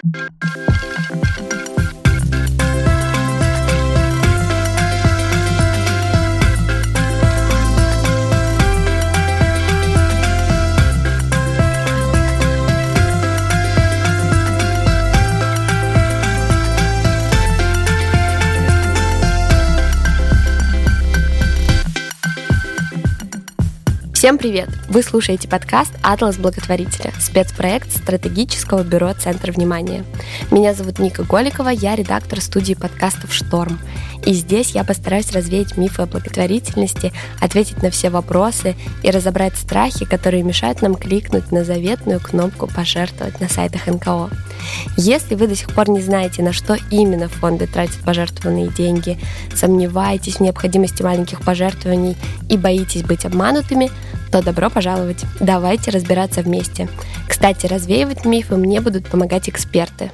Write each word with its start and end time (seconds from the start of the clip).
thank 0.00 1.52
you 1.52 1.67
Всем 24.28 24.36
привет! 24.36 24.68
Вы 24.90 25.02
слушаете 25.02 25.48
подкаст 25.48 25.94
«Атлас 26.02 26.36
благотворителя»– 26.36 27.14
спецпроект 27.18 27.90
стратегического 27.90 28.82
бюро 28.82 29.14
«Центр 29.14 29.52
внимания». 29.52 30.04
Меня 30.50 30.74
зовут 30.74 30.98
Ника 30.98 31.22
Голикова, 31.22 31.70
я 31.70 31.96
редактор 31.96 32.42
студии 32.42 32.74
подкастов 32.74 33.32
«Шторм». 33.32 33.80
И 34.26 34.34
здесь 34.34 34.72
я 34.72 34.84
постараюсь 34.84 35.32
развеять 35.32 35.78
мифы 35.78 36.02
о 36.02 36.06
благотворительности, 36.06 37.10
ответить 37.40 37.82
на 37.82 37.88
все 37.88 38.10
вопросы 38.10 38.76
и 39.02 39.10
разобрать 39.10 39.56
страхи, 39.56 40.04
которые 40.04 40.42
мешают 40.42 40.82
нам 40.82 40.94
кликнуть 40.94 41.50
на 41.50 41.64
заветную 41.64 42.20
кнопку 42.20 42.66
«Пожертвовать» 42.66 43.40
на 43.40 43.48
сайтах 43.48 43.86
НКО. 43.86 44.28
Если 44.98 45.36
вы 45.36 45.46
до 45.46 45.56
сих 45.56 45.70
пор 45.70 45.88
не 45.88 46.02
знаете, 46.02 46.42
на 46.42 46.52
что 46.52 46.76
именно 46.90 47.30
фонды 47.30 47.66
тратят 47.66 48.00
пожертвованные 48.04 48.68
деньги, 48.68 49.18
сомневаетесь 49.54 50.36
в 50.36 50.40
необходимости 50.40 51.02
маленьких 51.02 51.40
пожертвований 51.40 52.14
и 52.50 52.58
боитесь 52.58 53.04
быть 53.04 53.24
обманутыми– 53.24 53.90
то 54.30 54.42
добро 54.42 54.70
пожаловать. 54.70 55.24
Давайте 55.40 55.90
разбираться 55.90 56.42
вместе. 56.42 56.88
Кстати, 57.28 57.66
развеивать 57.66 58.24
мифы 58.24 58.56
мне 58.56 58.80
будут 58.80 59.08
помогать 59.08 59.48
эксперты. 59.48 60.10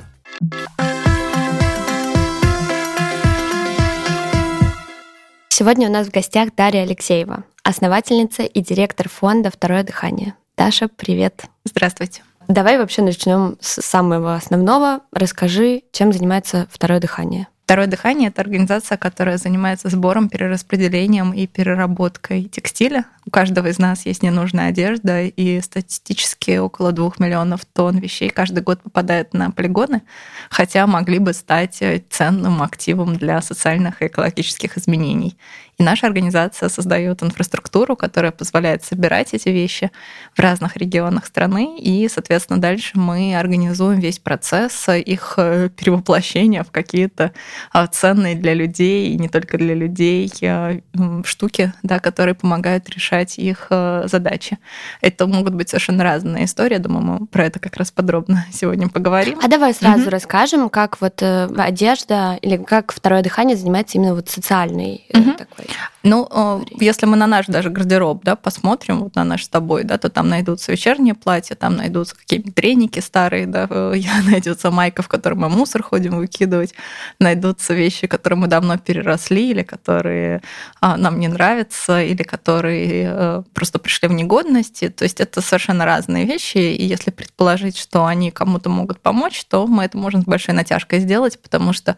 Сегодня 5.48 5.88
у 5.88 5.92
нас 5.92 6.08
в 6.08 6.10
гостях 6.10 6.50
Дарья 6.56 6.82
Алексеева, 6.82 7.44
основательница 7.62 8.42
и 8.42 8.60
директор 8.60 9.08
фонда 9.08 9.50
«Второе 9.50 9.84
дыхание». 9.84 10.34
Даша, 10.56 10.88
привет. 10.88 11.44
Здравствуйте. 11.64 12.22
Давай 12.48 12.76
вообще 12.76 13.02
начнем 13.02 13.56
с 13.60 13.80
самого 13.80 14.34
основного. 14.34 15.00
Расскажи, 15.12 15.82
чем 15.92 16.12
занимается 16.12 16.66
«Второе 16.70 17.00
дыхание». 17.00 17.46
Второе 17.64 17.86
дыхание— 17.86 18.28
это 18.30 18.42
организация, 18.42 18.98
которая 18.98 19.38
занимается 19.38 19.88
сбором, 19.88 20.28
перераспределением 20.28 21.32
и 21.32 21.46
переработкой 21.46 22.44
текстиля. 22.44 23.06
У 23.24 23.30
каждого 23.30 23.68
из 23.68 23.78
нас 23.78 24.04
есть 24.04 24.22
ненужная 24.22 24.68
одежда, 24.68 25.22
и 25.22 25.62
статистически 25.62 26.58
около 26.58 26.92
двух 26.92 27.18
миллионов 27.18 27.64
тонн 27.64 27.96
вещей 27.96 28.28
каждый 28.28 28.62
год 28.62 28.82
попадает 28.82 29.32
на 29.32 29.50
полигоны, 29.50 30.02
хотя 30.50 30.86
могли 30.86 31.18
бы 31.18 31.32
стать 31.32 31.82
ценным 32.10 32.62
активом 32.62 33.16
для 33.16 33.40
социальных 33.40 34.02
и 34.02 34.08
экологических 34.08 34.76
изменений. 34.76 35.38
И 35.78 35.82
наша 35.82 36.06
организация 36.06 36.68
создает 36.68 37.22
инфраструктуру, 37.22 37.96
которая 37.96 38.32
позволяет 38.32 38.84
собирать 38.84 39.34
эти 39.34 39.48
вещи 39.48 39.90
в 40.34 40.40
разных 40.40 40.76
регионах 40.76 41.26
страны, 41.26 41.78
и, 41.78 42.08
соответственно, 42.08 42.60
дальше 42.60 42.92
мы 42.94 43.36
организуем 43.36 43.98
весь 43.98 44.18
процесс 44.18 44.88
их 44.88 45.34
э, 45.36 45.68
перевоплощения 45.70 46.62
в 46.62 46.70
какие-то 46.70 47.32
а, 47.72 47.86
ценные 47.86 48.34
для 48.36 48.54
людей, 48.54 49.08
и 49.10 49.18
не 49.18 49.28
только 49.28 49.58
для 49.58 49.74
людей, 49.74 50.32
э, 50.40 50.80
штуки, 51.24 51.72
да, 51.82 51.98
которые 51.98 52.34
помогают 52.34 52.88
решать 52.90 53.38
их 53.38 53.66
э, 53.70 54.04
задачи. 54.06 54.58
Это 55.00 55.26
могут 55.26 55.54
быть 55.54 55.68
совершенно 55.70 56.04
разные 56.04 56.44
истории. 56.44 56.76
Думаю, 56.76 57.04
мы 57.04 57.26
про 57.26 57.46
это 57.46 57.58
как 57.58 57.76
раз 57.76 57.90
подробно 57.90 58.46
сегодня 58.52 58.88
поговорим. 58.88 59.40
А 59.42 59.48
давай 59.48 59.74
сразу 59.74 60.02
угу. 60.02 60.10
расскажем, 60.10 60.68
как 60.68 61.00
вот 61.00 61.22
одежда 61.22 62.38
или 62.42 62.56
как 62.56 62.92
второе 62.92 63.22
дыхание 63.22 63.56
занимается 63.56 63.98
именно 63.98 64.14
вот 64.14 64.28
социальной 64.28 65.04
угу. 65.12 65.32
такой 65.32 65.63
ну, 66.02 66.28
э, 66.30 66.60
если 66.80 67.06
мы 67.06 67.16
на 67.16 67.26
наш 67.26 67.46
даже 67.46 67.70
гардероб, 67.70 68.22
да, 68.24 68.36
посмотрим, 68.36 69.00
вот 69.00 69.14
на 69.14 69.24
наш 69.24 69.44
с 69.44 69.48
тобой, 69.48 69.84
да, 69.84 69.98
то 69.98 70.10
там 70.10 70.28
найдутся 70.28 70.72
вечерние 70.72 71.14
платья, 71.14 71.54
там 71.54 71.76
найдутся 71.76 72.16
какие-нибудь 72.16 72.54
треники 72.54 73.00
старые, 73.00 73.46
да, 73.46 73.66
найдется 74.26 74.70
майка, 74.70 75.02
в 75.02 75.08
которой 75.08 75.34
мы 75.34 75.48
мусор 75.48 75.82
ходим 75.82 76.16
выкидывать, 76.16 76.74
найдутся 77.18 77.74
вещи, 77.74 78.06
которые 78.06 78.38
мы 78.38 78.46
давно 78.48 78.78
переросли, 78.78 79.50
или 79.50 79.62
которые 79.62 80.42
а, 80.80 80.96
нам 80.96 81.18
не 81.18 81.28
нравятся, 81.28 82.02
или 82.02 82.22
которые 82.22 83.08
а, 83.08 83.42
просто 83.54 83.78
пришли 83.78 84.08
в 84.08 84.12
негодности. 84.12 84.88
То 84.88 85.04
есть 85.04 85.20
это 85.20 85.40
совершенно 85.40 85.84
разные 85.84 86.26
вещи, 86.26 86.58
и 86.58 86.84
если 86.84 87.10
предположить, 87.10 87.78
что 87.78 88.04
они 88.04 88.30
кому-то 88.30 88.68
могут 88.68 89.00
помочь, 89.00 89.44
то 89.46 89.66
мы 89.66 89.84
это 89.84 89.96
можем 89.96 90.22
с 90.22 90.24
большой 90.24 90.54
натяжкой 90.54 91.00
сделать, 91.00 91.40
потому 91.40 91.72
что 91.72 91.96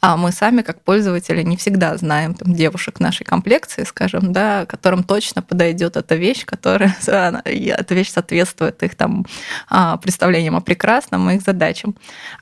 а, 0.00 0.16
мы 0.16 0.32
сами, 0.32 0.62
как 0.62 0.82
пользователи, 0.82 1.42
не 1.42 1.56
всегда 1.56 1.96
знаем 1.96 2.34
там, 2.34 2.54
девушек 2.54 3.00
нашей 3.04 3.24
комплекции, 3.24 3.84
скажем, 3.84 4.32
да, 4.32 4.66
которым 4.66 5.04
точно 5.04 5.42
подойдет 5.42 5.96
эта 5.96 6.16
вещь, 6.16 6.44
которая 6.44 6.96
эта 7.44 7.94
вещь 7.94 8.10
соответствует 8.10 8.82
их 8.82 8.96
там 8.96 9.24
а, 9.68 9.96
представлениям 9.98 10.56
о 10.56 10.60
прекрасном 10.60 11.30
и 11.30 11.36
их 11.36 11.42
задачам. 11.42 11.94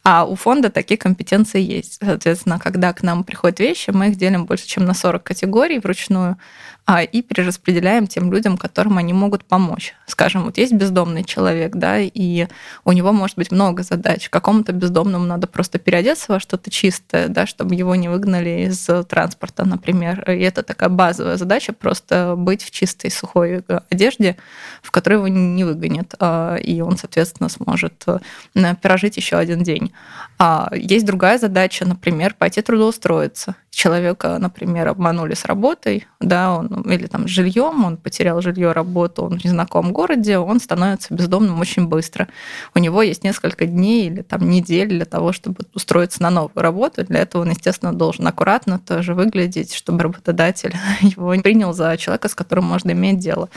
А 0.05 0.25
у 0.25 0.35
фонда 0.35 0.71
такие 0.71 0.97
компетенции 0.97 1.61
есть. 1.61 1.99
Соответственно, 2.03 2.59
когда 2.59 2.93
к 2.93 3.03
нам 3.03 3.25
приходят 3.25 3.61
вещи, 3.61 3.91
мы 3.91 4.09
их 4.09 4.17
делим 4.17 4.47
больше, 4.47 4.67
чем 4.67 4.85
на 4.85 4.95
40 4.95 5.23
категорий 5.23 5.79
вручную. 5.79 6.39
А, 6.85 7.03
и 7.03 7.23
перераспределяем 7.23 8.09
тем 8.09 8.33
людям, 8.33 8.57
которым 8.59 8.99
они 8.99 9.13
могут 9.13 9.45
помочь. 9.45 9.95
Скажем, 10.07 10.43
вот 10.43 10.59
есть 10.59 10.73
бездомный 10.73 11.23
человек, 11.23 11.77
да, 11.77 12.01
и 12.01 12.49
у 12.85 12.91
него 12.91 13.13
может 13.13 13.37
быть 13.37 13.53
много 13.53 13.85
задач. 13.85 14.29
Какому-то 14.29 14.73
бездомному 14.73 15.25
надо 15.25 15.47
просто 15.47 15.79
переодеться 15.79 16.33
во 16.33 16.41
что-то 16.41 16.71
чистое, 16.71 17.29
да, 17.29 17.47
чтобы 17.47 17.77
его 17.77 17.95
не 17.95 18.09
выгнали 18.09 18.67
из 18.67 18.89
транспорта, 19.09 19.65
например. 19.65 20.29
И 20.29 20.43
это 20.53 20.63
такая 20.63 20.89
базовая 20.89 21.37
задача, 21.37 21.73
просто 21.73 22.35
быть 22.37 22.63
в 22.63 22.71
чистой, 22.71 23.11
сухой 23.11 23.65
одежде, 23.91 24.37
в 24.83 24.91
которой 24.91 25.15
его 25.15 25.29
не 25.29 25.65
выгонят, 25.65 26.15
а, 26.19 26.57
и 26.57 26.81
он, 26.81 26.97
соответственно, 26.97 27.49
сможет 27.49 28.05
э, 28.07 28.75
прожить 28.81 29.17
еще 29.17 29.37
один 29.37 29.63
день. 29.63 29.93
А 30.39 30.71
есть 30.75 31.07
другая 31.07 31.39
задача, 31.39 31.85
например, 31.87 32.35
пойти 32.39 32.63
трудоустроиться. 32.63 33.57
Человека, 33.73 34.37
например, 34.39 34.89
обманули 34.89 35.33
с 35.33 35.47
работой, 35.47 36.07
да, 36.21 36.59
он 36.59 36.83
или 36.83 37.07
там 37.07 37.27
с 37.27 37.31
жильем, 37.31 37.85
он 37.87 37.97
потерял 37.97 38.43
жилье, 38.43 38.73
работу, 38.73 39.23
он 39.23 39.39
в 39.39 39.45
незнакомом 39.45 39.95
городе, 39.95 40.37
он 40.37 40.61
становится 40.61 41.15
бездомным 41.15 41.59
очень 41.59 41.89
быстро. 41.89 42.29
У 42.75 42.79
него 42.79 43.01
есть 43.01 43.25
несколько 43.25 43.65
дней 43.65 44.09
или 44.09 44.21
там 44.21 44.47
недель 44.47 44.89
для 44.91 45.07
того, 45.07 45.33
чтобы 45.33 45.61
устроиться 45.73 46.23
на 46.23 46.29
новую 46.29 46.63
работу. 46.63 47.03
Для 47.03 47.21
этого 47.21 47.43
он, 47.43 47.51
естественно, 47.51 47.95
должен 47.95 48.27
аккуратно 48.27 48.79
тоже 48.79 49.15
выглядеть, 49.15 49.73
чтобы 49.73 50.03
работодатель 50.03 50.75
его 51.01 51.33
принял 51.41 51.73
за 51.73 51.97
человека, 51.97 52.29
с 52.29 52.35
которым 52.35 52.67
можно 52.67 52.91
иметь 52.91 53.21
дело. 53.21 53.49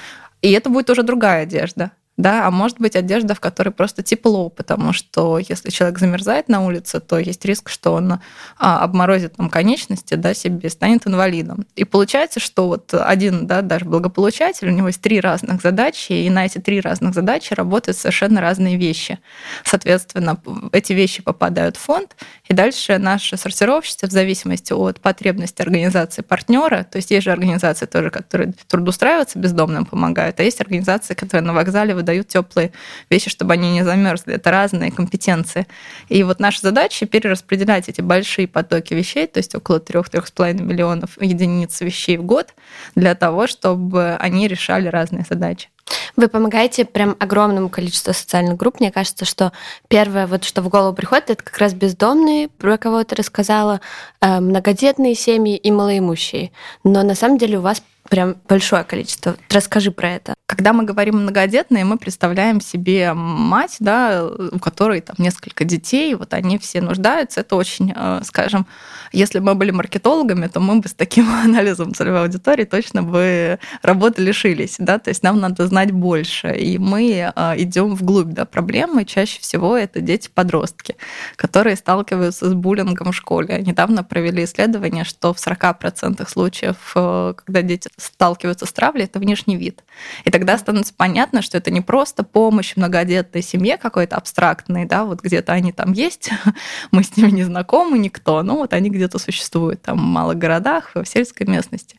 И 0.41 0.49
это 0.53 0.69
будет 0.69 0.89
уже 0.89 1.03
другая 1.03 1.43
одежда 1.43 1.91
да, 2.17 2.47
а 2.47 2.51
может 2.51 2.79
быть 2.79 2.95
одежда, 2.95 3.35
в 3.35 3.41
которой 3.41 3.71
просто 3.71 4.01
тепло, 4.01 4.49
потому 4.49 4.93
что 4.93 5.37
если 5.37 5.69
человек 5.69 5.99
замерзает 5.99 6.47
на 6.47 6.65
улице, 6.65 7.01
то 7.01 7.19
есть 7.19 7.43
риск, 7.43 7.69
что 7.69 7.93
он 7.93 8.19
а, 8.57 8.79
обморозит 8.83 9.35
там 9.35 9.49
конечности, 9.49 10.13
да, 10.13 10.33
себе, 10.33 10.69
станет 10.69 11.05
инвалидом. 11.07 11.65
И 11.75 11.83
получается, 11.83 12.39
что 12.39 12.67
вот 12.67 12.93
один, 12.93 13.47
да, 13.47 13.61
даже 13.61 13.83
благополучатель, 13.83 14.69
у 14.69 14.71
него 14.71 14.87
есть 14.87 15.01
три 15.01 15.19
разных 15.19 15.61
задачи, 15.61 16.13
и 16.13 16.29
на 16.29 16.45
эти 16.45 16.59
три 16.59 16.79
разных 16.79 17.13
задачи 17.13 17.53
работают 17.53 17.97
совершенно 17.97 18.39
разные 18.39 18.77
вещи. 18.77 19.19
Соответственно, 19.65 20.39
эти 20.71 20.93
вещи 20.93 21.21
попадают 21.21 21.75
в 21.75 21.81
фонд, 21.81 22.15
и 22.47 22.53
дальше 22.53 22.97
наши 22.97 23.35
сортировщицы 23.35 24.07
в 24.07 24.11
зависимости 24.11 24.71
от 24.71 25.01
потребности 25.01 25.61
организации 25.61 26.21
партнера, 26.21 26.83
то 26.89 26.95
есть 26.95 27.11
есть 27.11 27.25
же 27.25 27.31
организации 27.31 27.87
тоже, 27.87 28.09
которые 28.09 28.53
трудоустраиваться 28.69 29.37
бездомным 29.37 29.85
помогают, 29.85 30.39
а 30.39 30.43
есть 30.43 30.61
организации, 30.61 31.13
которые 31.13 31.45
на 31.45 31.53
вокзале 31.53 31.93
дают 32.05 32.27
теплые 32.27 32.71
вещи, 33.09 33.29
чтобы 33.29 33.53
они 33.53 33.73
не 33.73 33.83
замерзли. 33.83 34.35
Это 34.35 34.51
разные 34.51 34.91
компетенции. 34.91 35.67
И 36.07 36.23
вот 36.23 36.39
наша 36.39 36.61
задача 36.61 37.05
перераспределять 37.05 37.89
эти 37.89 38.01
большие 38.01 38.47
потоки 38.47 38.93
вещей, 38.93 39.27
то 39.27 39.39
есть 39.39 39.53
около 39.55 39.79
3-3,5 39.79 40.61
миллионов 40.61 41.21
единиц 41.21 41.81
вещей 41.81 42.17
в 42.17 42.23
год, 42.23 42.53
для 42.95 43.15
того, 43.15 43.47
чтобы 43.47 44.15
они 44.15 44.47
решали 44.47 44.87
разные 44.87 45.25
задачи. 45.29 45.69
Вы 46.15 46.29
помогаете 46.29 46.85
прям 46.85 47.15
огромному 47.19 47.69
количеству 47.69 48.13
социальных 48.13 48.57
групп. 48.57 48.79
Мне 48.79 48.91
кажется, 48.91 49.25
что 49.25 49.51
первое, 49.87 50.27
вот 50.27 50.43
что 50.43 50.61
в 50.61 50.69
голову 50.69 50.95
приходит, 50.95 51.29
это 51.29 51.43
как 51.43 51.57
раз 51.57 51.73
бездомные, 51.73 52.47
про 52.47 52.77
кого 52.77 53.03
ты 53.03 53.15
рассказала, 53.15 53.81
э, 54.21 54.39
многодетные 54.39 55.13
семьи 55.13 55.57
и 55.57 55.71
малоимущие. 55.71 56.51
Но 56.83 57.03
на 57.03 57.15
самом 57.15 57.37
деле 57.37 57.59
у 57.59 57.61
вас 57.61 57.81
прям 58.09 58.35
большое 58.47 58.83
количество. 58.83 59.35
Расскажи 59.49 59.91
про 59.91 60.11
это. 60.11 60.35
Когда 60.45 60.73
мы 60.73 60.83
говорим 60.83 61.21
многодетные, 61.21 61.85
мы 61.85 61.97
представляем 61.97 62.61
себе 62.61 63.13
мать, 63.13 63.77
да, 63.79 64.25
у 64.25 64.59
которой 64.59 65.01
там 65.01 65.15
несколько 65.17 65.63
детей, 65.63 66.13
вот 66.13 66.33
они 66.33 66.59
все 66.59 66.81
нуждаются. 66.81 67.41
Это 67.41 67.55
очень, 67.55 67.93
э, 67.95 68.21
скажем, 68.23 68.67
если 69.11 69.39
бы 69.39 69.45
мы 69.45 69.55
были 69.55 69.71
маркетологами, 69.71 70.47
то 70.47 70.59
мы 70.59 70.79
бы 70.81 70.87
с 70.87 70.93
таким 70.93 71.27
анализом 71.43 71.93
целевой 71.93 72.21
аудитории 72.21 72.65
точно 72.65 73.01
бы 73.01 73.59
работы 73.81 74.21
лишились, 74.21 74.75
да, 74.77 74.99
то 74.99 75.09
есть 75.09 75.23
нам 75.23 75.39
надо 75.39 75.65
знать 75.67 75.91
больше, 75.91 76.55
и 76.55 76.77
мы 76.77 77.31
э, 77.35 77.53
идем 77.57 77.95
вглубь, 77.95 78.33
да, 78.33 78.45
проблемы. 78.45 79.05
Чаще 79.05 79.39
всего 79.41 79.75
это 79.75 79.99
дети-подростки, 79.99 80.95
которые 81.37 81.75
сталкиваются 81.75 82.49
с 82.49 82.53
буллингом 82.53 83.11
в 83.11 83.15
школе. 83.15 83.63
Недавно 83.65 84.03
провели 84.03 84.43
исследование, 84.43 85.05
что 85.05 85.33
в 85.33 85.37
40% 85.37 86.29
случаев, 86.29 86.91
э, 86.95 87.33
когда 87.43 87.61
дети 87.63 87.89
сталкиваются 87.97 88.65
с 88.65 88.73
травлей, 88.73 89.05
это 89.05 89.19
внешний 89.19 89.55
вид. 89.55 89.83
И 90.23 90.31
тогда 90.31 90.57
становится 90.57 90.93
понятно, 90.93 91.41
что 91.41 91.57
это 91.57 91.71
не 91.71 91.81
просто 91.81 92.23
помощь 92.23 92.75
многодетной 92.75 93.41
семье 93.41 93.77
какой-то 93.77 94.15
абстрактной, 94.15 94.85
да, 94.85 95.05
вот 95.05 95.21
где-то 95.21 95.53
они 95.53 95.71
там 95.71 95.93
есть, 95.93 96.29
мы 96.91 97.03
с 97.03 97.15
ними 97.15 97.31
не 97.31 97.43
знакомы, 97.43 97.97
никто, 97.97 98.43
ну 98.43 98.57
вот 98.57 98.73
они 98.73 98.89
где-то 98.89 99.19
существуют 99.19 99.81
там 99.81 99.97
в 99.97 100.01
малых 100.01 100.37
городах, 100.37 100.91
в 100.93 101.05
сельской 101.05 101.47
местности. 101.47 101.97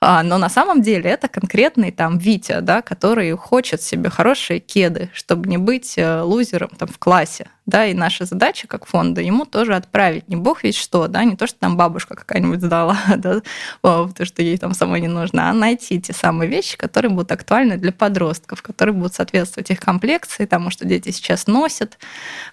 А, 0.00 0.22
но 0.22 0.38
на 0.38 0.48
самом 0.48 0.82
деле 0.82 1.10
это 1.10 1.28
конкретный 1.28 1.90
там 1.90 2.18
Витя, 2.18 2.60
да, 2.60 2.82
который 2.82 3.30
хочет 3.36 3.82
себе 3.82 4.10
хорошие 4.10 4.60
кеды, 4.60 5.10
чтобы 5.14 5.48
не 5.48 5.56
быть 5.56 5.94
э, 5.96 6.20
лузером 6.20 6.68
там 6.68 6.88
в 6.88 6.98
классе, 6.98 7.48
да, 7.66 7.86
и 7.86 7.94
наша 7.94 8.24
задача 8.24 8.68
как 8.68 8.86
фонда 8.86 9.20
ему 9.20 9.44
тоже 9.44 9.74
отправить, 9.74 10.28
не 10.28 10.36
бог 10.36 10.62
ведь 10.62 10.76
что, 10.76 11.08
да, 11.08 11.24
не 11.24 11.36
то, 11.36 11.46
что 11.46 11.58
там 11.58 11.76
бабушка 11.76 12.14
какая-нибудь 12.14 12.60
сдала, 12.60 12.96
да, 13.16 13.42
то, 13.82 14.24
что 14.24 14.42
ей 14.42 14.56
там 14.56 14.72
самой 14.72 15.00
не 15.00 15.08
нужно, 15.08 15.50
а 15.50 15.52
найти 15.52 16.00
те 16.00 16.12
самые 16.12 16.48
вещи, 16.48 16.76
которые 16.76 17.10
будут 17.10 17.32
актуальны 17.32 17.76
для 17.76 17.92
подростков, 17.92 18.62
которые 18.62 18.94
будут 18.94 19.14
соответствовать 19.14 19.70
их 19.70 19.80
комплекции, 19.80 20.46
тому, 20.46 20.70
что 20.70 20.86
дети 20.86 21.10
сейчас 21.10 21.48
носят, 21.48 21.98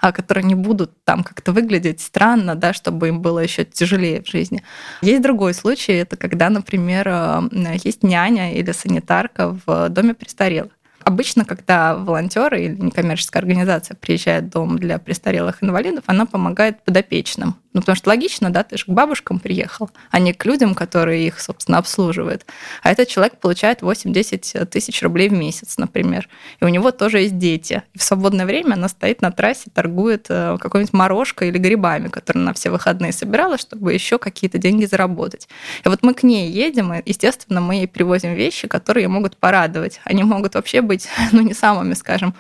а 0.02 0.12
которые 0.12 0.44
не 0.44 0.56
будут 0.56 0.92
там 1.04 1.24
как-то 1.24 1.52
выглядеть 1.52 2.02
странно, 2.02 2.56
да, 2.56 2.74
чтобы 2.74 3.10
им 3.10 3.22
было 3.22 3.40
еще 3.40 3.66
тяжелее 3.66 4.24
в 4.24 4.28
жизни. 4.28 4.64
Есть 5.02 5.22
другой 5.22 5.54
случай, 5.54 5.94
это 5.94 6.18
когда, 6.18 6.50
например, 6.50 7.08
э, 7.08 7.42
есть 7.84 8.04
няня 8.04 8.54
или 8.54 8.72
санитарка 8.72 9.58
в 9.66 9.90
доме 9.90 10.14
престарелых. 10.16 10.72
Обычно, 11.06 11.46
когда 11.46 11.96
волонтеры 11.96 12.64
или 12.64 12.76
некоммерческая 12.76 13.42
организация 13.42 13.96
приезжает 13.96 14.46
в 14.46 14.50
дом 14.50 14.78
для 14.78 15.00
престарелых 15.00 15.64
инвалидов, 15.64 16.04
она 16.08 16.26
помогает 16.26 16.84
подопечным. 16.84 17.56
Ну, 17.74 17.82
потому 17.82 17.96
что 17.96 18.10
логично, 18.10 18.52
да, 18.52 18.64
ты 18.64 18.78
же 18.78 18.86
к 18.86 18.90
бабушкам 18.90 19.40
приехал, 19.40 19.90
а 20.12 20.20
не 20.20 20.34
к 20.34 20.46
людям, 20.46 20.76
которые 20.76 21.26
их, 21.26 21.40
собственно, 21.40 21.80
обслуживают. 21.80 22.46
А 22.84 22.92
этот 22.92 23.08
человек 23.08 23.38
получает 23.40 23.82
8-10 23.82 24.66
тысяч 24.66 25.02
рублей 25.02 25.30
в 25.30 25.34
месяц, 25.34 25.78
например. 25.78 26.30
И 26.60 26.66
у 26.66 26.68
него 26.68 26.92
тоже 26.92 27.22
есть 27.22 27.38
дети. 27.40 27.82
И 27.94 27.98
в 27.98 28.04
свободное 28.04 28.46
время 28.46 28.76
она 28.76 28.88
стоит 28.88 29.22
на 29.22 29.32
трассе, 29.32 29.72
торгует 29.74 30.28
э, 30.30 30.58
какой-нибудь 30.60 30.94
морожкой 30.94 31.50
или 31.50 31.58
грибами, 31.58 32.10
которые 32.10 32.44
на 32.44 32.54
все 32.54 32.70
выходные 32.70 33.12
собирала, 33.12 33.58
чтобы 33.58 33.92
еще 33.94 34.20
какие-то 34.20 34.60
деньги 34.60 34.86
заработать. 34.86 35.48
И 35.84 35.90
вот 35.90 36.04
мы 36.04 36.14
к 36.14 36.22
ней 36.22 36.52
едем, 36.52 36.94
и, 36.94 37.02
естественно, 37.04 37.60
мы 37.60 37.76
ей 37.76 37.88
привозим 37.88 38.36
вещи, 38.36 38.68
которые 38.68 39.08
могут 39.08 39.38
порадовать. 39.38 40.00
Они 40.04 40.24
могут 40.24 40.54
вообще 40.54 40.82
быть, 40.82 41.08
ну, 41.32 41.42
не 41.42 41.56
самыми, 41.56 41.96
скажем, 41.96 42.36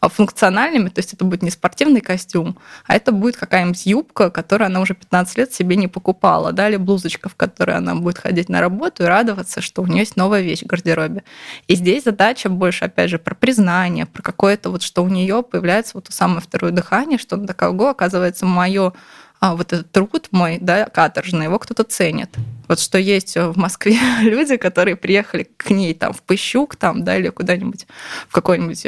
функциональными, 0.00 0.88
то 0.88 1.00
есть 1.00 1.12
это 1.12 1.26
будет 1.26 1.42
не 1.42 1.50
спортивный 1.50 2.00
костюм, 2.00 2.56
а 2.86 2.96
это 2.96 3.12
будет 3.12 3.36
какая-нибудь 3.36 3.84
юбка, 3.84 4.30
которая 4.30 4.68
она 4.68 4.77
она 4.78 4.82
уже 4.82 4.94
15 4.94 5.38
лет 5.38 5.52
себе 5.52 5.76
не 5.76 5.88
покупала, 5.88 6.52
да, 6.52 6.68
или 6.68 6.76
блузочка, 6.76 7.28
в 7.28 7.34
которой 7.34 7.76
она 7.76 7.94
будет 7.94 8.18
ходить 8.18 8.48
на 8.48 8.60
работу 8.60 9.02
и 9.02 9.06
радоваться, 9.06 9.60
что 9.60 9.82
у 9.82 9.86
нее 9.86 10.00
есть 10.00 10.16
новая 10.16 10.40
вещь 10.40 10.62
в 10.62 10.66
гардеробе. 10.66 11.24
И 11.66 11.74
здесь 11.74 12.04
задача 12.04 12.48
больше, 12.48 12.84
опять 12.84 13.10
же, 13.10 13.18
про 13.18 13.34
признание, 13.34 14.06
про 14.06 14.22
какое-то 14.22 14.70
вот, 14.70 14.82
что 14.82 15.02
у 15.02 15.08
нее 15.08 15.42
появляется 15.42 15.92
вот 15.94 16.04
то 16.04 16.12
самое 16.12 16.40
второе 16.40 16.70
дыхание, 16.70 17.18
что 17.18 17.36
она 17.36 17.46
такая, 17.46 17.70
ого, 17.70 17.88
оказывается, 17.88 18.46
мое 18.46 18.92
а 19.40 19.54
вот 19.54 19.72
этот 19.72 19.92
труд 19.92 20.26
мой, 20.32 20.58
да, 20.60 20.86
каторжный, 20.86 21.44
его 21.44 21.60
кто-то 21.60 21.84
ценит. 21.84 22.30
Вот 22.66 22.80
что 22.80 22.98
есть 22.98 23.36
в 23.36 23.56
Москве 23.56 23.96
люди, 24.22 24.56
которые 24.56 24.96
приехали 24.96 25.48
к 25.56 25.70
ней 25.70 25.94
там 25.94 26.12
в 26.12 26.22
Пыщук, 26.22 26.74
там, 26.74 27.04
да, 27.04 27.16
или 27.16 27.28
куда-нибудь 27.28 27.86
в 28.28 28.32
какой-нибудь 28.32 28.84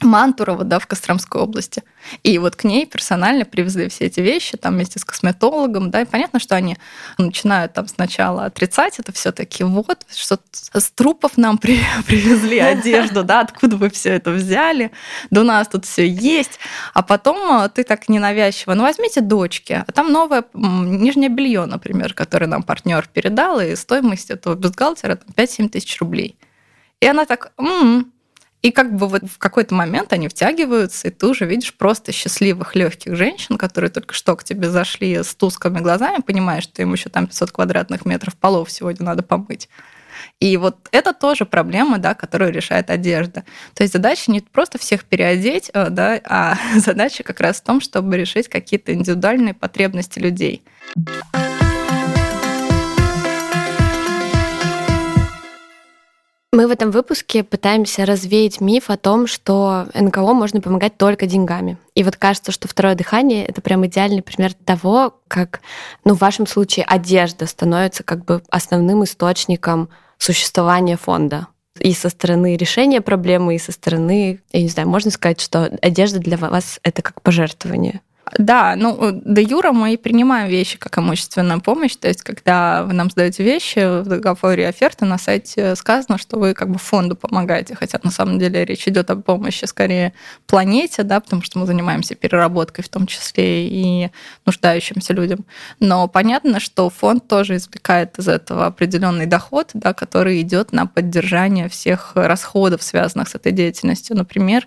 Мантурово, 0.00 0.64
да, 0.64 0.78
в 0.78 0.86
Костромской 0.86 1.40
области. 1.40 1.82
И 2.22 2.38
вот 2.38 2.56
к 2.56 2.64
ней 2.64 2.86
персонально 2.86 3.44
привезли 3.44 3.88
все 3.88 4.06
эти 4.06 4.20
вещи, 4.20 4.56
там 4.56 4.74
вместе 4.74 4.98
с 4.98 5.04
косметологом, 5.04 5.90
да, 5.90 6.02
и 6.02 6.04
понятно, 6.04 6.40
что 6.40 6.56
они 6.56 6.76
начинают 7.18 7.74
там 7.74 7.86
сначала 7.86 8.46
отрицать 8.46 8.98
это 8.98 9.12
все 9.12 9.32
таки 9.32 9.62
вот, 9.64 10.04
что 10.12 10.38
с 10.50 10.90
трупов 10.90 11.36
нам 11.36 11.58
при, 11.58 11.78
привезли 12.06 12.58
одежду, 12.58 13.22
да, 13.22 13.40
откуда 13.40 13.76
вы 13.76 13.90
все 13.90 14.10
это 14.14 14.30
взяли, 14.30 14.90
да 15.30 15.42
у 15.42 15.44
нас 15.44 15.68
тут 15.68 15.84
все 15.84 16.06
есть, 16.06 16.58
а 16.94 17.02
потом 17.02 17.64
э, 17.64 17.68
ты 17.68 17.84
так 17.84 18.08
ненавязчиво, 18.08 18.74
ну 18.74 18.82
возьмите 18.82 19.20
дочки, 19.20 19.84
а 19.86 19.92
там 19.92 20.12
новое 20.12 20.44
нижнее 20.54 21.28
белье, 21.28 21.66
например, 21.66 22.14
которое 22.14 22.46
нам 22.46 22.62
партнер 22.62 23.08
передал, 23.12 23.60
и 23.60 23.76
стоимость 23.76 24.30
этого 24.30 24.54
бюстгальтера 24.54 25.18
5-7 25.36 25.68
тысяч 25.68 26.00
рублей. 26.00 26.36
И 27.00 27.06
она 27.06 27.24
так, 27.24 27.52
м-м, 27.58 28.11
и 28.62 28.70
как 28.70 28.94
бы 28.94 29.08
вот 29.08 29.24
в 29.24 29.38
какой-то 29.38 29.74
момент 29.74 30.12
они 30.12 30.28
втягиваются, 30.28 31.08
и 31.08 31.10
ты 31.10 31.26
уже 31.26 31.44
видишь 31.44 31.74
просто 31.74 32.12
счастливых, 32.12 32.76
легких 32.76 33.16
женщин, 33.16 33.58
которые 33.58 33.90
только 33.90 34.14
что 34.14 34.36
к 34.36 34.44
тебе 34.44 34.70
зашли 34.70 35.22
с 35.22 35.34
тусклыми 35.34 35.80
глазами, 35.80 36.22
понимаешь, 36.22 36.64
что 36.64 36.80
им 36.80 36.92
еще 36.92 37.08
там 37.10 37.26
500 37.26 37.50
квадратных 37.50 38.06
метров 38.06 38.36
полов 38.36 38.70
сегодня 38.70 39.04
надо 39.04 39.24
помыть. 39.24 39.68
И 40.38 40.56
вот 40.56 40.76
это 40.92 41.12
тоже 41.12 41.44
проблема, 41.44 41.98
да, 41.98 42.14
которую 42.14 42.52
решает 42.52 42.90
одежда. 42.90 43.44
То 43.74 43.82
есть 43.82 43.92
задача 43.92 44.30
не 44.30 44.40
просто 44.40 44.78
всех 44.78 45.04
переодеть, 45.04 45.70
э, 45.74 45.88
да, 45.90 46.20
а 46.24 46.56
задача 46.76 47.24
как 47.24 47.40
раз 47.40 47.60
в 47.60 47.64
том, 47.64 47.80
чтобы 47.80 48.16
решить 48.16 48.48
какие-то 48.48 48.94
индивидуальные 48.94 49.54
потребности 49.54 50.20
людей. 50.20 50.62
Мы 56.54 56.66
в 56.66 56.70
этом 56.70 56.90
выпуске 56.90 57.44
пытаемся 57.44 58.04
развеять 58.04 58.60
миф 58.60 58.90
о 58.90 58.98
том, 58.98 59.26
что 59.26 59.86
НКО 59.94 60.34
можно 60.34 60.60
помогать 60.60 60.98
только 60.98 61.24
деньгами. 61.24 61.78
И 61.94 62.02
вот 62.02 62.16
кажется, 62.16 62.52
что 62.52 62.68
второе 62.68 62.94
дыхание— 62.94 63.46
это 63.46 63.62
прям 63.62 63.86
идеальный 63.86 64.20
пример 64.20 64.52
того, 64.52 65.18
как, 65.28 65.62
ну, 66.04 66.14
в 66.14 66.20
вашем 66.20 66.46
случае 66.46 66.84
одежда 66.84 67.46
становится 67.46 68.02
как 68.02 68.26
бы 68.26 68.42
основным 68.50 69.02
источником 69.02 69.88
существования 70.18 70.98
фонда. 70.98 71.46
И 71.80 71.94
со 71.94 72.10
стороны 72.10 72.54
решения 72.58 73.00
проблемы, 73.00 73.54
и 73.54 73.58
со 73.58 73.72
стороны, 73.72 74.42
я 74.52 74.60
не 74.60 74.68
знаю, 74.68 74.90
можно 74.90 75.10
сказать, 75.10 75.40
что 75.40 75.70
одежда 75.80 76.18
для 76.18 76.36
вас— 76.36 76.80
это 76.82 77.00
как 77.00 77.22
пожертвование. 77.22 78.02
Да, 78.38 78.74
ну, 78.76 79.12
до 79.12 79.42
юра 79.42 79.72
мы 79.72 79.92
и 79.92 79.96
принимаем 79.98 80.48
вещи 80.48 80.78
как 80.78 80.96
имущественную 80.98 81.60
помощь. 81.60 81.96
То 81.96 82.08
есть, 82.08 82.22
когда 82.22 82.82
вы 82.84 82.94
нам 82.94 83.10
сдаете 83.10 83.42
вещи 83.42 84.00
в 84.02 84.04
договоре 84.04 84.68
оферты, 84.68 85.04
на 85.04 85.18
сайте 85.18 85.76
сказано, 85.76 86.16
что 86.16 86.38
вы 86.38 86.54
как 86.54 86.70
бы 86.70 86.78
фонду 86.78 87.14
помогаете. 87.14 87.74
Хотя 87.74 88.00
на 88.02 88.10
самом 88.10 88.38
деле 88.38 88.64
речь 88.64 88.88
идет 88.88 89.10
о 89.10 89.16
помощи 89.16 89.66
скорее 89.66 90.14
планете, 90.46 91.02
да, 91.02 91.20
потому 91.20 91.42
что 91.42 91.58
мы 91.58 91.66
занимаемся 91.66 92.14
переработкой 92.14 92.84
в 92.84 92.88
том 92.88 93.06
числе 93.06 93.68
и 93.68 94.10
нуждающимся 94.46 95.12
людям. 95.12 95.44
Но 95.78 96.08
понятно, 96.08 96.58
что 96.58 96.88
фонд 96.88 97.28
тоже 97.28 97.56
извлекает 97.56 98.18
из 98.18 98.28
этого 98.28 98.64
определенный 98.66 99.26
доход, 99.26 99.70
да, 99.74 99.92
который 99.92 100.40
идет 100.40 100.72
на 100.72 100.86
поддержание 100.86 101.68
всех 101.68 102.12
расходов, 102.14 102.82
связанных 102.82 103.28
с 103.28 103.34
этой 103.34 103.52
деятельностью. 103.52 104.16
Например, 104.16 104.66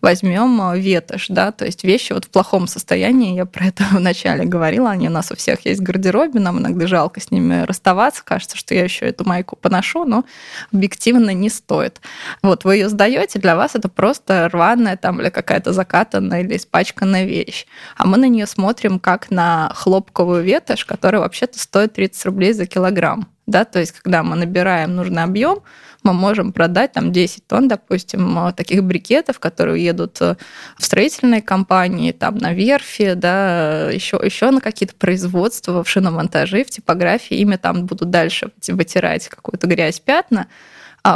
возьмем 0.00 0.60
э, 0.62 0.78
ветошь, 0.78 1.26
да, 1.28 1.52
то 1.52 1.64
есть 1.64 1.84
вещи 1.84 2.12
вот 2.12 2.26
в 2.26 2.30
плохом 2.30 2.66
состоянии, 2.66 3.34
я 3.34 3.46
про 3.46 3.66
это 3.66 3.84
вначале 3.92 4.44
говорила, 4.44 4.90
они 4.90 5.08
у 5.08 5.10
нас 5.10 5.30
у 5.30 5.36
всех 5.36 5.64
есть 5.66 5.80
в 5.80 5.84
гардеробе, 5.84 6.40
нам 6.40 6.58
иногда 6.58 6.86
жалко 6.86 7.20
с 7.20 7.30
ними 7.30 7.62
расставаться, 7.62 8.22
кажется, 8.24 8.56
что 8.56 8.74
я 8.74 8.84
еще 8.84 9.06
эту 9.06 9.24
майку 9.24 9.56
поношу, 9.56 10.04
но 10.04 10.24
объективно 10.72 11.30
не 11.30 11.48
стоит. 11.48 12.00
Вот 12.42 12.64
вы 12.64 12.76
ее 12.76 12.88
сдаете, 12.88 13.38
для 13.38 13.56
вас 13.56 13.74
это 13.74 13.88
просто 13.88 14.48
рваная 14.48 14.96
там 14.96 15.20
или 15.20 15.30
какая-то 15.30 15.72
закатанная 15.72 16.42
или 16.42 16.56
испачканная 16.56 17.24
вещь. 17.24 17.66
А 17.96 18.06
мы 18.06 18.16
на 18.16 18.28
нее 18.28 18.46
смотрим 18.46 18.98
как 18.98 19.30
на 19.30 19.72
хлопковую 19.74 20.42
ветошь, 20.42 20.84
которая 20.84 21.20
вообще-то 21.20 21.58
стоит 21.58 21.94
30 21.94 22.26
рублей 22.26 22.52
за 22.52 22.66
килограмм. 22.66 23.28
Да, 23.46 23.64
то 23.64 23.78
есть, 23.78 23.92
когда 23.92 24.22
мы 24.22 24.36
набираем 24.36 24.96
нужный 24.96 25.22
объем, 25.22 25.60
мы 26.02 26.12
можем 26.12 26.52
продать 26.52 26.92
там 26.92 27.12
10 27.12 27.46
тонн, 27.46 27.68
допустим, 27.68 28.46
э, 28.46 28.52
таких 28.52 28.84
брикетов, 28.84 29.38
которые 29.40 29.84
едут 29.84 30.18
э, 30.20 30.36
в 30.78 30.84
строительные 30.84 31.42
компании, 31.42 32.12
там 32.12 32.38
на 32.38 32.52
верфи, 32.52 33.14
да, 33.14 33.90
еще, 33.90 34.20
еще 34.22 34.50
на 34.50 34.60
какие-то 34.60 34.94
производства, 34.94 35.82
в 35.82 35.88
шиномонтаже, 35.88 36.64
в 36.64 36.70
типографии, 36.70 37.36
ими 37.36 37.56
там 37.56 37.86
будут 37.86 38.10
дальше 38.10 38.50
вытирать 38.68 39.28
какую-то 39.28 39.66
грязь, 39.66 40.00
пятна, 40.00 40.46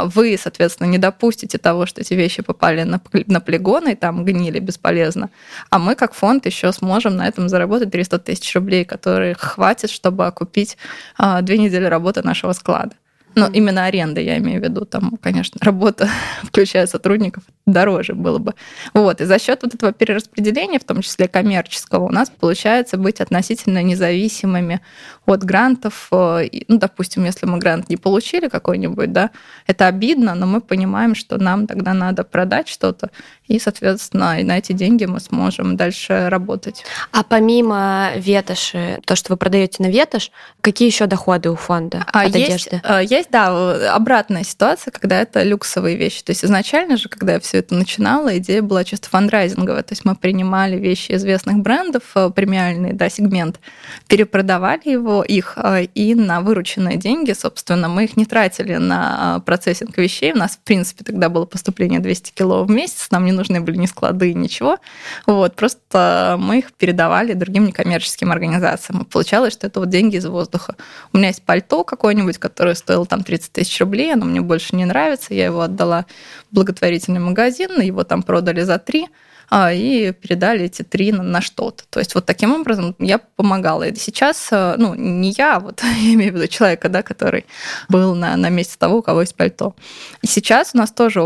вы, 0.05 0.37
соответственно, 0.41 0.87
не 0.87 0.97
допустите 0.97 1.57
того, 1.57 1.85
что 1.85 2.01
эти 2.01 2.13
вещи 2.13 2.41
попали 2.41 2.83
на, 2.83 3.01
на 3.27 3.41
полигоны 3.41 3.91
и 3.91 3.95
там 3.95 4.23
гнили 4.23 4.59
бесполезно. 4.59 5.29
А 5.69 5.79
мы, 5.79 5.95
как 5.95 6.13
фонд, 6.13 6.45
еще 6.45 6.71
сможем 6.71 7.17
на 7.17 7.27
этом 7.27 7.49
заработать 7.49 7.91
300 7.91 8.19
тысяч 8.19 8.55
рублей, 8.55 8.85
которые 8.85 9.35
хватит, 9.35 9.89
чтобы 9.89 10.25
окупить 10.27 10.77
а, 11.17 11.41
две 11.41 11.57
недели 11.57 11.85
работы 11.85 12.21
нашего 12.23 12.53
склада. 12.53 12.95
Но 13.35 13.47
mm. 13.47 13.53
именно 13.53 13.85
аренда, 13.85 14.21
я 14.21 14.37
имею 14.37 14.61
в 14.61 14.63
виду, 14.63 14.85
там, 14.85 15.17
конечно, 15.21 15.59
работа, 15.61 16.09
включая 16.43 16.87
сотрудников, 16.87 17.43
дороже 17.65 18.13
было 18.13 18.37
бы. 18.39 18.53
Вот. 18.93 19.21
И 19.21 19.25
за 19.25 19.39
счет 19.39 19.59
вот 19.63 19.73
этого 19.75 19.93
перераспределения, 19.93 20.79
в 20.79 20.83
том 20.83 21.01
числе 21.01 21.27
коммерческого, 21.27 22.05
у 22.05 22.11
нас 22.11 22.29
получается 22.29 22.97
быть 22.97 23.21
относительно 23.21 23.81
независимыми 23.83 24.81
от 25.25 25.43
грантов. 25.43 26.07
Э, 26.11 26.47
ну, 26.67 26.77
допустим, 26.77 27.25
если 27.25 27.45
мы 27.45 27.57
грант 27.57 27.89
не 27.89 27.97
получили 27.97 28.47
какой-нибудь, 28.47 29.11
да, 29.11 29.31
это 29.67 29.87
обидно, 29.87 30.35
но 30.35 30.45
мы 30.45 30.61
понимаем, 30.61 31.15
что 31.15 31.37
нам 31.37 31.67
тогда 31.67 31.93
надо 31.93 32.23
продать 32.23 32.67
что-то, 32.67 33.11
и, 33.47 33.59
соответственно, 33.59 34.37
на 34.43 34.57
эти 34.57 34.71
деньги 34.71 35.05
мы 35.05 35.19
сможем 35.19 35.75
дальше 35.77 36.29
работать. 36.29 36.83
А 37.11 37.23
помимо 37.23 38.11
ветоши, 38.15 38.99
то, 39.05 39.15
что 39.15 39.33
вы 39.33 39.37
продаете 39.37 39.83
на 39.83 39.87
ветошь, 39.87 40.31
какие 40.61 40.87
еще 40.87 41.05
доходы 41.05 41.49
у 41.49 41.55
фонда 41.55 42.05
а 42.11 42.21
от 42.21 42.35
есть, 42.35 42.67
одежды? 42.67 42.81
Э, 42.83 43.03
есть, 43.21 43.31
да, 43.31 43.95
обратная 43.95 44.43
ситуация, 44.43 44.91
когда 44.91 45.21
это 45.21 45.43
люксовые 45.43 45.95
вещи. 45.95 46.23
То 46.23 46.31
есть 46.31 46.43
изначально 46.43 46.97
же, 46.97 47.09
когда 47.09 47.33
я 47.33 47.39
все 47.39 47.59
это 47.59 47.75
начинала, 47.75 48.37
идея 48.37 48.61
была 48.61 48.83
чисто 48.83 49.09
фандрайзинговая. 49.09 49.83
То 49.83 49.93
есть 49.93 50.05
мы 50.05 50.15
принимали 50.15 50.77
вещи 50.77 51.13
известных 51.13 51.57
брендов, 51.59 52.03
э, 52.15 52.29
премиальный 52.29 52.93
да, 52.93 53.09
сегмент, 53.09 53.59
перепродавали 54.07 54.89
его, 54.89 55.23
их, 55.23 55.53
э, 55.57 55.85
и 55.95 56.15
на 56.15 56.41
вырученные 56.41 56.97
деньги, 56.97 57.33
собственно, 57.33 57.87
мы 57.87 58.05
их 58.05 58.17
не 58.17 58.25
тратили 58.25 58.75
на 58.75 59.41
процессинг 59.45 59.97
вещей. 59.97 60.33
У 60.33 60.37
нас, 60.37 60.51
в 60.51 60.59
принципе, 60.59 61.03
тогда 61.03 61.29
было 61.29 61.45
поступление 61.45 61.99
200 61.99 62.31
кило 62.31 62.63
в 62.63 62.69
месяц, 62.69 63.07
нам 63.11 63.25
не 63.25 63.31
нужны 63.31 63.61
были 63.61 63.77
ни 63.77 63.85
склады, 63.85 64.33
ничего. 64.33 64.77
Вот, 65.25 65.55
просто 65.55 66.37
мы 66.39 66.59
их 66.59 66.73
передавали 66.73 67.33
другим 67.33 67.65
некоммерческим 67.65 68.31
организациям. 68.31 69.05
Получалось, 69.05 69.53
что 69.53 69.67
это 69.67 69.79
вот 69.79 69.89
деньги 69.89 70.17
из 70.17 70.25
воздуха. 70.25 70.75
У 71.13 71.17
меня 71.17 71.27
есть 71.27 71.43
пальто 71.43 71.83
какое-нибудь, 71.83 72.37
которое 72.37 72.75
стоило 72.75 73.05
там 73.11 73.23
30 73.25 73.51
тысяч 73.51 73.77
рублей, 73.81 74.13
оно 74.13 74.25
мне 74.25 74.39
больше 74.39 74.73
не 74.73 74.85
нравится, 74.85 75.33
я 75.33 75.43
его 75.43 75.59
отдала 75.59 76.05
в 76.49 76.55
благотворительный 76.55 77.19
магазин, 77.19 77.81
его 77.81 78.05
там 78.05 78.23
продали 78.23 78.61
за 78.61 78.79
три. 78.79 79.03
А, 79.03 79.09
и 79.53 80.13
передали 80.13 80.65
эти 80.65 80.81
три 80.81 81.11
на, 81.11 81.23
на 81.23 81.41
что-то. 81.41 81.83
То 81.89 81.99
есть 81.99 82.15
вот 82.15 82.25
таким 82.25 82.53
образом 82.53 82.95
я 82.99 83.17
помогала. 83.17 83.83
И 83.83 83.95
сейчас, 83.95 84.47
э, 84.51 84.75
ну, 84.77 84.95
не 84.95 85.31
я, 85.37 85.59
вот 85.59 85.83
я 86.01 86.13
имею 86.13 86.31
в 86.31 86.35
виду 86.37 86.47
человека, 86.47 86.87
да, 86.87 87.03
который 87.03 87.45
был 87.89 88.15
на, 88.15 88.37
на 88.37 88.49
месте 88.49 88.75
того, 88.77 88.99
у 88.99 89.01
кого 89.01 89.21
есть 89.21 89.35
пальто. 89.35 89.75
И 90.21 90.27
сейчас 90.27 90.71
у 90.73 90.77
нас 90.77 90.91
тоже 90.91 91.19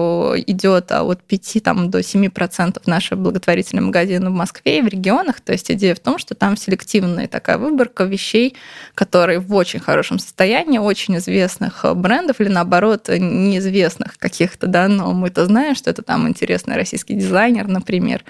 идет 0.47 0.91
а, 0.91 1.03
от 1.03 1.21
5 1.21 1.63
там, 1.63 1.91
до 1.91 2.01
7 2.01 2.29
процентов 2.31 2.87
наши 2.87 3.15
благотворительные 3.15 3.83
магазины 3.83 4.29
в 4.31 4.33
Москве 4.33 4.79
и 4.79 4.81
в 4.81 4.87
регионах. 4.87 5.39
То 5.41 5.51
есть 5.53 5.69
идея 5.69 5.93
в 5.93 5.99
том, 5.99 6.17
что 6.17 6.33
там 6.33 6.57
селективная 6.57 7.27
такая 7.27 7.59
выборка 7.59 8.05
вещей, 8.05 8.55
которые 8.95 9.39
в 9.39 9.53
очень 9.53 9.79
хорошем 9.79 10.17
состоянии, 10.17 10.79
очень 10.79 11.17
известных 11.17 11.85
брендов 11.95 12.41
или 12.41 12.49
наоборот 12.49 13.07
неизвестных 13.09 14.17
каких-то, 14.17 14.65
да, 14.65 14.87
но 14.87 15.13
мы-то 15.13 15.45
знаем, 15.45 15.75
что 15.75 15.91
это 15.91 16.01
там 16.01 16.27
интересный 16.27 16.75
российский 16.75 17.13
дизайнер, 17.13 17.67
например, 17.67 18.14
например. 18.15 18.23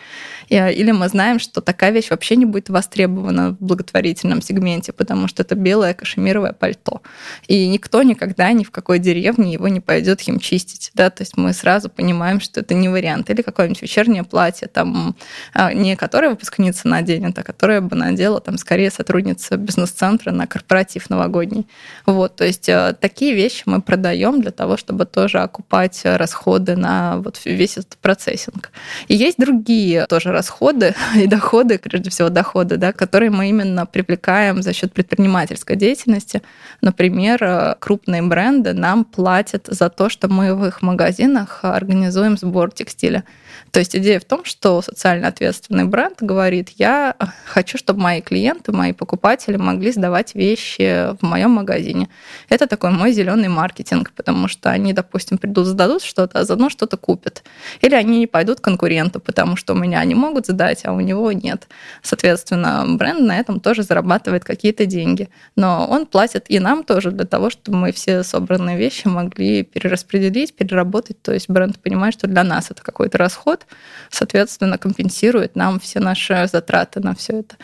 Или 0.49 0.91
мы 0.91 1.07
знаем, 1.07 1.39
что 1.39 1.61
такая 1.61 1.91
вещь 1.91 2.09
вообще 2.09 2.35
не 2.35 2.45
будет 2.45 2.69
востребована 2.69 3.51
в 3.51 3.57
благотворительном 3.59 4.41
сегменте, 4.41 4.91
потому 4.91 5.27
что 5.27 5.43
это 5.43 5.55
белое 5.55 5.93
кашемировое 5.93 6.53
пальто. 6.53 7.01
И 7.47 7.67
никто 7.67 8.03
никогда 8.03 8.51
ни 8.51 8.63
в 8.63 8.71
какой 8.71 8.99
деревне 8.99 9.53
его 9.53 9.67
не 9.67 9.79
пойдет 9.79 10.21
химчистить. 10.21 10.91
Да? 10.93 11.09
То 11.09 11.23
есть 11.23 11.37
мы 11.37 11.53
сразу 11.53 11.89
понимаем, 11.89 12.39
что 12.39 12.59
это 12.61 12.73
не 12.73 12.89
вариант. 12.89 13.29
Или 13.29 13.41
какое-нибудь 13.41 13.81
вечернее 13.81 14.23
платье, 14.23 14.67
там, 14.67 15.15
а, 15.53 15.73
не 15.73 15.95
которое 15.95 16.29
выпускница 16.29 16.87
наденет, 16.87 17.37
а 17.37 17.43
которое 17.43 17.81
бы 17.81 17.95
надела 17.95 18.39
там, 18.41 18.57
скорее 18.57 18.91
сотрудница 18.91 19.57
бизнес-центра 19.57 20.31
на 20.31 20.47
корпоратив 20.47 21.09
новогодний. 21.09 21.67
Вот, 22.05 22.35
то 22.35 22.45
есть 22.45 22.69
э, 22.69 22.95
такие 22.99 23.33
вещи 23.33 23.63
мы 23.65 23.81
продаем 23.81 24.41
для 24.41 24.51
того, 24.51 24.77
чтобы 24.77 25.05
тоже 25.05 25.39
окупать 25.39 26.01
расходы 26.03 26.75
на 26.75 27.17
вот 27.17 27.39
весь 27.45 27.77
этот 27.77 27.97
процессинг. 27.97 28.71
И 29.07 29.15
есть 29.15 29.37
другие 29.37 30.05
тоже 30.07 30.31
расходы 30.36 30.94
и 31.15 31.27
доходы, 31.27 31.80
прежде 31.80 32.10
всего 32.10 32.30
доходы, 32.30 32.77
да, 32.77 32.92
которые 32.92 33.32
мы 33.32 33.50
именно 33.50 33.86
привлекаем 33.86 34.62
за 34.62 34.74
счет 34.74 34.94
предпринимательской 34.94 35.75
деятельности. 35.75 36.42
Например, 36.82 37.44
э, 37.44 37.75
крупные 37.80 38.22
бренды 38.22 38.74
нам 38.74 39.06
платят 39.06 39.68
за 39.68 39.89
то, 39.89 40.10
что 40.10 40.27
мы 40.27 40.56
в 40.56 40.65
их 40.65 40.82
магазинах 40.82 41.60
организуем 41.63 42.38
сбор 42.38 42.72
текстиля. 42.72 43.24
То 43.72 43.80
есть 43.80 43.96
идея 43.96 44.20
в 44.20 44.25
том, 44.25 44.46
что 44.46 44.82
социально 44.82 45.27
ответственный 45.27 45.84
бренд 45.84 46.18
говорит, 46.22 46.70
я 46.77 47.15
хочу, 47.46 47.77
чтобы 47.77 48.00
мои 48.00 48.22
клиенты, 48.22 48.72
мои 48.72 48.94
покупатели 48.94 49.58
могли 49.58 49.92
сдавать 49.92 50.36
вещи 50.36 51.13
в 51.20 51.24
моем 51.24 51.51
магазине. 51.51 52.08
Это 52.48 52.68
такой 52.68 52.92
мой 52.92 53.12
зеленый 53.12 53.50
маркетинг, 53.50 54.12
потому 54.15 54.48
что 54.48 54.70
они, 54.70 54.94
допустим, 54.94 55.38
придут, 55.38 55.68
сдадут 55.68 56.04
что-то, 56.04 56.39
а 56.39 56.46
заодно 56.46 56.70
что-то 56.70 56.96
купят. 56.98 57.44
Или 57.82 57.96
они 57.96 58.20
не 58.20 58.27
пойдут 58.27 58.60
к 58.60 58.63
конкуренту, 58.63 59.20
потому 59.20 59.56
что 59.56 59.74
у 59.74 59.77
меня 59.77 60.00
они 60.00 60.15
могут 60.25 60.48
сдать, 60.48 60.82
а 60.86 60.94
у 60.94 61.00
него 61.00 61.32
нет. 61.32 61.67
Соответственно, 62.01 62.86
бренд 62.88 63.22
на 63.22 63.38
этом 63.39 63.60
тоже 63.60 63.84
зарабатывает 63.84 64.44
какие-то 64.44 64.86
деньги. 64.86 65.29
Но 65.55 65.88
он 65.88 66.05
платит 66.05 66.46
и 66.50 66.60
нам 66.60 66.84
тоже 66.84 67.12
для 67.12 67.25
того, 67.25 67.50
чтобы 67.50 67.77
мы 67.77 67.91
все 67.91 68.24
собранные 68.24 68.77
вещи 68.77 69.08
могли 69.08 69.63
перераспределить, 69.63 70.55
переработать. 70.55 71.22
То 71.22 71.34
есть 71.34 71.50
бренд 71.50 71.79
понимает, 71.79 72.13
что 72.13 72.27
для 72.27 72.44
нас 72.44 72.72
это 72.72 72.82
какой-то 72.82 73.17
расход, 73.17 73.65
соответственно, 74.10 74.77
компенсирует 74.77 75.55
нам 75.55 75.79
все 75.79 76.00
наши 76.00 76.48
затраты 76.51 77.00
на 77.00 77.13
все 77.15 77.39
это. 77.39 77.55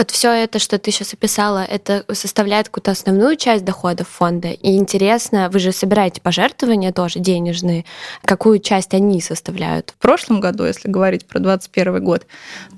Вот 0.00 0.12
все 0.12 0.30
это, 0.32 0.58
что 0.58 0.78
ты 0.78 0.92
сейчас 0.92 1.12
описала, 1.12 1.62
это 1.62 2.06
составляет 2.10 2.70
какую-то 2.70 2.92
основную 2.92 3.36
часть 3.36 3.66
доходов 3.66 4.08
фонда. 4.08 4.48
И 4.48 4.78
интересно, 4.78 5.50
вы 5.52 5.58
же 5.58 5.72
собираете 5.72 6.22
пожертвования 6.22 6.90
тоже 6.90 7.18
денежные. 7.18 7.84
Какую 8.24 8.60
часть 8.60 8.94
они 8.94 9.20
составляют? 9.20 9.90
В 9.90 10.00
прошлом 10.00 10.40
году, 10.40 10.64
если 10.64 10.88
говорить 10.88 11.26
про 11.26 11.38
2021 11.38 12.02
год, 12.02 12.26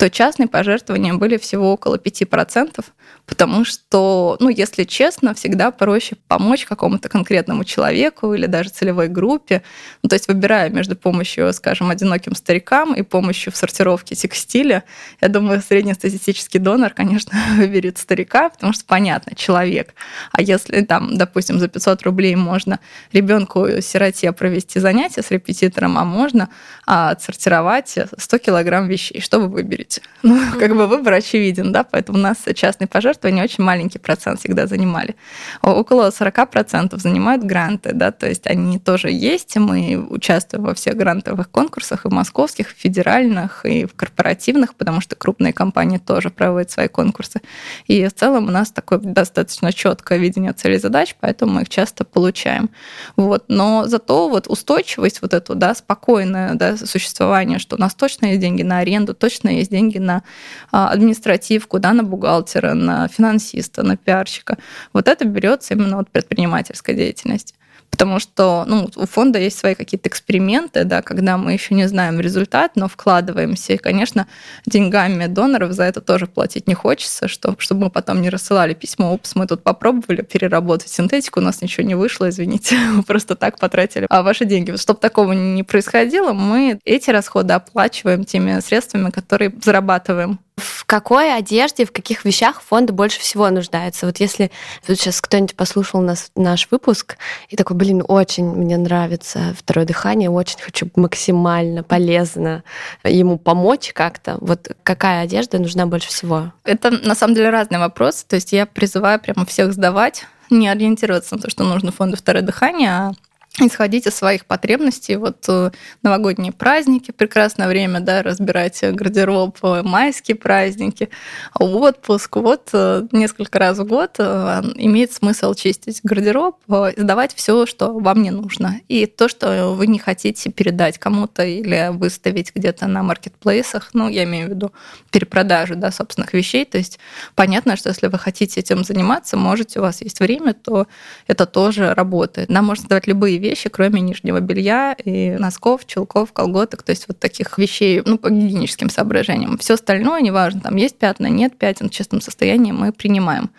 то 0.00 0.10
частные 0.10 0.48
пожертвования 0.48 1.14
были 1.14 1.36
всего 1.36 1.72
около 1.72 1.94
5%, 1.94 2.84
потому 3.24 3.64
что, 3.64 4.36
ну, 4.40 4.48
если 4.48 4.82
честно, 4.82 5.32
всегда 5.32 5.70
проще 5.70 6.16
помочь 6.26 6.64
какому-то 6.64 7.08
конкретному 7.08 7.62
человеку 7.62 8.34
или 8.34 8.46
даже 8.46 8.70
целевой 8.70 9.06
группе. 9.06 9.62
Ну, 10.02 10.08
то 10.08 10.16
есть 10.16 10.26
выбирая 10.26 10.70
между 10.70 10.96
помощью, 10.96 11.52
скажем, 11.52 11.88
одиноким 11.88 12.34
старикам 12.34 12.96
и 12.96 13.02
помощью 13.02 13.52
в 13.52 13.56
сортировке 13.56 14.16
текстиля, 14.16 14.82
я 15.20 15.28
думаю, 15.28 15.62
среднестатистический 15.62 16.58
донор, 16.58 16.90
конечно, 16.90 17.11
выберет 17.56 17.98
старика, 17.98 18.50
потому 18.50 18.72
что 18.72 18.84
понятно, 18.84 19.34
человек. 19.34 19.94
А 20.32 20.42
если 20.42 20.82
там, 20.82 21.16
допустим, 21.16 21.58
за 21.58 21.68
500 21.68 22.02
рублей 22.02 22.34
можно 22.36 22.80
ребенку 23.12 23.66
сироте 23.80 24.32
провести 24.32 24.80
занятия 24.80 25.22
с 25.22 25.30
репетитором, 25.30 25.98
а 25.98 26.04
можно 26.04 26.48
а, 26.86 27.10
отсортировать 27.10 27.96
100 28.16 28.38
килограмм 28.38 28.88
вещей, 28.88 29.20
что 29.20 29.40
вы 29.40 29.48
выберете? 29.48 30.02
Ну, 30.32 30.38
как 30.58 30.74
бы 30.76 30.86
выбор 30.86 31.14
очевиден, 31.14 31.72
да, 31.72 31.84
поэтому 31.84 32.16
у 32.16 32.20
нас 32.20 32.38
частный 32.54 32.86
пожертвования 32.86 33.42
очень 33.42 33.64
маленький 33.64 33.98
процент 33.98 34.38
всегда 34.38 34.66
занимали. 34.66 35.16
Около 35.62 36.10
40% 36.10 36.96
занимают 36.98 37.42
гранты, 37.42 37.90
да, 37.92 38.12
то 38.12 38.28
есть 38.28 38.46
они 38.46 38.78
тоже 38.78 39.10
есть, 39.10 39.56
мы 39.56 40.06
участвуем 40.08 40.64
во 40.64 40.74
всех 40.74 40.96
грантовых 40.96 41.50
конкурсах, 41.50 42.04
и 42.04 42.08
в 42.08 42.12
московских, 42.12 42.70
и 42.70 42.74
в 42.74 42.78
федеральных, 42.78 43.64
и 43.64 43.84
в 43.84 43.94
корпоративных, 43.94 44.74
потому 44.74 45.00
что 45.00 45.16
крупные 45.16 45.52
компании 45.52 45.98
тоже 45.98 46.30
проводят 46.30 46.70
свои 46.70 46.88
конкурсы. 46.92 47.40
И 47.86 48.06
в 48.06 48.12
целом 48.12 48.48
у 48.48 48.50
нас 48.50 48.70
такое 48.70 48.98
достаточно 48.98 49.72
четкое 49.72 50.18
видение 50.18 50.52
целей 50.52 50.78
задач, 50.78 51.16
поэтому 51.18 51.54
мы 51.54 51.62
их 51.62 51.68
часто 51.68 52.04
получаем. 52.04 52.70
Вот. 53.16 53.44
Но 53.48 53.86
зато 53.86 54.28
вот 54.28 54.46
устойчивость 54.48 55.22
вот 55.22 55.34
эту, 55.34 55.54
да, 55.54 55.74
спокойное 55.74 56.54
да, 56.54 56.76
существование, 56.76 57.58
что 57.58 57.76
у 57.76 57.78
нас 57.80 57.94
точно 57.94 58.26
есть 58.26 58.40
деньги 58.40 58.62
на 58.62 58.78
аренду, 58.78 59.14
точно 59.14 59.48
есть 59.48 59.70
деньги 59.70 59.98
на 59.98 60.22
а, 60.70 60.90
административку, 60.90 61.78
да, 61.78 61.92
на 61.92 62.04
бухгалтера, 62.04 62.74
на 62.74 63.08
финансиста, 63.08 63.82
на 63.82 63.96
пиарщика. 63.96 64.58
Вот 64.92 65.08
это 65.08 65.24
берется 65.24 65.74
именно 65.74 65.98
от 65.98 66.10
предпринимательской 66.10 66.94
деятельности 66.94 67.54
потому 67.92 68.18
что 68.18 68.64
ну, 68.66 68.90
у 68.96 69.06
фонда 69.06 69.38
есть 69.38 69.58
свои 69.58 69.76
какие-то 69.76 70.08
эксперименты, 70.08 70.82
да, 70.84 71.02
когда 71.02 71.36
мы 71.36 71.52
еще 71.52 71.74
не 71.74 71.86
знаем 71.86 72.18
результат, 72.18 72.72
но 72.74 72.88
вкладываемся. 72.88 73.74
И, 73.74 73.76
конечно, 73.76 74.26
деньгами 74.66 75.26
доноров 75.26 75.72
за 75.72 75.84
это 75.84 76.00
тоже 76.00 76.26
платить 76.26 76.66
не 76.66 76.74
хочется, 76.74 77.28
что, 77.28 77.54
чтобы 77.58 77.84
мы 77.84 77.90
потом 77.90 78.20
не 78.20 78.30
рассылали 78.30 78.74
письмо, 78.74 79.12
упс, 79.12 79.36
мы 79.36 79.46
тут 79.46 79.62
попробовали 79.62 80.22
переработать 80.22 80.88
синтетику, 80.88 81.38
у 81.38 81.42
нас 81.42 81.62
ничего 81.62 81.86
не 81.86 81.94
вышло, 81.94 82.28
извините, 82.28 82.76
мы 82.92 83.02
просто 83.04 83.36
так 83.36 83.58
потратили 83.58 84.06
а 84.08 84.22
ваши 84.22 84.46
деньги. 84.46 84.74
Чтобы 84.76 84.98
такого 84.98 85.32
не 85.32 85.62
происходило, 85.62 86.32
мы 86.32 86.80
эти 86.84 87.10
расходы 87.10 87.52
оплачиваем 87.52 88.24
теми 88.24 88.58
средствами, 88.60 89.10
которые 89.10 89.52
зарабатываем 89.62 90.40
в 90.56 90.84
какой 90.84 91.34
одежде, 91.34 91.84
в 91.84 91.92
каких 91.92 92.24
вещах 92.24 92.60
фонд 92.60 92.90
больше 92.90 93.20
всего 93.20 93.48
нуждается? 93.50 94.06
Вот 94.06 94.18
если 94.18 94.50
тут 94.86 94.98
сейчас 94.98 95.20
кто-нибудь 95.20 95.56
послушал 95.56 96.00
нас, 96.02 96.30
наш 96.36 96.68
выпуск 96.70 97.16
и 97.48 97.56
такой, 97.56 97.76
блин, 97.76 98.04
очень 98.06 98.44
мне 98.44 98.76
нравится 98.76 99.54
второе 99.58 99.86
дыхание, 99.86 100.30
очень 100.30 100.58
хочу 100.60 100.90
максимально 100.96 101.82
полезно 101.82 102.62
ему 103.04 103.38
помочь 103.38 103.92
как-то, 103.94 104.36
вот 104.40 104.68
какая 104.82 105.22
одежда 105.22 105.58
нужна 105.58 105.86
больше 105.86 106.08
всего? 106.08 106.52
Это 106.64 106.90
на 106.90 107.14
самом 107.14 107.34
деле 107.34 107.50
разный 107.50 107.78
вопрос. 107.78 108.24
То 108.24 108.36
есть 108.36 108.52
я 108.52 108.66
призываю 108.66 109.20
прямо 109.20 109.46
всех 109.46 109.72
сдавать 109.72 110.26
не 110.50 110.68
ориентироваться 110.68 111.36
на 111.36 111.42
то, 111.42 111.50
что 111.50 111.64
нужно 111.64 111.92
фонду 111.92 112.16
второе 112.16 112.42
дыхание, 112.42 112.90
а 112.90 113.12
исходить 113.60 114.06
из 114.06 114.14
своих 114.14 114.46
потребностей. 114.46 115.16
Вот 115.16 115.44
э, 115.48 115.70
новогодние 116.02 116.52
праздники, 116.52 117.10
прекрасное 117.10 117.68
время, 117.68 118.00
да, 118.00 118.22
разбирать 118.22 118.80
гардероб, 118.82 119.58
э, 119.62 119.82
майские 119.82 120.36
праздники, 120.36 121.10
отпуск. 121.58 122.36
Вот 122.36 122.70
э, 122.72 123.06
несколько 123.12 123.58
раз 123.58 123.78
в 123.78 123.84
год 123.84 124.18
имеет 124.18 125.12
смысл 125.12 125.54
чистить 125.54 126.00
гардероб, 126.02 126.56
сдавать 126.96 127.34
все, 127.34 127.66
что 127.66 127.92
вам 127.98 128.22
не 128.22 128.30
нужно. 128.30 128.80
И 128.88 129.06
то, 129.06 129.28
что 129.28 129.70
вы 129.70 129.86
не 129.86 129.98
хотите 129.98 130.50
передать 130.50 130.98
кому-то 130.98 131.44
или 131.44 131.90
выставить 131.92 132.54
где-то 132.54 132.86
на 132.86 133.02
маркетплейсах, 133.02 133.90
ну, 133.92 134.08
я 134.08 134.24
имею 134.24 134.46
в 134.46 134.50
виду 134.50 134.72
перепродажу, 135.10 135.76
да, 135.76 135.90
собственных 135.90 136.32
вещей. 136.32 136.64
То 136.64 136.78
есть 136.78 136.98
понятно, 137.34 137.76
что 137.76 137.90
если 137.90 138.06
вы 138.06 138.18
хотите 138.18 138.60
этим 138.60 138.84
заниматься, 138.84 139.36
можете, 139.36 139.78
у 139.78 139.82
вас 139.82 140.00
есть 140.00 140.20
время, 140.20 140.54
то 140.54 140.86
это 141.26 141.44
тоже 141.44 141.92
работает. 141.92 142.48
Нам 142.48 142.66
можно 142.66 142.86
сдавать 142.86 143.06
любые 143.06 143.41
вещи, 143.42 143.68
кроме 143.68 144.00
нижнего 144.00 144.40
белья 144.40 144.94
и 145.04 145.32
носков, 145.32 145.84
чулков, 145.86 146.32
колготок, 146.32 146.82
то 146.82 146.90
есть 146.90 147.06
вот 147.08 147.18
таких 147.18 147.58
вещей, 147.58 148.00
ну, 148.04 148.16
по 148.16 148.30
гигиеническим 148.30 148.88
соображениям. 148.88 149.58
Все 149.58 149.74
остальное, 149.74 150.22
неважно, 150.22 150.60
там 150.60 150.76
есть 150.76 150.96
пятна, 150.96 151.26
нет 151.26 151.58
пятен, 151.58 151.88
в 151.88 151.92
чистом 151.92 152.20
состоянии 152.20 152.72
мы 152.72 152.92
принимаем. 152.92 153.50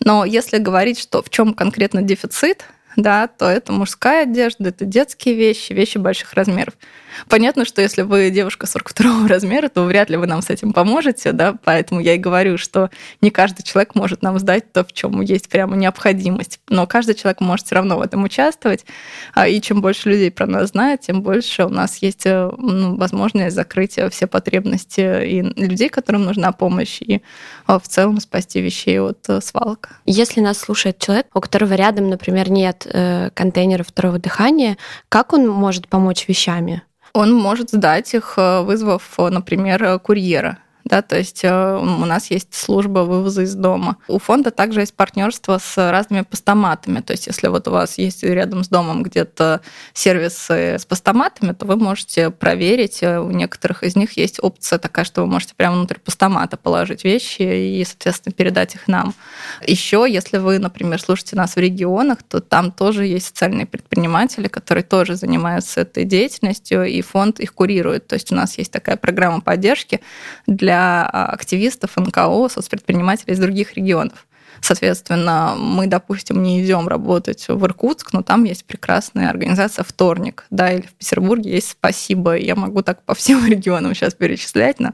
Но 0.00 0.24
если 0.24 0.58
говорить, 0.58 0.98
что 0.98 1.22
в 1.22 1.28
чем 1.28 1.52
конкретно 1.52 2.00
дефицит, 2.00 2.64
да, 2.96 3.26
то 3.26 3.46
это 3.46 3.72
мужская 3.72 4.22
одежда, 4.24 4.68
это 4.68 4.84
детские 4.84 5.34
вещи, 5.34 5.72
вещи 5.72 5.98
больших 5.98 6.34
размеров. 6.34 6.74
Понятно, 7.28 7.64
что 7.64 7.82
если 7.82 8.02
вы 8.02 8.30
девушка 8.30 8.66
42 8.66 9.28
размера, 9.28 9.68
то 9.68 9.84
вряд 9.84 10.10
ли 10.10 10.16
вы 10.16 10.26
нам 10.26 10.42
с 10.42 10.50
этим 10.50 10.72
поможете, 10.72 11.32
да, 11.32 11.54
поэтому 11.64 12.00
я 12.00 12.14
и 12.14 12.18
говорю, 12.18 12.58
что 12.58 12.90
не 13.20 13.30
каждый 13.30 13.62
человек 13.62 13.94
может 13.94 14.22
нам 14.22 14.38
сдать 14.38 14.72
то, 14.72 14.84
в 14.84 14.92
чем 14.92 15.20
есть 15.20 15.48
прямо 15.48 15.76
необходимость, 15.76 16.60
но 16.68 16.86
каждый 16.86 17.14
человек 17.14 17.40
может 17.40 17.66
все 17.66 17.76
равно 17.76 17.98
в 17.98 18.02
этом 18.02 18.24
участвовать, 18.24 18.84
а, 19.34 19.48
и 19.48 19.60
чем 19.60 19.80
больше 19.80 20.10
людей 20.10 20.30
про 20.30 20.46
нас 20.46 20.70
знает, 20.70 21.00
тем 21.02 21.22
больше 21.22 21.64
у 21.64 21.68
нас 21.68 21.98
есть 21.98 22.26
э, 22.26 22.50
ну, 22.56 22.96
возможность 22.96 23.54
закрыть 23.54 23.98
все 24.10 24.26
потребности 24.26 25.24
и 25.24 25.42
людей, 25.42 25.88
которым 25.88 26.24
нужна 26.24 26.52
помощь, 26.52 27.00
и 27.00 27.22
а, 27.66 27.78
в 27.78 27.88
целом 27.88 28.20
спасти 28.20 28.60
вещей 28.60 29.00
от 29.00 29.28
э, 29.28 29.40
свалок. 29.40 29.90
Если 30.06 30.40
нас 30.40 30.58
слушает 30.58 30.98
человек, 30.98 31.26
у 31.34 31.40
которого 31.40 31.74
рядом, 31.74 32.08
например, 32.08 32.50
нет 32.50 32.86
э, 32.90 33.30
контейнера 33.34 33.82
второго 33.82 34.18
дыхания, 34.18 34.76
как 35.08 35.32
он 35.32 35.48
может 35.48 35.88
помочь 35.88 36.28
вещами? 36.28 36.82
Он 37.12 37.34
может 37.34 37.70
сдать 37.70 38.14
их, 38.14 38.34
э, 38.36 38.62
вызвав, 38.62 39.18
например, 39.18 39.98
курьера 39.98 40.58
да, 40.84 41.02
то 41.02 41.16
есть 41.16 41.44
э, 41.44 41.76
у 41.78 42.04
нас 42.04 42.30
есть 42.30 42.54
служба 42.54 43.00
вывоза 43.00 43.42
из 43.42 43.54
дома. 43.54 43.96
У 44.08 44.18
фонда 44.18 44.50
также 44.50 44.80
есть 44.80 44.94
партнерство 44.94 45.58
с 45.58 45.90
разными 45.90 46.22
постаматами, 46.22 47.00
то 47.00 47.12
есть 47.12 47.26
если 47.26 47.48
вот 47.48 47.68
у 47.68 47.70
вас 47.70 47.98
есть 47.98 48.22
рядом 48.22 48.64
с 48.64 48.68
домом 48.68 49.02
где-то 49.02 49.60
сервисы 49.94 50.78
с 50.78 50.84
постаматами, 50.84 51.52
то 51.52 51.66
вы 51.66 51.76
можете 51.76 52.30
проверить, 52.30 53.02
э, 53.02 53.20
у 53.20 53.30
некоторых 53.30 53.82
из 53.82 53.96
них 53.96 54.16
есть 54.16 54.38
опция 54.42 54.78
такая, 54.78 55.04
что 55.04 55.22
вы 55.22 55.28
можете 55.28 55.54
прямо 55.54 55.76
внутрь 55.76 55.98
постамата 55.98 56.56
положить 56.56 57.04
вещи 57.04 57.42
и, 57.42 57.84
соответственно, 57.84 58.32
передать 58.32 58.74
их 58.74 58.88
нам. 58.88 59.14
Еще, 59.66 60.06
если 60.08 60.38
вы, 60.38 60.58
например, 60.58 61.00
слушаете 61.00 61.36
нас 61.36 61.54
в 61.54 61.58
регионах, 61.58 62.22
то 62.22 62.40
там 62.40 62.72
тоже 62.72 63.06
есть 63.06 63.26
социальные 63.26 63.66
предприниматели, 63.66 64.48
которые 64.48 64.84
тоже 64.84 65.16
занимаются 65.16 65.82
этой 65.82 66.04
деятельностью, 66.04 66.84
и 66.84 67.00
фонд 67.02 67.40
их 67.40 67.54
курирует. 67.54 68.06
То 68.06 68.14
есть 68.14 68.32
у 68.32 68.34
нас 68.34 68.58
есть 68.58 68.72
такая 68.72 68.96
программа 68.96 69.40
поддержки 69.40 70.00
для 70.46 70.71
для 70.72 71.02
а, 71.04 71.26
активистов 71.26 71.96
НКО, 71.96 72.48
соцпредпринимателей 72.48 73.34
из 73.34 73.38
других 73.38 73.74
регионов. 73.74 74.26
Соответственно, 74.62 75.54
мы, 75.58 75.88
допустим, 75.88 76.42
не 76.42 76.64
идем 76.64 76.86
работать 76.86 77.46
в 77.48 77.64
Иркутск, 77.64 78.12
но 78.12 78.22
там 78.22 78.44
есть 78.44 78.64
прекрасная 78.64 79.28
организация 79.28 79.84
«Вторник», 79.84 80.46
да, 80.50 80.70
или 80.70 80.86
в 80.86 80.94
Петербурге 80.94 81.50
есть 81.50 81.70
«Спасибо». 81.70 82.36
Я 82.36 82.54
могу 82.54 82.82
так 82.82 83.02
по 83.02 83.14
всем 83.14 83.44
регионам 83.48 83.94
сейчас 83.94 84.14
перечислять, 84.14 84.78
но 84.78 84.92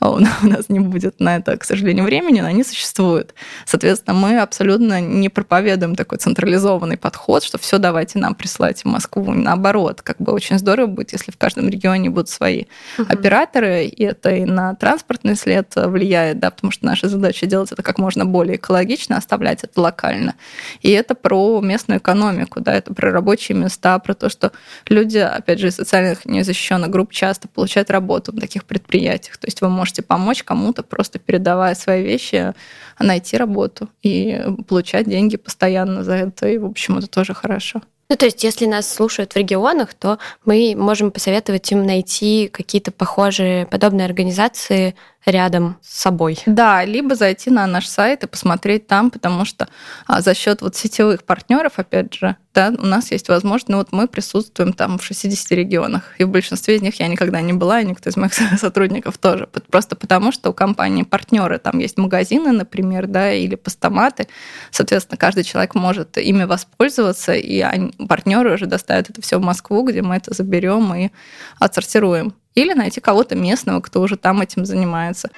у 0.00 0.18
нас 0.18 0.68
не 0.68 0.80
будет 0.80 1.20
на 1.20 1.36
это, 1.36 1.56
к 1.58 1.64
сожалению, 1.64 2.04
времени, 2.04 2.40
но 2.40 2.48
они 2.48 2.64
существуют. 2.64 3.34
Соответственно, 3.66 4.16
мы 4.16 4.38
абсолютно 4.38 5.00
не 5.02 5.28
проповедуем 5.28 5.96
такой 5.96 6.16
централизованный 6.16 6.96
подход, 6.96 7.44
что 7.44 7.58
все 7.58 7.76
давайте 7.76 8.18
нам 8.18 8.34
присылать 8.34 8.82
в 8.82 8.86
Москву. 8.86 9.32
Наоборот, 9.32 10.00
как 10.00 10.16
бы 10.18 10.32
очень 10.32 10.58
здорово 10.58 10.86
будет, 10.86 11.12
если 11.12 11.30
в 11.30 11.36
каждом 11.36 11.68
регионе 11.68 12.08
будут 12.08 12.30
свои 12.30 12.64
угу. 12.98 13.06
операторы, 13.10 13.84
и 13.84 14.02
это 14.02 14.30
и 14.30 14.46
на 14.46 14.74
транспортный 14.76 15.36
след 15.36 15.70
влияет, 15.76 16.38
да, 16.38 16.50
потому 16.50 16.70
что 16.70 16.86
наша 16.86 17.08
задача 17.08 17.44
делать 17.44 17.70
это 17.70 17.82
как 17.82 17.98
можно 17.98 18.24
более 18.24 18.56
экологично, 18.56 19.09
лично 19.10 19.16
оставлять 19.16 19.64
это 19.64 19.80
локально. 19.80 20.34
И 20.82 20.90
это 20.90 21.14
про 21.14 21.60
местную 21.60 21.98
экономику, 21.98 22.60
да, 22.60 22.74
это 22.74 22.94
про 22.94 23.10
рабочие 23.10 23.58
места, 23.58 23.98
про 23.98 24.14
то, 24.14 24.28
что 24.28 24.52
люди, 24.88 25.18
опять 25.18 25.58
же, 25.58 25.68
из 25.68 25.76
социальных 25.76 26.24
незащищенных 26.26 26.90
групп 26.90 27.12
часто 27.12 27.48
получают 27.48 27.90
работу 27.90 28.32
в 28.32 28.40
таких 28.40 28.64
предприятиях. 28.64 29.36
То 29.38 29.46
есть 29.46 29.60
вы 29.60 29.68
можете 29.68 30.02
помочь 30.02 30.42
кому-то, 30.42 30.82
просто 30.82 31.18
передавая 31.18 31.74
свои 31.74 32.02
вещи, 32.02 32.54
найти 32.98 33.36
работу 33.36 33.88
и 34.02 34.42
получать 34.68 35.08
деньги 35.08 35.36
постоянно 35.36 36.04
за 36.04 36.14
это. 36.14 36.48
И, 36.48 36.58
в 36.58 36.64
общем, 36.64 36.98
это 36.98 37.06
тоже 37.06 37.34
хорошо. 37.34 37.80
Ну, 38.10 38.16
то 38.16 38.26
есть, 38.26 38.42
если 38.42 38.66
нас 38.66 38.92
слушают 38.92 39.32
в 39.32 39.36
регионах, 39.36 39.94
то 39.94 40.18
мы 40.44 40.74
можем 40.76 41.12
посоветовать 41.12 41.70
им 41.70 41.86
найти 41.86 42.48
какие-то 42.52 42.90
похожие, 42.90 43.66
подобные 43.66 44.04
организации 44.04 44.96
рядом 45.24 45.78
с 45.80 46.00
собой. 46.00 46.38
Да, 46.44 46.84
либо 46.84 47.14
зайти 47.14 47.50
на 47.50 47.68
наш 47.68 47.86
сайт 47.86 48.24
и 48.24 48.26
посмотреть 48.26 48.88
там, 48.88 49.12
потому 49.12 49.44
что 49.44 49.68
а, 50.08 50.22
за 50.22 50.34
счет 50.34 50.60
вот 50.60 50.74
сетевых 50.74 51.22
партнеров, 51.22 51.74
опять 51.76 52.12
же, 52.14 52.36
да, 52.60 52.74
у 52.76 52.86
нас 52.86 53.10
есть 53.10 53.28
возможность, 53.30 53.70
ну 53.70 53.78
вот 53.78 53.90
мы 53.90 54.06
присутствуем 54.06 54.74
там 54.74 54.98
в 54.98 55.04
60 55.04 55.50
регионах, 55.52 56.14
и 56.18 56.24
в 56.24 56.28
большинстве 56.28 56.76
из 56.76 56.82
них 56.82 57.00
я 57.00 57.08
никогда 57.08 57.40
не 57.40 57.54
была, 57.54 57.80
и 57.80 57.86
никто 57.86 58.10
из 58.10 58.16
моих 58.18 58.34
сотрудников 58.58 59.16
тоже, 59.16 59.48
просто 59.70 59.96
потому 59.96 60.30
что 60.30 60.50
у 60.50 60.52
компании 60.52 61.02
партнеры, 61.02 61.58
там 61.58 61.78
есть 61.78 61.96
магазины, 61.96 62.52
например, 62.52 63.06
да, 63.06 63.32
или 63.32 63.54
постаматы, 63.54 64.28
соответственно, 64.70 65.16
каждый 65.16 65.44
человек 65.44 65.74
может 65.74 66.18
ими 66.18 66.44
воспользоваться, 66.44 67.32
и 67.32 67.60
они, 67.60 67.92
партнеры 68.06 68.52
уже 68.52 68.66
доставят 68.66 69.08
это 69.08 69.22
все 69.22 69.38
в 69.38 69.42
Москву, 69.42 69.82
где 69.82 70.02
мы 70.02 70.16
это 70.16 70.34
заберем 70.34 70.94
и 70.94 71.10
отсортируем 71.58 72.34
или 72.54 72.74
найти 72.74 73.00
кого-то 73.00 73.36
местного, 73.36 73.80
кто 73.80 74.02
уже 74.02 74.16
там 74.16 74.42
этим 74.42 74.66
занимается. 74.66 75.30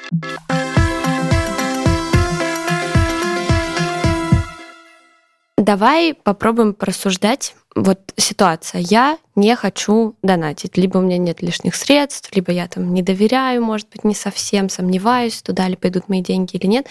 Давай 5.63 6.15
попробуем 6.15 6.75
порассуждать. 6.75 7.55
Вот 7.77 8.01
ситуация. 8.17 8.81
Я 8.81 9.17
не 9.37 9.55
хочу 9.55 10.17
донатить. 10.21 10.77
Либо 10.77 10.99
у 10.99 11.03
меня 11.03 11.19
нет 11.19 11.41
лишних 11.41 11.77
средств, 11.77 12.35
либо 12.35 12.51
я 12.51 12.67
там 12.67 12.93
не 12.93 13.01
доверяю, 13.01 13.63
может 13.63 13.89
быть, 13.91 14.03
не 14.03 14.17
совсем 14.17 14.69
сомневаюсь, 14.69 15.41
туда 15.41 15.69
ли 15.69 15.77
пойдут 15.77 16.09
мои 16.09 16.21
деньги 16.21 16.57
или 16.57 16.67
нет. 16.67 16.89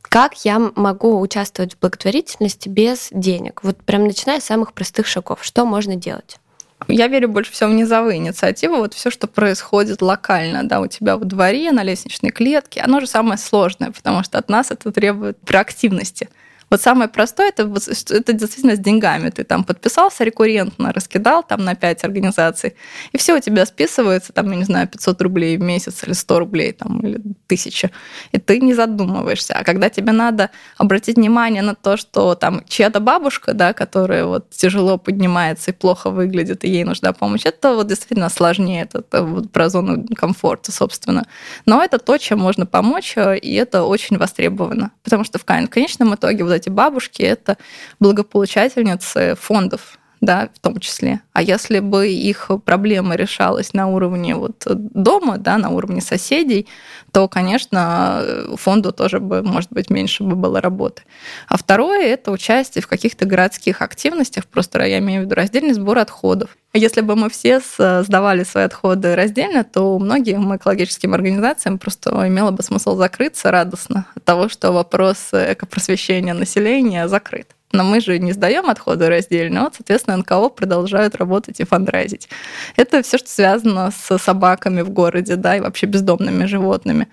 Как 0.00 0.44
я 0.44 0.60
могу 0.60 1.18
участвовать 1.20 1.74
в 1.74 1.80
благотворительности 1.80 2.68
без 2.68 3.08
денег? 3.10 3.64
Вот 3.64 3.78
прям 3.78 4.04
начиная 4.04 4.38
с 4.38 4.44
самых 4.44 4.74
простых 4.74 5.08
шагов. 5.08 5.40
Что 5.42 5.64
можно 5.64 5.96
делать? 5.96 6.38
Я 6.86 7.08
верю 7.08 7.28
больше 7.28 7.50
всего 7.50 7.70
в 7.70 7.74
низовые 7.74 8.18
инициативы. 8.18 8.76
Вот 8.76 8.94
все, 8.94 9.10
что 9.10 9.26
происходит 9.26 10.02
локально, 10.02 10.62
да, 10.62 10.80
у 10.80 10.86
тебя 10.86 11.16
во 11.16 11.24
дворе, 11.24 11.72
на 11.72 11.82
лестничной 11.82 12.30
клетке, 12.30 12.80
оно 12.80 13.00
же 13.00 13.08
самое 13.08 13.38
сложное, 13.38 13.90
потому 13.90 14.22
что 14.22 14.38
от 14.38 14.48
нас 14.48 14.70
это 14.70 14.92
требует 14.92 15.36
проактивности. 15.40 16.28
Вот 16.70 16.80
самое 16.80 17.08
простое 17.08 17.48
это, 17.48 17.62
это 17.62 18.32
действительно 18.32 18.76
с 18.76 18.78
деньгами. 18.78 19.30
Ты 19.30 19.44
там 19.44 19.64
подписался 19.64 20.24
рекуррентно, 20.24 20.92
раскидал 20.92 21.42
там 21.42 21.64
на 21.64 21.74
5 21.74 22.04
организаций, 22.04 22.74
и 23.12 23.18
все 23.18 23.36
у 23.36 23.40
тебя 23.40 23.66
списывается, 23.66 24.32
там, 24.32 24.50
я 24.50 24.56
не 24.56 24.64
знаю, 24.64 24.88
500 24.88 25.22
рублей 25.22 25.56
в 25.56 25.60
месяц 25.60 26.04
или 26.04 26.12
100 26.12 26.38
рублей 26.38 26.72
там, 26.72 27.00
или 27.00 27.16
1000. 27.16 27.90
И 28.32 28.38
ты 28.38 28.60
не 28.60 28.74
задумываешься. 28.74 29.54
А 29.54 29.64
когда 29.64 29.90
тебе 29.90 30.12
надо 30.12 30.50
обратить 30.76 31.16
внимание 31.16 31.62
на 31.62 31.74
то, 31.74 31.96
что 31.96 32.34
там 32.34 32.62
чья-то 32.66 33.00
бабушка, 33.00 33.52
да, 33.52 33.72
которая 33.72 34.24
вот 34.24 34.50
тяжело 34.50 34.98
поднимается 34.98 35.70
и 35.70 35.74
плохо 35.74 36.10
выглядит, 36.10 36.64
и 36.64 36.68
ей 36.68 36.84
нужна 36.84 37.12
помощь, 37.12 37.42
это 37.44 37.74
вот 37.74 37.86
действительно 37.88 38.28
сложнее, 38.28 38.82
это, 38.82 38.98
это 38.98 39.22
вот 39.22 39.50
про 39.52 39.68
зону 39.68 40.06
комфорта, 40.14 40.72
собственно. 40.72 41.24
Но 41.66 41.82
это 41.82 41.98
то, 41.98 42.18
чем 42.18 42.38
можно 42.40 42.66
помочь, 42.66 43.16
и 43.16 43.54
это 43.54 43.84
очень 43.84 44.18
востребовано. 44.18 44.90
Потому 45.02 45.24
что 45.24 45.38
в 45.38 45.44
конечном 45.44 46.14
итоге 46.14 46.44
вот 46.44 46.53
эти 46.54 46.68
бабушки– 46.68 47.22
это 47.22 47.58
благополучательницы 48.00 49.36
фондов, 49.40 49.98
да, 50.20 50.48
в 50.54 50.58
том 50.60 50.78
числе. 50.80 51.20
А 51.32 51.42
если 51.42 51.80
бы 51.80 52.08
их 52.08 52.50
проблема 52.64 53.14
решалась 53.14 53.72
на 53.74 53.88
уровне 53.88 54.34
вот 54.36 54.66
дома, 54.66 55.38
да, 55.38 55.58
на 55.58 55.70
уровне 55.70 56.00
соседей, 56.00 56.66
то, 57.12 57.28
конечно, 57.28 58.22
фонду 58.56 58.92
тоже 58.92 59.20
бы, 59.20 59.42
может 59.42 59.70
быть, 59.70 59.90
меньше 59.90 60.24
бы 60.24 60.34
было 60.34 60.60
работы. 60.60 61.02
А 61.48 61.56
второе– 61.56 62.06
это 62.06 62.30
участие 62.30 62.82
в 62.82 62.88
каких-то 62.88 63.24
городских 63.24 63.82
активностях, 63.82 64.46
просто 64.46 64.82
я 64.84 64.98
имею 64.98 65.22
в 65.22 65.24
виду 65.26 65.34
раздельный 65.34 65.74
сбор 65.74 65.98
отходов. 65.98 66.56
Если 66.72 67.02
бы 67.02 67.14
мы 67.14 67.30
все 67.30 67.60
сдавали 67.60 68.42
свои 68.42 68.64
отходы 68.64 69.14
раздельно, 69.14 69.62
то 69.62 69.96
многим 69.98 70.56
экологическим 70.56 71.14
организациям 71.14 71.78
просто 71.78 72.10
имело 72.26 72.50
бы 72.50 72.64
смысл 72.64 72.96
закрыться 72.96 73.52
радостно 73.52 74.06
от 74.16 74.24
того, 74.24 74.48
что 74.48 74.72
вопрос 74.72 75.28
экопросвещения 75.32 76.34
населения 76.34 77.06
закрыт. 77.06 77.54
Соответственно, 77.74 77.84
мы 77.84 78.00
же 78.00 78.18
не 78.18 78.32
сдаем 78.32 78.70
отходы 78.70 79.08
раздельно, 79.08 79.62
вот, 79.62 79.74
соответственно, 79.76 80.16
НКО 80.18 80.50
продолжают 80.50 81.16
работать 81.16 81.60
и 81.60 81.64
фандрайзить. 81.64 82.28
Это 82.76 83.02
все, 83.02 83.18
что 83.18 83.28
связано 83.28 83.90
с 83.90 84.18
собаками 84.18 84.82
в 84.82 84.90
городе, 84.90 85.36
да, 85.36 85.56
и 85.56 85.60
вообще 85.60 85.86
бездомными 85.86 86.46
животными 86.46 87.08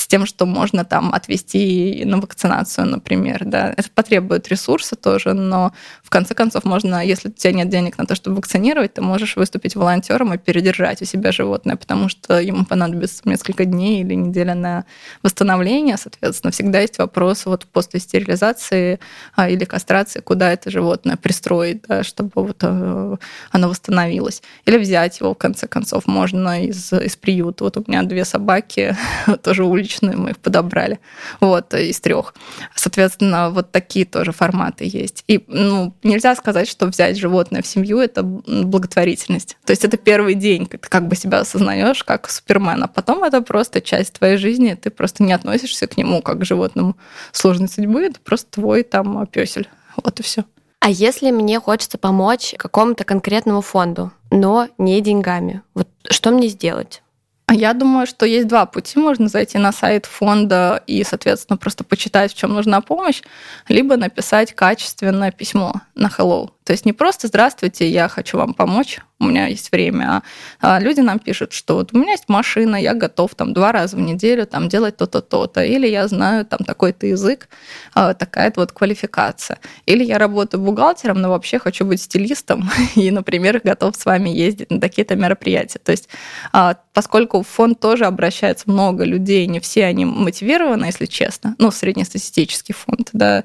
с 0.00 0.06
тем, 0.06 0.24
что 0.24 0.46
можно 0.46 0.84
там 0.84 1.12
отвести 1.12 2.02
на 2.06 2.18
вакцинацию, 2.20 2.86
например. 2.86 3.42
Да. 3.44 3.74
Это 3.76 3.88
потребует 3.94 4.48
ресурса 4.48 4.96
тоже, 4.96 5.34
но 5.34 5.72
в 6.02 6.08
конце 6.08 6.34
концов 6.34 6.64
можно, 6.64 7.04
если 7.04 7.28
у 7.28 7.32
тебя 7.32 7.52
нет 7.52 7.68
денег 7.68 7.98
на 7.98 8.06
то, 8.06 8.14
чтобы 8.14 8.36
вакцинировать, 8.36 8.94
ты 8.94 9.02
можешь 9.02 9.36
выступить 9.36 9.76
волонтером 9.76 10.32
и 10.32 10.38
передержать 10.38 11.02
у 11.02 11.04
себя 11.04 11.32
животное, 11.32 11.76
потому 11.76 12.08
что 12.08 12.40
ему 12.40 12.64
понадобится 12.64 13.22
несколько 13.26 13.66
дней 13.66 14.00
или 14.00 14.14
неделя 14.14 14.54
на 14.54 14.84
восстановление. 15.22 15.98
Соответственно, 15.98 16.50
всегда 16.50 16.80
есть 16.80 16.98
вопрос 16.98 17.44
вот 17.44 17.66
после 17.66 18.00
стерилизации 18.00 19.00
а, 19.36 19.50
или 19.50 19.66
кастрации, 19.66 20.20
куда 20.20 20.50
это 20.50 20.70
животное 20.70 21.16
пристроить, 21.18 21.82
да, 21.86 22.02
чтобы 22.04 22.30
вот 22.34 22.56
э, 22.62 23.16
оно 23.50 23.68
восстановилось. 23.68 24.42
Или 24.64 24.78
взять 24.78 25.20
его, 25.20 25.34
в 25.34 25.38
конце 25.38 25.66
концов, 25.66 26.06
можно 26.06 26.64
из, 26.64 26.90
из 26.90 27.16
приюта. 27.16 27.64
Вот 27.64 27.76
у 27.76 27.84
меня 27.86 28.02
две 28.02 28.24
собаки, 28.24 28.96
тоже 29.42 29.64
уличные, 29.64 29.89
уличную, 29.90 30.20
мы 30.20 30.30
их 30.30 30.38
подобрали, 30.38 31.00
вот, 31.40 31.74
из 31.74 32.00
трех. 32.00 32.34
Соответственно, 32.74 33.50
вот 33.50 33.72
такие 33.72 34.04
тоже 34.04 34.32
форматы 34.32 34.84
есть. 34.84 35.24
И 35.28 35.44
ну, 35.48 35.94
нельзя 36.02 36.34
сказать, 36.34 36.68
что 36.68 36.86
взять 36.86 37.18
животное 37.18 37.62
в 37.62 37.66
семью– 37.66 37.98
это 38.00 38.22
благотворительность. 38.22 39.56
То 39.64 39.72
есть 39.72 39.84
это 39.84 39.96
первый 39.96 40.34
день, 40.34 40.66
ты 40.66 40.78
как 40.78 41.08
бы 41.08 41.16
себя 41.16 41.40
осознаешь 41.40 42.04
как 42.04 42.30
супермен, 42.30 42.82
а 42.84 42.88
потом 42.88 43.24
это 43.24 43.42
просто 43.42 43.80
часть 43.80 44.14
твоей 44.14 44.36
жизни, 44.36 44.78
ты 44.80 44.90
просто 44.90 45.22
не 45.22 45.32
относишься 45.32 45.86
к 45.86 45.96
нему 45.96 46.22
как 46.22 46.40
к 46.40 46.44
животному 46.44 46.96
сложной 47.32 47.68
судьбы, 47.68 48.02
это 48.02 48.20
просто 48.20 48.50
твой 48.50 48.82
там 48.82 49.26
песель. 49.26 49.68
Вот 49.96 50.20
и 50.20 50.22
все. 50.22 50.44
А 50.80 50.88
если 50.88 51.30
мне 51.30 51.60
хочется 51.60 51.98
помочь 51.98 52.54
какому-то 52.56 53.04
конкретному 53.04 53.60
фонду, 53.60 54.12
но 54.30 54.68
не 54.78 55.00
деньгами, 55.02 55.62
вот 55.74 55.88
что 56.08 56.30
мне 56.30 56.48
сделать? 56.48 57.02
А 57.50 57.54
я 57.54 57.74
думаю, 57.74 58.06
что 58.06 58.26
есть 58.26 58.46
два 58.46 58.64
пути. 58.64 58.96
Можно 58.96 59.26
зайти 59.26 59.58
на 59.58 59.72
сайт 59.72 60.06
фонда 60.06 60.84
и, 60.86 61.02
соответственно, 61.02 61.56
просто 61.56 61.82
почитать, 61.82 62.32
в 62.32 62.36
чем 62.36 62.54
нужна 62.54 62.80
помощь, 62.80 63.22
либо 63.68 63.96
написать 63.96 64.54
качественное 64.54 65.32
письмо 65.32 65.72
на 65.96 66.06
Hello. 66.06 66.50
То 66.64 66.72
есть 66.72 66.84
не 66.84 66.92
просто 66.92 67.28
«Здравствуйте, 67.28 67.88
я 67.88 68.08
хочу 68.08 68.36
вам 68.36 68.54
помочь, 68.54 69.00
у 69.18 69.24
меня 69.24 69.46
есть 69.46 69.72
время», 69.72 70.22
а, 70.60 70.76
а 70.76 70.80
люди 70.80 71.00
нам 71.00 71.18
пишут, 71.18 71.52
что 71.52 71.76
вот 71.76 71.92
у 71.92 71.98
меня 71.98 72.12
есть 72.12 72.28
машина, 72.28 72.76
я 72.76 72.94
готов 72.94 73.34
там 73.34 73.52
два 73.52 73.72
раза 73.72 73.96
в 73.96 74.00
неделю 74.00 74.46
там 74.46 74.68
делать 74.68 74.96
то-то, 74.96 75.20
то-то, 75.20 75.62
или 75.62 75.86
я 75.86 76.06
знаю 76.06 76.44
там 76.44 76.60
такой-то 76.60 77.06
язык, 77.06 77.48
а, 77.94 78.14
такая-то 78.14 78.60
вот 78.60 78.72
квалификация. 78.72 79.58
Или 79.86 80.04
я 80.04 80.18
работаю 80.18 80.62
бухгалтером, 80.62 81.20
но 81.20 81.30
вообще 81.30 81.58
хочу 81.58 81.84
быть 81.84 82.02
стилистом 82.02 82.70
и, 82.94 83.10
например, 83.10 83.60
готов 83.64 83.96
с 83.96 84.04
вами 84.04 84.30
ездить 84.30 84.70
на 84.70 84.80
такие-то 84.80 85.16
мероприятия. 85.16 85.78
То 85.78 85.92
есть 85.92 86.08
а, 86.52 86.76
поскольку 86.92 87.42
в 87.42 87.48
фонд 87.48 87.80
тоже 87.80 88.04
обращается 88.04 88.70
много 88.70 89.04
людей, 89.04 89.46
не 89.46 89.60
все 89.60 89.86
они 89.86 90.04
мотивированы, 90.04 90.86
если 90.86 91.06
честно, 91.06 91.54
ну, 91.58 91.70
среднестатистический 91.70 92.72
фонд, 92.72 93.10
да, 93.12 93.44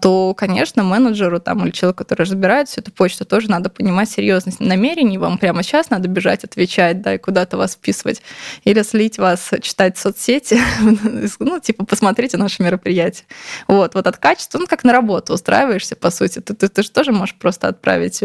то, 0.00 0.34
конечно, 0.34 0.82
менеджеру 0.82 1.40
там 1.40 1.64
или 1.64 1.70
человеку, 1.70 1.98
который 1.98 2.22
разбирается, 2.22 2.53
собирают 2.54 2.68
всю 2.68 2.80
эту 2.80 2.92
почту, 2.92 3.24
тоже 3.24 3.50
надо 3.50 3.68
понимать 3.68 4.08
серьезность 4.10 4.60
намерений. 4.60 5.18
Вам 5.18 5.38
прямо 5.38 5.62
сейчас 5.62 5.90
надо 5.90 6.08
бежать, 6.08 6.44
отвечать, 6.44 7.02
да, 7.02 7.14
и 7.14 7.18
куда-то 7.18 7.56
вас 7.56 7.74
вписывать. 7.74 8.22
Или 8.64 8.82
слить 8.82 9.18
вас 9.18 9.50
читать 9.60 9.98
соцсети, 9.98 10.58
ну, 11.40 11.60
типа, 11.60 11.84
посмотрите 11.84 12.36
наше 12.36 12.62
мероприятие. 12.62 13.24
Вот, 13.66 13.94
вот 13.94 14.06
от 14.06 14.16
качества, 14.18 14.58
ну, 14.58 14.66
как 14.66 14.84
на 14.84 14.92
работу 14.92 15.34
устраиваешься, 15.34 15.96
по 15.96 16.10
сути. 16.10 16.40
Ты, 16.40 16.54
ты, 16.54 16.68
ты 16.68 16.82
же 16.82 16.90
тоже 16.90 17.12
можешь 17.12 17.34
просто 17.34 17.68
отправить 17.68 18.22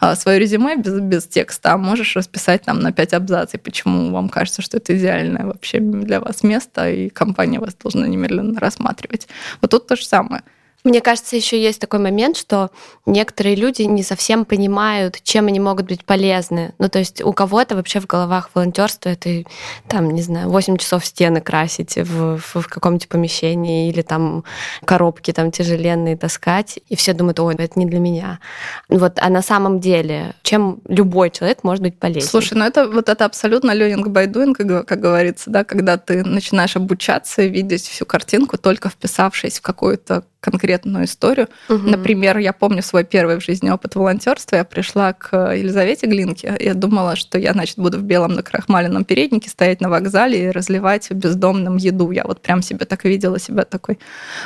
а, 0.00 0.16
свое 0.16 0.38
резюме 0.38 0.76
без, 0.76 1.00
без 1.00 1.26
текста, 1.26 1.72
а 1.72 1.78
можешь 1.78 2.16
расписать 2.16 2.62
там 2.62 2.80
на 2.80 2.92
пять 2.92 3.14
абзаций, 3.14 3.58
почему 3.58 4.10
вам 4.10 4.28
кажется, 4.28 4.60
что 4.62 4.76
это 4.76 4.94
идеальное 4.96 5.46
вообще 5.46 5.78
для 5.80 6.20
вас 6.20 6.42
место, 6.42 6.90
и 6.90 7.08
компания 7.08 7.58
вас 7.58 7.74
должна 7.74 8.06
немедленно 8.06 8.60
рассматривать. 8.60 9.28
Вот 9.60 9.70
тут 9.70 9.86
то 9.86 9.96
же 9.96 10.04
самое. 10.04 10.42
Мне 10.84 11.00
кажется, 11.00 11.36
еще 11.36 11.62
есть 11.62 11.80
такой 11.80 12.00
момент, 12.00 12.36
что 12.36 12.70
некоторые 13.06 13.54
люди 13.54 13.82
не 13.82 14.02
совсем 14.02 14.44
понимают, 14.44 15.20
чем 15.22 15.46
они 15.46 15.60
могут 15.60 15.86
быть 15.86 16.04
полезны. 16.04 16.74
Ну, 16.78 16.88
то 16.88 16.98
есть 16.98 17.22
у 17.22 17.32
кого-то 17.32 17.76
вообще 17.76 18.00
в 18.00 18.06
головах 18.06 18.50
волонтерство 18.54 19.08
это, 19.08 19.44
там, 19.86 20.10
не 20.10 20.22
знаю, 20.22 20.50
8 20.50 20.76
часов 20.78 21.04
стены 21.06 21.40
красить 21.40 21.96
в, 21.96 22.38
в, 22.38 22.60
в 22.60 22.66
каком-нибудь 22.66 23.08
помещении 23.08 23.90
или 23.90 24.02
там 24.02 24.44
коробки 24.84 25.32
там 25.32 25.52
тяжеленные 25.52 26.16
таскать, 26.16 26.80
и 26.88 26.96
все 26.96 27.12
думают, 27.12 27.38
ой, 27.38 27.54
это 27.54 27.78
не 27.78 27.86
для 27.86 28.00
меня. 28.00 28.40
Вот, 28.88 29.18
а 29.20 29.30
на 29.30 29.42
самом 29.42 29.78
деле, 29.78 30.34
чем 30.42 30.80
любой 30.88 31.30
человек 31.30 31.62
может 31.62 31.82
быть 31.82 31.98
полезен? 31.98 32.28
Слушай, 32.28 32.54
ну 32.54 32.64
это 32.64 32.88
вот 32.88 33.08
это 33.08 33.24
абсолютно 33.24 33.70
learning 33.70 34.04
by 34.06 34.26
doing, 34.26 34.52
как, 34.52 34.88
как 34.88 35.00
говорится, 35.00 35.48
да, 35.48 35.62
когда 35.62 35.96
ты 35.96 36.24
начинаешь 36.24 36.74
обучаться 36.74 37.42
и 37.42 37.48
видеть 37.48 37.86
всю 37.86 38.04
картинку, 38.04 38.58
только 38.58 38.88
вписавшись 38.88 39.60
в 39.60 39.62
какую-то 39.62 40.24
конкретную 40.42 41.04
историю. 41.04 41.48
Угу. 41.68 41.88
Например, 41.88 42.36
я 42.38 42.52
помню 42.52 42.82
свой 42.82 43.04
первый 43.04 43.38
в 43.38 43.42
жизни 43.42 43.70
опыт 43.70 43.94
волонтерства. 43.94 44.56
Я 44.56 44.64
пришла 44.64 45.12
к 45.12 45.54
Елизавете 45.54 46.08
Глинке. 46.08 46.56
Я 46.58 46.74
думала, 46.74 47.14
что 47.14 47.38
я, 47.38 47.52
значит, 47.52 47.78
буду 47.78 47.98
в 47.98 48.02
белом 48.02 48.32
накрахмаленном 48.34 49.04
переднике 49.04 49.48
стоять 49.48 49.80
на 49.80 49.88
вокзале 49.88 50.46
и 50.46 50.50
разливать 50.50 51.10
бездомным 51.12 51.76
еду. 51.76 52.10
Я 52.10 52.24
вот 52.24 52.42
прям 52.42 52.60
себе 52.60 52.84
так 52.86 53.04
видела 53.04 53.38
себя 53.38 53.64
такой. 53.64 54.00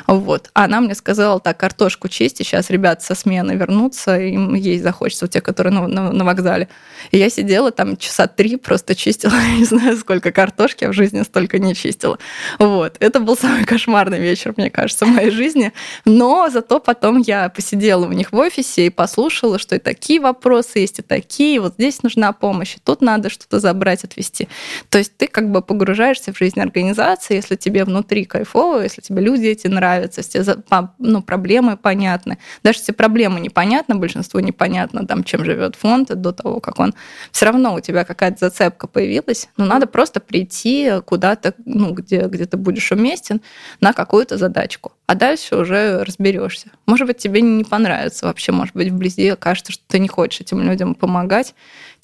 Вот. 0.07 0.51
А 0.53 0.65
она 0.65 0.83
мне 0.83 0.95
сказала, 0.95 1.41
так, 1.41 1.57
картошку 1.57 2.09
чисти, 2.09 2.43
сейчас 2.43 2.69
ребята 2.69 3.03
со 3.03 3.15
смены 3.15 3.53
вернутся, 3.53 4.19
им 4.19 4.55
есть 4.55 4.83
захочется, 4.83 5.29
те, 5.29 5.41
которые 5.41 5.73
на, 5.73 5.89
на, 5.89 6.13
на 6.13 6.25
вокзале. 6.25 6.69
И 7.11 7.17
я 7.17 7.31
сидела 7.31 7.71
там 7.71 7.97
часа 7.97 8.27
три, 8.27 8.57
просто 8.57 8.95
чистила, 8.95 9.33
не 9.59 9.65
знаю, 9.65 9.97
сколько 9.97 10.31
картошки, 10.31 10.85
я 10.85 10.91
в 10.91 10.93
жизни 10.93 11.23
столько 11.23 11.59
не 11.59 11.75
чистила. 11.75 12.19
Вот. 12.59 12.97
Это 13.01 13.19
был 13.21 13.35
самый 13.35 13.65
кошмарный 13.65 14.19
вечер, 14.19 14.53
мне 14.59 14.69
кажется, 14.69 15.07
в 15.07 15.09
моей 15.09 15.31
жизни. 15.31 15.73
Но 16.05 16.49
зато 16.51 16.81
потом 16.81 17.19
я 17.19 17.49
посидела 17.49 18.07
у 18.07 18.13
них 18.13 18.33
в 18.33 18.37
офисе 18.37 18.87
и 18.87 18.91
послушала, 18.91 19.59
что 19.59 19.77
и 19.77 19.79
такие 19.79 20.21
вопросы 20.21 20.81
есть, 20.81 20.99
и 20.99 21.03
такие. 21.03 21.61
Вот 21.61 21.75
здесь 21.75 22.03
нужна 22.03 22.33
помощь, 22.33 22.77
и 22.77 22.81
тут 22.83 23.01
надо 23.01 23.31
что-то 23.31 23.61
забрать, 23.61 24.05
отвести. 24.05 24.49
То 24.89 24.99
есть 24.99 25.17
ты 25.17 25.27
как 25.27 25.51
бы 25.51 25.63
погружаешься 25.63 26.33
в 26.33 26.39
жизнь 26.39 26.61
организации, 26.61 27.35
если 27.35 27.57
тебе 27.57 27.85
внутри 27.85 28.25
кайфово, 28.25 28.83
если 28.83 29.01
тебе 29.01 29.23
люди 29.23 29.47
эти 29.47 29.67
нравятся, 29.67 30.21
если 30.21 30.43
тебе 30.43 30.59
ну, 30.99 31.23
проблемы 31.23 31.77
понятны. 31.77 32.39
Даже 32.63 32.81
если 32.81 32.93
проблемы 32.93 33.41
непонятны, 33.41 33.95
большинству 33.95 34.41
непонятно, 34.41 35.07
там, 35.07 35.25
чем 35.25 35.45
живет 35.45 35.77
фонд 35.77 36.09
до 36.09 36.33
того, 36.33 36.61
как 36.61 36.79
он... 36.79 36.95
Все 37.33 37.47
равно 37.47 37.75
у 37.75 37.81
тебя 37.81 38.05
какая-то 38.05 38.39
зацепка 38.39 38.87
появилась, 38.87 39.49
но 39.57 39.67
надо 39.67 39.87
просто 39.87 40.21
прийти 40.21 41.01
куда-то, 41.05 41.55
ну, 41.65 41.93
где, 41.93 42.23
где 42.27 42.47
ты 42.47 42.57
будешь 42.57 42.93
уместен 42.93 43.41
на 43.81 43.93
какую-то 43.93 44.39
задачку 44.39 44.93
а 45.07 45.15
дальше 45.15 45.57
уже 45.57 46.03
разберешься. 46.03 46.71
Может 46.87 47.07
быть, 47.07 47.19
тебе 47.19 47.41
не 47.41 47.65
понравится 47.65 48.27
вообще, 48.27 48.53
может 48.53 48.75
быть, 48.75 48.89
вблизи 48.89 49.29
окажется, 49.29 49.73
что 49.73 49.83
ты 49.87 49.99
не 49.99 50.09
хочешь 50.09 50.41
этим 50.41 50.61
людям 50.63 50.95
помогать, 50.95 51.55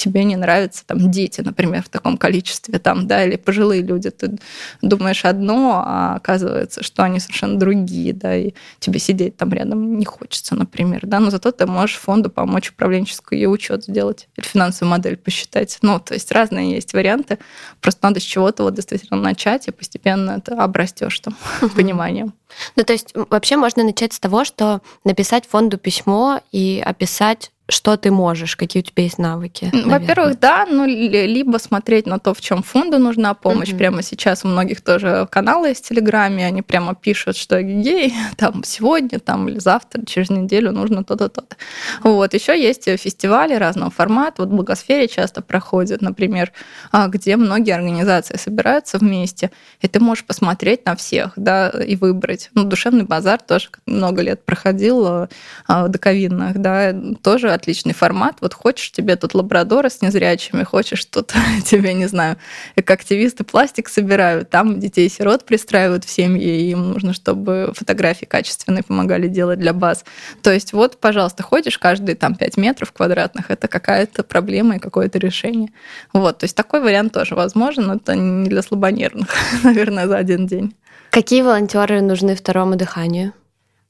тебе 0.02 0.24
не 0.24 0.36
нравятся 0.36 0.84
там 0.84 1.10
дети, 1.10 1.40
например, 1.40 1.82
в 1.82 1.88
таком 1.88 2.16
количестве, 2.16 2.78
там, 2.78 3.06
да, 3.06 3.24
или 3.24 3.36
пожилые 3.36 3.82
люди. 3.82 4.10
Ты 4.10 4.38
думаешь 4.80 5.24
одно, 5.24 5.82
а 5.86 6.16
оказывается, 6.16 6.82
что 6.82 7.04
они 7.04 7.20
совершенно 7.20 7.58
другие, 7.58 8.12
да, 8.12 8.34
и 8.36 8.52
тебе 8.80 8.98
сидеть 8.98 9.36
там 9.36 9.52
рядом 9.52 9.96
не 9.98 10.04
хочется, 10.04 10.56
например, 10.56 11.02
да, 11.04 11.20
но 11.20 11.30
зато 11.30 11.52
ты 11.52 11.66
можешь 11.66 11.96
фонду 11.96 12.30
помочь 12.30 12.70
управленческую 12.70 13.48
учет 13.48 13.84
сделать 13.84 14.28
или 14.36 14.44
финансовую 14.44 14.90
модель 14.90 15.16
посчитать. 15.16 15.78
Ну, 15.82 16.00
то 16.00 16.14
есть 16.14 16.32
разные 16.32 16.72
есть 16.72 16.92
варианты, 16.94 17.38
просто 17.80 18.00
надо 18.08 18.18
с 18.18 18.24
чего-то 18.24 18.64
вот 18.64 18.74
действительно 18.74 19.20
начать, 19.20 19.68
и 19.68 19.70
постепенно 19.70 20.32
это 20.32 20.60
обрастешь 20.62 21.20
там 21.20 21.36
пониманием. 21.76 22.34
Ну, 22.76 22.82
то 22.82 22.92
есть 22.92 23.12
вообще 23.14 23.56
можно 23.56 23.84
начать 23.84 24.12
с 24.12 24.20
того, 24.20 24.44
что 24.44 24.82
написать 25.04 25.46
фонду 25.46 25.78
письмо 25.78 26.40
и 26.50 26.82
описать 26.84 27.52
что 27.72 27.96
ты 27.96 28.11
можешь, 28.11 28.56
какие 28.56 28.82
у 28.82 28.87
тебя 28.87 29.02
есть 29.04 29.18
навыки? 29.18 29.70
Во-первых, 29.85 30.38
да, 30.38 30.66
ну 30.70 30.87
либо 30.87 31.58
смотреть 31.58 32.06
на 32.06 32.18
то, 32.18 32.35
в 32.35 32.40
чем 32.40 32.62
фонду 32.62 32.98
нужна 32.98 33.35
помощь. 33.35 33.70
Угу. 33.70 33.78
Прямо 33.78 34.02
сейчас 34.02 34.44
у 34.44 34.48
многих 34.48 34.80
тоже 34.80 35.26
каналы 35.30 35.68
есть 35.68 35.85
в 35.85 35.88
Телеграме, 35.88 36.46
они 36.46 36.62
прямо 36.62 36.94
пишут, 36.94 37.37
что 37.37 37.58
ей 37.58 38.14
там 38.37 38.62
сегодня, 38.64 39.18
там 39.18 39.48
или 39.48 39.58
завтра, 39.58 40.04
через 40.04 40.30
неделю 40.30 40.72
нужно 40.72 41.04
то-то, 41.04 41.28
то-то. 41.28 41.56
Вот 42.02 42.35
еще 42.35 42.61
есть 42.61 42.85
фестивали 42.85 43.54
разного 43.54 43.90
формата. 43.90 44.42
Вот 44.42 44.50
в 44.50 44.54
Благосфере 44.54 45.08
часто 45.08 45.42
проходят, 45.42 46.02
например, 46.02 46.52
а, 46.90 47.08
где 47.08 47.37
многие 47.37 47.74
организации 47.74 48.37
собираются 48.37 48.98
вместе, 48.98 49.50
и 49.80 49.88
ты 49.88 50.00
можешь 50.00 50.24
посмотреть 50.24 50.85
на 50.85 50.96
всех, 50.96 51.32
да, 51.37 51.70
и 51.70 51.96
выбрать. 51.96 52.50
Ну, 52.54 52.64
душевный 52.64 53.04
базар 53.04 53.40
тоже 53.40 53.68
много 53.87 54.22
лет 54.22 54.44
проходил 54.44 55.06
а, 55.06 55.28
в 55.68 55.88
доковинных, 55.88 56.58
да, 56.58 56.94
тоже 57.22 57.52
отличный 57.62 57.94
формат. 57.94 58.37
Вот 58.40 58.55
хочешь 58.55 58.90
тебе 58.90 59.14
тут 59.16 59.35
лабрадора 59.35 59.88
с 59.88 60.03
незрячими, 60.03 60.64
хочешь 60.64 61.05
тут 61.05 61.33
тебе, 61.64 61.94
не 61.94 62.07
знаю, 62.07 62.37
активисты 62.77 63.44
пластик 63.44 63.88
собирают, 63.88 64.51
там 64.51 64.81
детей-сирот 64.81 65.44
пристраивают 65.44 66.05
в 66.05 66.11
семьи, 66.11 66.44
и 66.44 66.70
им 66.70 66.90
нужно, 66.90 67.14
чтобы 67.14 67.72
фотографии 67.75 68.25
качественные 68.25 68.83
помогали 68.83 69.29
делать 69.29 69.61
для 69.61 69.72
баз. 69.72 70.05
То 70.42 70.53
есть 70.53 70.72
вот, 70.72 70.98
пожалуйста, 70.98 71.42
ходишь 71.42 71.79
каждые 71.79 72.16
там 72.16 72.35
5 72.35 72.57
метров 72.57 72.92
квадратных, 72.92 73.51
это 73.51 73.68
какая-то 73.68 74.25
проблема 74.25 74.77
и 74.77 74.79
какое-то 74.81 75.18
решение. 75.18 75.70
Вот, 76.12 76.38
то 76.38 76.44
есть 76.44 76.57
такой 76.57 76.81
вариант 76.81 77.12
тоже 77.12 77.35
возможен, 77.35 77.87
но 77.87 77.94
это 77.94 78.16
не 78.16 78.48
для 78.48 78.62
слабонервных, 78.62 79.29
наверное, 79.62 80.09
за 80.09 80.16
один 80.16 80.46
день. 80.46 80.75
Какие 81.11 81.42
волонтеры 81.42 82.01
нужны 82.01 82.35
второму 82.35 82.77
дыханию? 82.77 83.33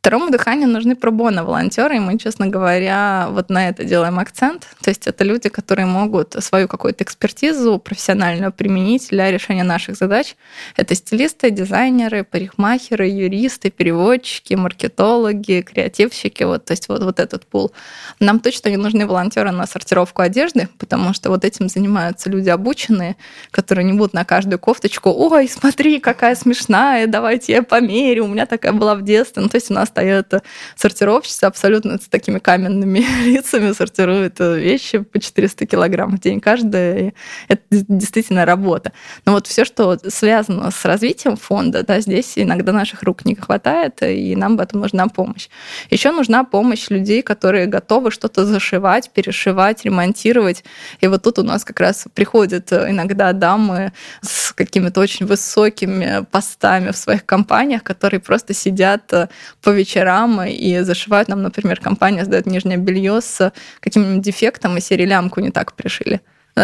Второму 0.02 0.30
дыханию 0.30 0.68
нужны 0.68 0.96
пробона 0.96 1.44
волонтеры, 1.44 1.94
и 1.94 2.00
мы, 2.00 2.18
честно 2.18 2.48
говоря, 2.48 3.28
вот 3.30 3.50
на 3.50 3.68
это 3.68 3.84
делаем 3.84 4.18
акцент. 4.18 4.66
То 4.82 4.90
есть 4.90 5.06
это 5.06 5.22
люди, 5.22 5.48
которые 5.48 5.86
могут 5.86 6.34
свою 6.40 6.66
какую-то 6.66 7.04
экспертизу 7.04 7.78
профессиональную 7.78 8.50
применить 8.50 9.10
для 9.10 9.30
решения 9.30 9.62
наших 9.62 9.94
задач. 9.94 10.34
Это 10.74 10.96
стилисты, 10.96 11.50
дизайнеры, 11.50 12.24
парикмахеры, 12.24 13.06
юристы, 13.06 13.70
переводчики, 13.70 14.54
маркетологи, 14.54 15.60
креативщики. 15.60 16.42
Вот, 16.42 16.64
то 16.64 16.72
есть 16.72 16.88
вот, 16.88 17.04
вот 17.04 17.20
этот 17.20 17.46
пул. 17.46 17.70
Нам 18.18 18.40
точно 18.40 18.70
не 18.70 18.78
нужны 18.78 19.06
волонтеры 19.06 19.52
на 19.52 19.68
сортировку 19.68 20.22
одежды, 20.22 20.68
потому 20.78 21.14
что 21.14 21.30
вот 21.30 21.44
этим 21.44 21.68
занимаются 21.68 22.28
люди 22.28 22.48
обученные, 22.48 23.14
которые 23.52 23.84
не 23.84 23.92
будут 23.92 24.14
на 24.14 24.24
каждую 24.24 24.58
кофточку 24.58 25.14
«Ой, 25.16 25.48
смотри, 25.48 26.00
какая 26.00 26.34
смешная, 26.34 27.06
давайте 27.06 27.52
я 27.52 27.62
померю, 27.62 28.24
у 28.24 28.28
меня 28.28 28.46
такая 28.46 28.72
была 28.72 28.96
в 28.96 29.02
детстве». 29.02 29.44
Ну, 29.44 29.48
то 29.48 29.58
есть 29.58 29.70
у 29.70 29.74
нас 29.74 29.91
стоят 29.92 30.42
сортировщицы 30.76 31.44
абсолютно 31.44 31.98
с 31.98 32.08
такими 32.08 32.38
каменными 32.38 32.98
лицами, 33.24 33.72
сортируют 33.72 34.40
вещи 34.40 34.98
по 34.98 35.20
400 35.20 35.66
килограмм 35.66 36.16
в 36.16 36.20
день 36.20 36.40
каждая. 36.40 37.12
Это 37.48 37.62
действительно 37.70 38.44
работа. 38.44 38.92
Но 39.26 39.32
вот 39.32 39.46
все, 39.46 39.64
что 39.64 39.98
связано 40.08 40.70
с 40.70 40.84
развитием 40.84 41.36
фонда, 41.36 41.82
да, 41.82 42.00
здесь 42.00 42.32
иногда 42.36 42.72
наших 42.72 43.02
рук 43.02 43.24
не 43.24 43.34
хватает, 43.34 44.02
и 44.02 44.34
нам 44.34 44.56
в 44.56 44.60
этом 44.60 44.80
нужна 44.80 45.08
помощь. 45.08 45.48
Еще 45.90 46.10
нужна 46.10 46.44
помощь 46.44 46.88
людей, 46.88 47.22
которые 47.22 47.66
готовы 47.66 48.10
что-то 48.10 48.46
зашивать, 48.46 49.10
перешивать, 49.10 49.84
ремонтировать. 49.84 50.64
И 51.00 51.06
вот 51.06 51.22
тут 51.22 51.38
у 51.38 51.42
нас 51.42 51.64
как 51.64 51.80
раз 51.80 52.06
приходят 52.14 52.72
иногда 52.72 53.32
дамы 53.32 53.92
с 54.22 54.52
какими-то 54.52 55.00
очень 55.00 55.26
высокими 55.26 56.24
постами 56.30 56.92
в 56.92 56.96
своих 56.96 57.26
компаниях, 57.26 57.82
которые 57.82 58.20
просто 58.20 58.54
сидят 58.54 59.12
по 59.60 59.70
вечерам 59.82 60.42
и 60.42 60.80
зашивают 60.80 61.28
нам, 61.28 61.42
например, 61.42 61.80
компания 61.80 62.24
сдает 62.24 62.46
нижнее 62.46 62.78
белье 62.78 63.20
с 63.20 63.52
каким-нибудь 63.80 64.22
дефектом, 64.24 64.76
и 64.76 64.80
серии 64.80 65.06
лямку 65.06 65.40
не 65.40 65.50
так 65.50 65.72
пришили. 65.74 66.20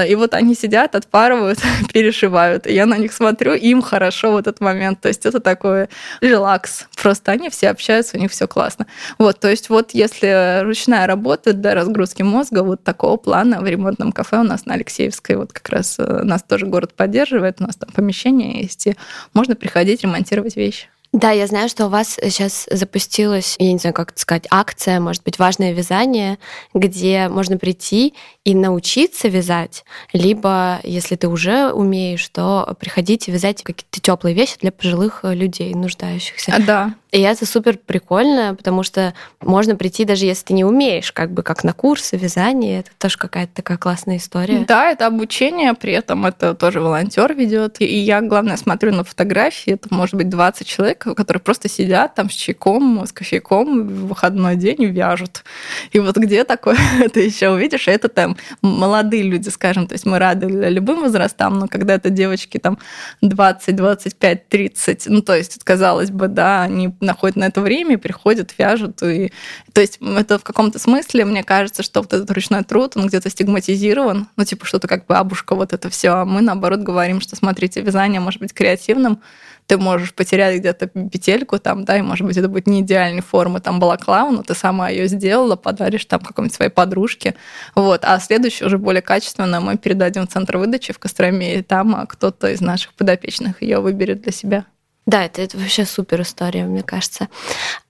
И 0.07 0.15
вот 0.17 0.35
они 0.35 0.55
сидят, 0.55 0.95
отпарывают, 0.95 1.61
перешивают. 1.93 2.67
И 2.67 2.75
я 2.75 2.85
на 2.85 2.99
них 2.99 3.13
смотрю, 3.13 3.55
им 3.55 3.81
хорошо 3.81 4.33
в 4.33 4.37
этот 4.37 4.61
момент. 4.61 5.01
То 5.01 5.09
есть 5.09 5.25
это 5.25 5.41
такой 5.41 5.89
релакс. 6.21 6.87
Просто 7.01 7.33
они 7.33 7.49
все 7.49 7.71
общаются, 7.71 8.19
у 8.19 8.21
них 8.21 8.31
все 8.31 8.47
классно. 8.47 8.87
Вот, 9.19 9.41
то 9.41 9.49
есть 9.49 9.71
вот 9.71 9.93
если 9.95 10.63
ручная 10.63 11.07
работа 11.07 11.55
для 11.55 11.75
разгрузки 11.75 12.23
мозга 12.23 12.63
вот 12.63 12.85
такого 12.85 13.17
плана 13.17 13.61
в 13.61 13.67
ремонтном 13.67 14.13
кафе 14.13 14.41
у 14.41 14.43
нас 14.43 14.67
на 14.67 14.75
Алексеевской, 14.75 15.37
вот 15.37 15.53
как 15.53 15.69
раз 15.71 15.97
э, 15.99 16.23
нас 16.23 16.43
тоже 16.43 16.67
город 16.67 16.93
поддерживает, 16.95 17.61
у 17.61 17.65
нас 17.65 17.77
там 17.77 17.91
помещение 17.91 18.61
есть, 18.61 18.87
и 18.87 18.97
можно 19.33 19.57
приходить 19.57 20.03
ремонтировать 20.03 20.57
вещи. 20.57 20.89
Да, 21.13 21.31
я 21.31 21.47
знаю, 21.47 21.71
что 21.71 21.87
у 21.87 21.89
вас 21.89 22.19
сейчас 22.23 22.67
запустилась, 22.71 23.57
я 23.59 23.73
не 23.73 23.79
знаю, 23.79 23.95
как 23.95 24.13
это 24.13 24.21
сказать, 24.21 24.47
акция, 24.51 25.01
может 25.01 25.25
быть, 25.25 25.39
важное 25.39 25.73
вязание, 25.73 26.39
где 26.75 27.29
можно 27.29 27.57
прийти 27.57 28.15
и 28.45 28.55
научиться 28.55 29.29
вязать, 29.29 29.85
либо, 30.13 30.81
если 30.83 31.17
ты 31.17 31.29
уже 31.29 31.73
умеешь, 31.73 32.29
то 32.29 32.77
приходите 32.79 33.33
вязать 33.33 33.63
какие-то 33.63 34.01
теплые 34.01 34.35
вещи 34.35 34.57
для 34.61 34.71
пожилых 34.71 35.21
людей, 35.23 35.75
нуждающихся. 35.75 36.55
Да. 36.67 36.95
И 37.11 37.21
это 37.21 37.47
супер 37.47 37.79
прикольно, 37.79 38.55
потому 38.55 38.83
что 38.83 39.15
можно 39.41 39.77
прийти, 39.77 40.05
даже 40.05 40.27
если 40.27 40.47
ты 40.47 40.53
не 40.53 40.65
умеешь, 40.65 41.11
как 41.13 41.33
бы 41.33 41.43
как 41.43 41.65
на 41.65 41.73
курсы 41.73 42.17
вязания. 42.17 42.81
Это 42.81 42.91
тоже 42.99 43.17
какая-то 43.17 43.55
такая 43.55 43.79
классная 43.79 44.19
история. 44.19 44.65
Да, 44.69 44.91
это 44.91 45.07
обучение, 45.07 45.73
при 45.75 45.93
этом 45.93 46.27
это 46.27 46.55
тоже 46.55 46.81
волонтер 46.81 47.35
ведет. 47.35 47.81
И 47.81 47.99
я, 47.99 48.21
главное, 48.21 48.57
смотрю 48.57 48.93
на 48.93 49.05
фотографии, 49.05 49.75
это 49.75 49.89
может 49.91 50.17
быть 50.17 50.29
20 50.29 50.67
человек, 50.67 50.99
которые 50.99 51.41
просто 51.41 51.69
сидят 51.69 52.15
там 52.15 52.29
с 52.29 52.35
чайком, 52.35 53.07
с 53.07 53.13
кофейком 53.13 53.87
в 53.87 54.09
выходной 54.09 54.57
день 54.57 54.83
и 54.83 54.87
вяжут. 54.87 55.45
И 55.93 56.01
вот 56.01 56.17
где 56.17 56.45
такое 56.45 56.77
ты 57.13 57.21
еще 57.21 57.51
увидишь, 57.51 57.89
это 57.89 58.09
там 58.09 58.37
молодые 58.61 59.23
люди, 59.23 59.49
скажем, 59.49 59.87
то 59.87 59.95
есть 59.95 60.05
мы 60.05 60.19
рады 60.19 60.47
любым 60.47 61.01
возрастам, 61.01 61.59
но 61.59 61.69
когда 61.69 61.95
это 61.95 62.11
девочки 62.11 62.59
там 62.59 62.79
20, 63.23 63.75
25, 63.75 64.49
30, 64.49 65.07
ну 65.07 65.23
то 65.23 65.35
есть, 65.35 65.65
казалось 65.65 66.11
бы, 66.11 66.29
да, 66.29 66.63
они 66.63 66.93
находят 67.01 67.37
на 67.37 67.45
это 67.45 67.61
время 67.61 67.99
приходят, 67.99 68.55
вяжут. 68.59 69.03
И... 69.03 69.33
То 69.73 69.81
есть 69.81 69.99
это 70.01 70.39
в 70.39 70.43
каком-то 70.43 70.79
смысле, 70.79 71.25
мне 71.25 71.43
кажется, 71.43 71.83
что 71.83 72.01
вот 72.01 72.13
этот 72.13 72.31
ручной 72.31 72.65
труд, 72.65 72.97
он 72.97 73.07
где-то 73.07 73.31
стигматизирован, 73.31 74.29
ну 74.37 74.45
типа 74.45 74.67
что-то 74.67 74.89
как 74.89 75.07
бабушка, 75.07 75.55
вот 75.55 75.73
это 75.73 75.91
все. 75.91 76.11
А 76.11 76.25
мы 76.25 76.41
наоборот 76.41 76.81
говорим, 76.81 77.21
что 77.21 77.37
смотрите, 77.37 77.81
вязание 77.81 78.21
может 78.21 78.41
быть 78.41 78.53
креативным, 78.53 79.21
ты 79.69 79.77
можешь 79.77 80.15
потерять 80.15 80.59
где-то 80.59 80.87
петельку 80.87 81.59
там, 81.59 81.85
да, 81.85 81.99
и, 81.99 82.03
может 82.03 82.27
быть, 82.27 82.37
это 82.39 82.49
будет 82.49 82.67
не 82.67 82.81
идеальной 82.81 83.21
формы 83.21 83.61
там 83.61 83.79
балаклава, 83.79 84.31
но 84.31 84.43
ты 84.43 84.55
сама 84.55 84.89
ее 84.89 85.07
сделала, 85.09 85.57
подаришь 85.57 86.07
там 86.07 86.21
какой-нибудь 86.21 86.55
своей 86.55 86.71
подружке, 86.71 87.35
вот, 87.75 88.01
а 88.03 88.19
следующую 88.19 88.69
уже 88.69 88.79
более 88.79 89.03
качественно 89.03 89.61
мы 89.61 89.77
передадим 89.77 90.27
в 90.27 90.31
центр 90.31 90.57
выдачи 90.57 90.95
в 90.95 90.99
Костроме, 90.99 91.57
и 91.59 91.63
там 91.63 91.95
а 91.95 92.07
кто-то 92.07 92.51
из 92.51 92.63
наших 92.63 92.95
подопечных 92.95 93.61
ее 93.61 93.81
выберет 93.81 94.23
для 94.23 94.33
себя. 94.33 94.65
Да, 95.09 95.25
это, 95.25 95.41
это 95.41 95.57
вообще 95.57 95.87
супер 95.87 96.21
история, 96.21 96.65
мне 96.65 96.83
кажется. 96.83 97.29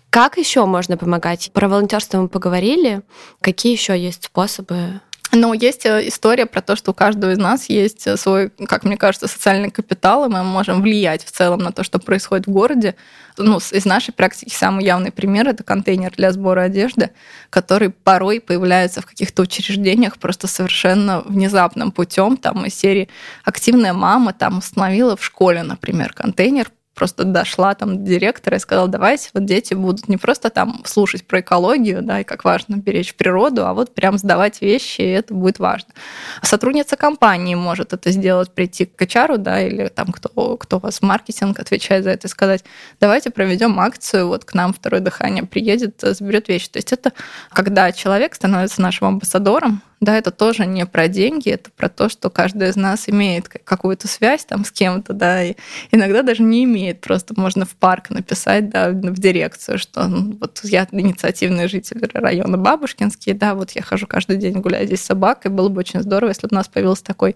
Как 0.08 0.38
еще 0.38 0.64
можно 0.66 0.96
помогать? 0.96 1.50
Про 1.52 1.68
волонтерство 1.68 2.20
мы 2.20 2.28
поговорили. 2.28 3.02
Какие 3.40 3.72
еще 3.72 3.98
есть 3.98 4.26
способы 4.26 5.00
но 5.32 5.52
есть 5.52 5.84
э, 5.84 6.08
история 6.08 6.46
про 6.46 6.62
то, 6.62 6.74
что 6.74 6.92
у 6.92 6.94
каждого 6.94 7.32
из 7.32 7.38
нас 7.38 7.68
есть 7.68 8.06
э, 8.06 8.16
свой, 8.16 8.50
как 8.66 8.84
мне 8.84 8.96
кажется, 8.96 9.28
социальный 9.28 9.70
капитал, 9.70 10.24
и 10.24 10.28
мы 10.28 10.42
можем 10.42 10.80
влиять 10.80 11.22
в 11.22 11.30
целом 11.30 11.60
на 11.60 11.70
то, 11.70 11.84
что 11.84 11.98
происходит 11.98 12.46
в 12.46 12.50
городе. 12.50 12.94
Ну, 13.36 13.58
из 13.58 13.84
нашей 13.84 14.12
практики 14.12 14.54
самый 14.54 14.86
явный 14.86 15.12
пример– 15.12 15.46
это 15.50 15.64
контейнер 15.64 16.12
для 16.16 16.32
сбора 16.32 16.62
одежды, 16.62 17.10
который 17.50 17.90
порой 17.90 18.40
появляется 18.40 19.02
в 19.02 19.06
каких-то 19.06 19.42
учреждениях 19.42 20.16
просто 20.16 20.46
совершенно 20.46 21.20
внезапным 21.20 21.92
путем. 21.92 22.38
Там 22.38 22.64
из 22.64 22.74
серии 22.74 23.10
«Активная 23.44 23.92
мама» 23.92 24.32
там 24.32 24.58
установила 24.58 25.14
в 25.16 25.24
школе, 25.24 25.62
например, 25.62 26.14
контейнер, 26.14 26.70
просто 26.98 27.22
дошла 27.22 27.74
там 27.74 28.02
до 28.02 28.10
директора 28.10 28.56
и 28.56 28.60
сказала, 28.60 28.88
давайте 28.88 29.30
вот 29.32 29.44
дети 29.44 29.74
будут 29.74 30.08
не 30.08 30.16
просто 30.16 30.50
там 30.50 30.82
слушать 30.84 31.24
про 31.24 31.40
экологию, 31.40 32.02
да, 32.02 32.20
и 32.20 32.24
как 32.24 32.44
важно 32.44 32.74
беречь 32.74 33.14
природу, 33.14 33.66
а 33.66 33.72
вот 33.72 33.94
прям 33.94 34.18
сдавать 34.18 34.60
вещи, 34.60 35.02
и 35.02 35.10
это 35.10 35.32
будет 35.32 35.60
важно. 35.60 35.94
Сотрудница 36.42 36.96
компании 36.96 37.54
может 37.54 37.92
это 37.92 38.10
сделать, 38.10 38.50
прийти 38.50 38.84
к 38.84 39.00
HR, 39.00 39.36
да, 39.36 39.60
или 39.60 39.86
там 39.86 40.08
кто, 40.08 40.56
кто 40.56 40.78
у 40.78 40.80
вас 40.80 40.98
в 40.98 41.02
маркетинг 41.02 41.60
отвечает 41.60 42.02
за 42.02 42.10
это, 42.10 42.26
и 42.26 42.30
сказать, 42.30 42.64
давайте 42.98 43.30
проведем 43.30 43.78
акцию, 43.78 44.26
вот 44.26 44.44
к 44.44 44.54
нам 44.54 44.74
второе 44.74 45.00
дыхание 45.00 45.44
приедет, 45.44 46.00
заберет 46.00 46.48
вещи. 46.48 46.68
То 46.68 46.78
есть 46.78 46.92
это 46.92 47.12
когда 47.50 47.92
человек 47.92 48.34
становится 48.34 48.82
нашим 48.82 49.06
амбассадором, 49.06 49.82
да, 50.00 50.16
это 50.16 50.30
тоже 50.30 50.64
не 50.66 50.86
про 50.86 51.08
деньги, 51.08 51.50
это 51.50 51.70
про 51.70 51.88
то, 51.88 52.08
что 52.08 52.30
каждый 52.30 52.68
из 52.68 52.76
нас 52.76 53.08
имеет 53.08 53.48
какую-то 53.48 54.06
связь 54.06 54.44
там 54.44 54.64
с 54.64 54.70
кем-то, 54.70 55.12
да, 55.12 55.42
и 55.42 55.54
иногда 55.90 56.22
даже 56.22 56.42
не 56.42 56.64
имеет, 56.64 57.00
просто 57.00 57.34
можно 57.36 57.64
в 57.64 57.74
парк 57.74 58.10
написать, 58.10 58.70
да, 58.70 58.90
в 58.90 59.18
дирекцию, 59.18 59.78
что 59.78 60.06
ну, 60.06 60.38
вот 60.40 60.60
я 60.62 60.86
инициативный 60.92 61.68
житель 61.68 62.00
района 62.14 62.56
Бабушкинский, 62.56 63.32
да, 63.32 63.54
вот 63.54 63.72
я 63.72 63.82
хожу 63.82 64.06
каждый 64.06 64.36
день 64.36 64.60
гуляю 64.60 64.86
здесь 64.86 65.00
с 65.00 65.06
собакой, 65.06 65.50
было 65.50 65.68
бы 65.68 65.80
очень 65.80 66.02
здорово, 66.02 66.30
если 66.30 66.46
бы 66.46 66.50
у 66.52 66.56
нас 66.56 66.68
появился 66.68 67.04
такой 67.04 67.34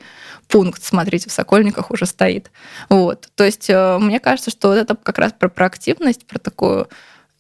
пункт, 0.49 0.83
смотрите, 0.85 1.29
в 1.29 1.33
Сокольниках 1.33 1.91
уже 1.91 2.07
стоит. 2.07 2.51
Вот, 2.89 3.29
то 3.35 3.45
есть 3.45 3.69
э, 3.71 3.99
мне 3.99 4.21
кажется, 4.21 4.51
что 4.51 4.69
вот 4.69 4.77
это 4.77 4.95
как 4.95 5.19
раз 5.19 5.33
про 5.33 5.49
проактивность, 5.49 6.27
про 6.27 6.39
такую 6.39 6.89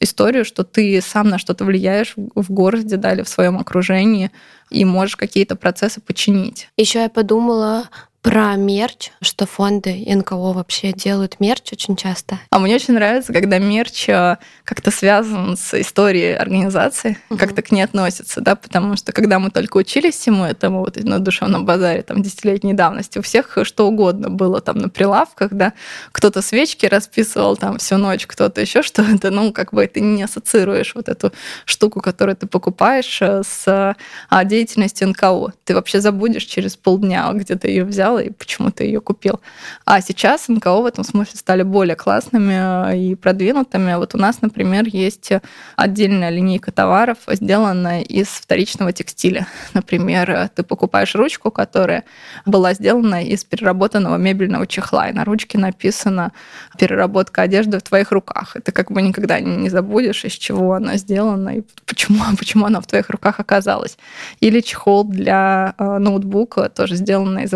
историю, 0.02 0.44
что 0.44 0.64
ты 0.64 1.00
сам 1.00 1.28
на 1.28 1.38
что-то 1.38 1.64
влияешь 1.64 2.14
в 2.16 2.52
городе, 2.52 2.96
да, 2.96 3.12
или 3.12 3.22
в 3.22 3.28
своем 3.28 3.58
окружении, 3.58 4.30
и 4.70 4.84
можешь 4.84 5.16
какие-то 5.16 5.56
процессы 5.56 6.00
починить. 6.00 6.68
Еще 6.76 7.00
я 7.00 7.08
подумала 7.08 7.84
про 8.22 8.54
мерч, 8.54 9.10
что 9.20 9.46
фонды 9.46 10.04
НКО 10.06 10.52
вообще 10.52 10.92
делают 10.92 11.40
мерч 11.40 11.72
очень 11.72 11.96
часто. 11.96 12.38
А 12.50 12.60
мне 12.60 12.76
очень 12.76 12.94
нравится, 12.94 13.32
когда 13.32 13.58
мерч 13.58 14.08
э, 14.08 14.36
как-то 14.62 14.92
связан 14.92 15.56
с 15.56 15.74
историей 15.80 16.32
организации, 16.34 17.18
угу. 17.28 17.38
как-то 17.38 17.62
к 17.62 17.72
ней 17.72 17.82
относится, 17.82 18.40
да, 18.40 18.54
потому 18.54 18.94
что 18.94 19.12
когда 19.12 19.40
мы 19.40 19.50
только 19.50 19.76
учились 19.76 20.14
всему 20.14 20.44
этому 20.44 20.80
вот 20.80 21.02
на 21.02 21.18
душевном 21.18 21.66
базаре, 21.66 22.02
там, 22.02 22.22
десятилетней 22.22 22.74
давности, 22.74 23.18
у 23.18 23.22
всех 23.22 23.58
что 23.64 23.88
угодно 23.88 24.30
было 24.30 24.60
там 24.60 24.78
на 24.78 24.88
прилавках, 24.88 25.52
да, 25.52 25.72
кто-то 26.12 26.42
свечки 26.42 26.86
расписывал 26.86 27.56
там 27.56 27.78
всю 27.78 27.96
ночь, 27.96 28.28
кто-то 28.28 28.60
еще 28.60 28.82
что-то, 28.82 29.30
ну, 29.30 29.52
как 29.52 29.74
бы 29.74 29.84
ты 29.88 30.00
не 30.00 30.22
ассоциируешь 30.22 30.94
вот 30.94 31.08
эту 31.08 31.32
штуку, 31.64 32.00
которую 32.00 32.36
ты 32.36 32.46
покупаешь 32.46 33.20
э, 33.20 33.42
с 33.44 33.96
а, 34.30 34.44
деятельностью 34.44 35.08
НКО. 35.08 35.54
Ты 35.64 35.74
вообще 35.74 36.00
забудешь 36.00 36.44
через 36.44 36.76
полдня, 36.76 37.32
где 37.32 37.56
ты 37.56 37.68
ее 37.68 37.84
взял 37.84 38.11
и 38.18 38.30
почему 38.30 38.70
ты 38.70 38.84
ее 38.84 39.00
купил. 39.00 39.40
А 39.84 40.00
сейчас 40.00 40.48
НКО 40.48 40.82
в 40.82 40.86
этом 40.86 41.04
смысле 41.04 41.38
стали 41.38 41.62
более 41.62 41.96
классными 41.96 42.92
э, 42.92 42.98
и 42.98 43.14
продвинутыми. 43.14 43.94
Вот 43.94 44.14
у 44.14 44.18
нас, 44.18 44.42
например, 44.42 44.84
есть 44.86 45.30
отдельная 45.76 46.30
линейка 46.30 46.72
товаров, 46.72 47.18
сделанная 47.28 48.02
из 48.02 48.28
вторичного 48.28 48.92
текстиля. 48.92 49.46
Например, 49.74 50.48
ты 50.54 50.62
покупаешь 50.62 51.14
ручку, 51.14 51.50
которая 51.50 52.04
была 52.46 52.74
сделана 52.74 53.24
из 53.24 53.44
переработанного 53.44 54.16
мебельного 54.16 54.66
чехла, 54.66 55.08
и 55.08 55.12
на 55.12 55.24
ручке 55.24 55.58
написано 55.58 56.32
«переработка 56.78 57.42
одежды 57.42 57.78
в 57.78 57.82
твоих 57.82 58.12
руках». 58.12 58.56
Это 58.56 58.72
как 58.72 58.90
бы 58.90 59.02
никогда 59.02 59.40
не 59.40 59.68
забудешь, 59.68 60.24
из 60.24 60.32
чего 60.32 60.74
она 60.74 60.96
сделана 60.96 61.58
и 61.58 61.62
почему, 61.86 62.22
почему 62.38 62.66
она 62.66 62.80
в 62.80 62.86
твоих 62.86 63.10
руках 63.10 63.40
оказалась. 63.40 63.98
Или 64.40 64.60
чехол 64.60 65.04
для 65.04 65.74
э, 65.78 65.98
ноутбука, 65.98 66.68
тоже 66.68 66.96
сделанный 66.96 67.44
из 67.44 67.52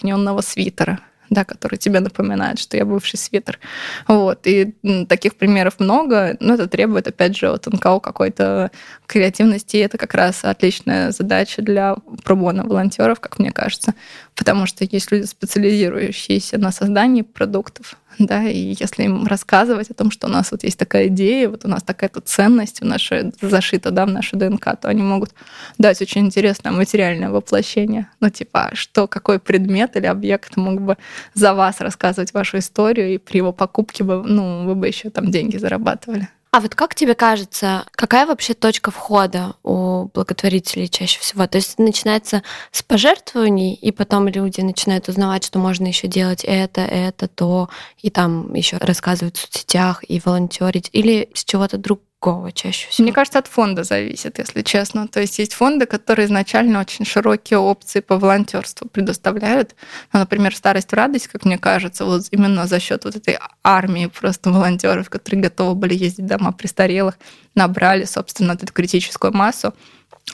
разволокненного 0.00 0.40
свитера 0.42 1.00
да, 1.30 1.44
который 1.44 1.76
тебе 1.76 2.00
напоминает, 2.00 2.58
что 2.58 2.76
я 2.76 2.84
бывший 2.84 3.16
свитер. 3.16 3.60
Вот. 4.08 4.40
И 4.48 4.74
таких 5.08 5.36
примеров 5.36 5.78
много, 5.78 6.36
но 6.40 6.54
это 6.54 6.66
требует, 6.66 7.06
опять 7.06 7.36
же, 7.36 7.48
от 7.48 7.66
НКО 7.66 8.00
какой-то 8.00 8.72
креативности, 9.06 9.76
и 9.76 9.80
это 9.80 9.96
как 9.96 10.14
раз 10.14 10.44
отличная 10.44 11.12
задача 11.12 11.62
для 11.62 11.94
пробона 12.24 12.64
волонтеров, 12.64 13.20
как 13.20 13.38
мне 13.38 13.52
кажется, 13.52 13.94
потому 14.40 14.64
что 14.64 14.86
есть 14.90 15.12
люди, 15.12 15.26
специализирующиеся 15.26 16.56
на 16.56 16.72
создании 16.72 17.20
продуктов, 17.20 17.98
да, 18.18 18.48
и 18.48 18.74
если 18.80 19.02
им 19.02 19.26
рассказывать 19.26 19.90
о 19.90 19.94
том, 19.94 20.10
что 20.10 20.28
у 20.28 20.30
нас 20.30 20.50
вот 20.50 20.64
есть 20.64 20.78
такая 20.78 21.08
идея, 21.08 21.50
вот 21.50 21.66
у 21.66 21.68
нас 21.68 21.82
такая-то 21.82 22.22
ценность 22.22 22.80
в 22.80 22.86
нашей, 22.86 23.32
зашита, 23.42 23.90
да, 23.90 24.06
в 24.06 24.08
нашу 24.08 24.38
ДНК, 24.38 24.80
то 24.80 24.88
они 24.88 25.02
могут 25.02 25.34
дать 25.76 26.00
очень 26.00 26.22
интересное 26.22 26.72
материальное 26.72 27.28
воплощение. 27.28 28.08
Ну, 28.20 28.30
типа, 28.30 28.70
что, 28.72 29.06
какой 29.06 29.40
предмет 29.40 29.94
или 29.96 30.06
объект 30.06 30.56
мог 30.56 30.80
бы 30.80 30.96
за 31.34 31.52
вас 31.52 31.80
рассказывать 31.80 32.32
вашу 32.32 32.58
историю, 32.58 33.12
и 33.12 33.18
при 33.18 33.36
его 33.36 33.52
покупке 33.52 34.04
бы, 34.04 34.22
ну, 34.22 34.64
вы 34.64 34.74
бы 34.74 34.88
еще 34.88 35.10
там 35.10 35.30
деньги 35.30 35.58
зарабатывали. 35.58 36.28
А 36.52 36.58
вот 36.58 36.74
как 36.74 36.96
тебе 36.96 37.14
кажется, 37.14 37.86
какая 37.92 38.26
вообще 38.26 38.54
точка 38.54 38.90
входа 38.90 39.54
у 39.62 40.06
благотворителей 40.12 40.88
чаще 40.88 41.20
всего? 41.20 41.46
То 41.46 41.58
есть 41.58 41.78
начинается 41.78 42.42
с 42.72 42.82
пожертвований, 42.82 43.74
и 43.74 43.92
потом 43.92 44.26
люди 44.26 44.60
начинают 44.60 45.08
узнавать, 45.08 45.44
что 45.44 45.60
можно 45.60 45.86
еще 45.86 46.08
делать 46.08 46.42
это, 46.42 46.80
это, 46.80 47.28
то, 47.28 47.68
и 48.02 48.10
там 48.10 48.52
еще 48.52 48.78
рассказывать 48.78 49.36
в 49.36 49.42
соцсетях 49.42 50.02
и 50.08 50.20
волонтерить, 50.24 50.90
или 50.92 51.30
с 51.34 51.44
чего-то 51.44 51.78
друг 51.78 52.00
какого 52.20 52.52
чаще 52.52 52.88
всего? 52.88 53.04
Мне 53.04 53.12
кажется, 53.12 53.38
от 53.38 53.46
фонда 53.46 53.82
зависит, 53.82 54.38
если 54.38 54.62
честно. 54.62 55.08
То 55.08 55.20
есть 55.20 55.38
есть 55.38 55.54
фонды, 55.54 55.86
которые 55.86 56.26
изначально 56.26 56.80
очень 56.80 57.04
широкие 57.04 57.58
опции 57.58 58.00
по 58.00 58.18
волонтерству 58.18 58.86
предоставляют. 58.88 59.74
Ну, 60.12 60.20
например, 60.20 60.54
«Старость 60.54 60.90
в 60.90 60.94
радость», 60.94 61.28
как 61.28 61.46
мне 61.46 61.58
кажется, 61.58 62.04
вот 62.04 62.26
именно 62.30 62.66
за 62.66 62.78
счет 62.78 63.04
вот 63.04 63.16
этой 63.16 63.38
армии 63.64 64.06
просто 64.06 64.50
волонтеров, 64.50 65.08
которые 65.08 65.42
готовы 65.44 65.74
были 65.74 65.94
ездить 65.94 66.26
в 66.26 66.28
дома 66.28 66.52
престарелых, 66.52 67.18
набрали, 67.54 68.04
собственно, 68.04 68.52
эту 68.52 68.70
критическую 68.72 69.32
массу 69.32 69.74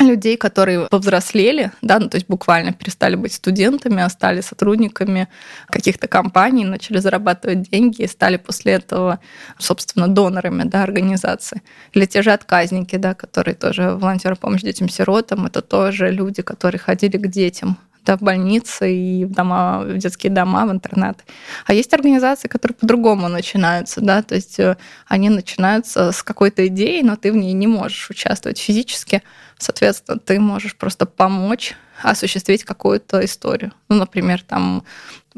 людей, 0.01 0.37
которые 0.37 0.87
повзрослели, 0.87 1.73
да, 1.83 1.99
ну, 1.99 2.09
то 2.09 2.17
есть 2.17 2.29
буквально 2.29 2.73
перестали 2.73 3.17
быть 3.17 3.33
студентами, 3.33 4.03
а 4.03 4.09
стали 4.09 4.41
сотрудниками 4.41 5.29
каких-то 5.69 6.09
компаний, 6.09 6.65
начали 6.65 6.99
зарабатывать 6.99 7.71
деньги 7.71 8.03
и 8.03 8.07
стали 8.07 8.37
после 8.37 8.73
этого, 8.73 9.21
собственно, 9.59 10.09
донорами 10.09 10.65
да, 10.65 10.83
организации. 10.83 11.63
Или 11.93 12.07
те 12.07 12.23
же 12.23 12.33
отказники, 12.33 12.97
да, 12.97 13.15
которые 13.15 13.55
тоже 13.55 13.91
волонтеры 13.91 14.37
помощи 14.37 14.65
детям-сиротам, 14.65 15.47
это 15.47 15.63
тоже 15.63 16.11
люди, 16.11 16.43
которые 16.43 16.79
ходили 16.79 17.17
к 17.17 17.29
детям, 17.29 17.79
да, 18.07 18.17
в 18.17 18.23
больницы 18.23 18.93
и 18.93 19.25
в 19.25 19.33
дома, 19.33 19.81
в 19.81 19.99
детские 19.99 20.33
дома, 20.33 20.65
в 20.67 20.71
интернаты. 20.71 21.25
А 21.67 21.75
есть 21.75 21.93
организации, 21.93 22.49
которые 22.49 22.77
по-другому 22.77 23.29
начинаются, 23.29 24.01
да, 24.01 24.23
то 24.23 24.35
есть 24.35 24.59
э, 24.61 24.77
они 25.07 25.29
начинаются 25.29 26.13
с 26.13 26.23
какой-то 26.23 26.67
идеи, 26.69 27.03
но 27.03 27.17
ты 27.17 27.33
в 27.33 27.37
ней 27.37 27.53
не 27.53 27.67
можешь 27.67 28.09
участвовать 28.11 28.59
физически, 28.59 29.23
соответственно, 29.59 30.19
ты 30.19 30.39
можешь 30.39 30.77
просто 30.77 31.05
помочь 31.07 31.75
осуществить 32.03 32.65
какую-то 32.65 33.25
историю. 33.25 33.73
Ну, 33.89 33.97
например, 33.97 34.43
там 34.43 34.85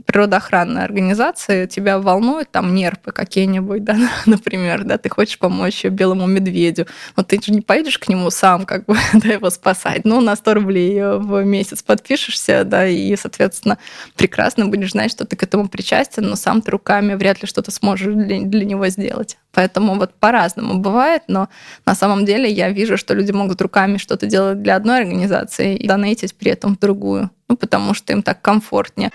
природоохранная 0.06 0.84
организация, 0.84 1.66
тебя 1.66 1.98
волнуют 1.98 2.50
там 2.50 2.74
нерпы 2.74 3.12
какие-нибудь, 3.12 3.84
да, 3.88 3.96
например, 4.26 4.84
да, 4.84 4.98
ты 4.98 5.08
хочешь 5.08 5.38
помочь 5.38 5.84
белому 5.84 6.26
медведю, 6.26 6.86
но 7.16 7.22
ты 7.22 7.40
же 7.42 7.52
не 7.52 7.60
поедешь 7.60 7.98
к 7.98 8.08
нему 8.08 8.30
сам, 8.30 8.64
как 8.64 8.84
бы, 8.86 8.96
да, 9.14 9.28
его 9.28 9.50
спасать. 9.50 10.04
Ну, 10.04 10.20
на 10.20 10.36
100 10.36 10.54
рублей 10.54 11.02
в 11.02 11.44
месяц 11.44 11.82
подпишешься, 11.82 12.64
да, 12.64 12.86
и, 12.86 13.14
соответственно, 13.16 13.78
прекрасно 14.16 14.66
будешь 14.66 14.92
знать, 14.92 15.10
что 15.10 15.24
ты 15.24 15.36
к 15.36 15.42
этому 15.42 15.68
причастен, 15.68 16.24
но 16.24 16.36
сам 16.36 16.62
ты 16.62 16.70
руками 16.70 17.14
вряд 17.14 17.42
ли 17.42 17.48
что-то 17.48 17.70
сможешь 17.70 18.14
для, 18.14 18.40
для 18.40 18.64
него 18.64 18.88
сделать. 18.88 19.36
Поэтому 19.52 19.96
вот 19.96 20.14
по-разному 20.14 20.78
бывает, 20.78 21.22
но 21.26 21.48
на 21.86 21.94
самом 21.94 22.24
деле 22.24 22.50
я 22.50 22.70
вижу, 22.70 22.96
что 22.96 23.14
люди 23.14 23.32
могут 23.32 23.60
руками 23.60 23.96
что-то 23.96 24.26
делать 24.26 24.62
для 24.62 24.76
одной 24.76 25.00
организации 25.00 25.76
и 25.76 25.86
донатить 25.86 26.34
при 26.34 26.52
этом 26.52 26.76
в 26.76 26.78
другую, 26.78 27.30
ну, 27.48 27.56
потому 27.56 27.94
что 27.94 28.12
им 28.12 28.22
так 28.22 28.40
комфортнее. 28.42 29.10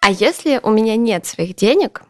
А 0.00 0.10
если 0.10 0.60
у 0.62 0.70
меня 0.70 0.96
нет 0.96 1.26
своих 1.26 1.54
денег, 1.54 2.02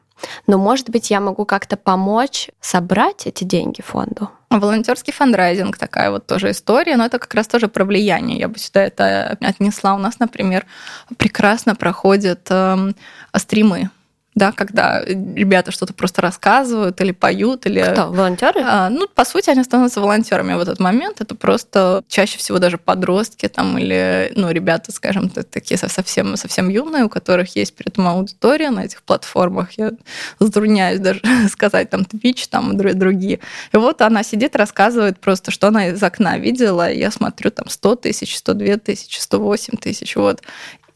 но, 0.47 0.59
может 0.59 0.91
быть, 0.91 1.11
я 1.11 1.21
могу 1.21 1.45
как-то 1.45 1.77
помочь 1.77 2.51
собрать 2.61 3.27
эти 3.27 3.45
деньги 3.45 3.81
фонду? 3.81 4.31
Волонтерский 4.51 5.13
фандрайзинг 5.13 5.77
такая 5.79 6.11
вот 6.11 6.27
тоже 6.27 6.51
история, 6.51 6.97
но 6.97 7.07
это 7.07 7.19
как 7.19 7.35
раз 7.35 7.47
тоже 7.47 7.69
про 7.69 7.85
влияние. 7.85 8.39
Я 8.39 8.49
бы 8.49 8.59
сюда 8.59 8.83
это 8.83 9.39
отнесла. 9.41 9.95
У 9.95 9.99
нас, 9.99 10.19
например, 10.19 10.67
прекрасно 11.17 11.75
проходят 11.75 12.47
э, 12.51 12.93
стримы 13.37 13.91
да, 14.41 14.53
когда 14.53 15.05
ребята 15.05 15.71
что-то 15.71 15.93
просто 15.93 16.23
рассказывают 16.23 16.99
или 17.03 17.13
поют, 17.13 17.67
или... 17.67 17.83
Кто, 17.83 18.07
волонтеры? 18.07 18.63
А, 18.65 18.89
ну, 18.89 19.07
по 19.07 19.27
сути, 19.27 19.51
они 19.51 19.63
становятся 19.63 20.01
волонтерами 20.01 20.55
в 20.55 20.61
этот 20.61 20.81
момент. 20.81 21.21
Это 21.21 21.35
просто 21.35 22.03
чаще 22.09 22.39
всего 22.39 22.59
даже 22.59 22.79
подростки 22.79 23.49
там 23.49 23.77
или, 23.77 24.33
ну, 24.37 24.51
ребята, 24.51 24.93
скажем, 24.93 25.29
такие 25.29 25.77
совсем, 25.77 26.39
совсем 26.39 26.71
юные, 26.71 27.05
у 27.05 27.11
которых 27.11 27.55
есть 27.55 27.77
при 27.77 27.89
этом 27.89 28.09
аудитория 28.09 28.71
на 28.71 28.87
этих 28.87 29.03
платформах. 29.03 29.73
Я 29.73 29.91
затрудняюсь 30.39 31.01
даже 31.01 31.21
сказать 31.51 31.91
там 31.91 32.01
Twitch 32.01 32.49
там 32.51 32.73
и 32.73 32.95
другие. 32.95 33.41
И 33.73 33.77
вот 33.77 34.01
она 34.01 34.23
сидит, 34.23 34.57
рассказывает 34.57 35.21
просто, 35.21 35.51
что 35.51 35.69
она 35.69 35.89
из 35.89 36.03
окна 36.03 36.39
видела, 36.39 36.91
и 36.91 36.99
я 36.99 37.11
смотрю 37.11 37.51
там 37.51 37.69
100 37.69 37.97
тысяч, 37.97 38.39
102 38.39 38.79
тысячи, 38.79 39.21
108 39.21 39.77
тысяч, 39.77 40.17
вот. 40.17 40.41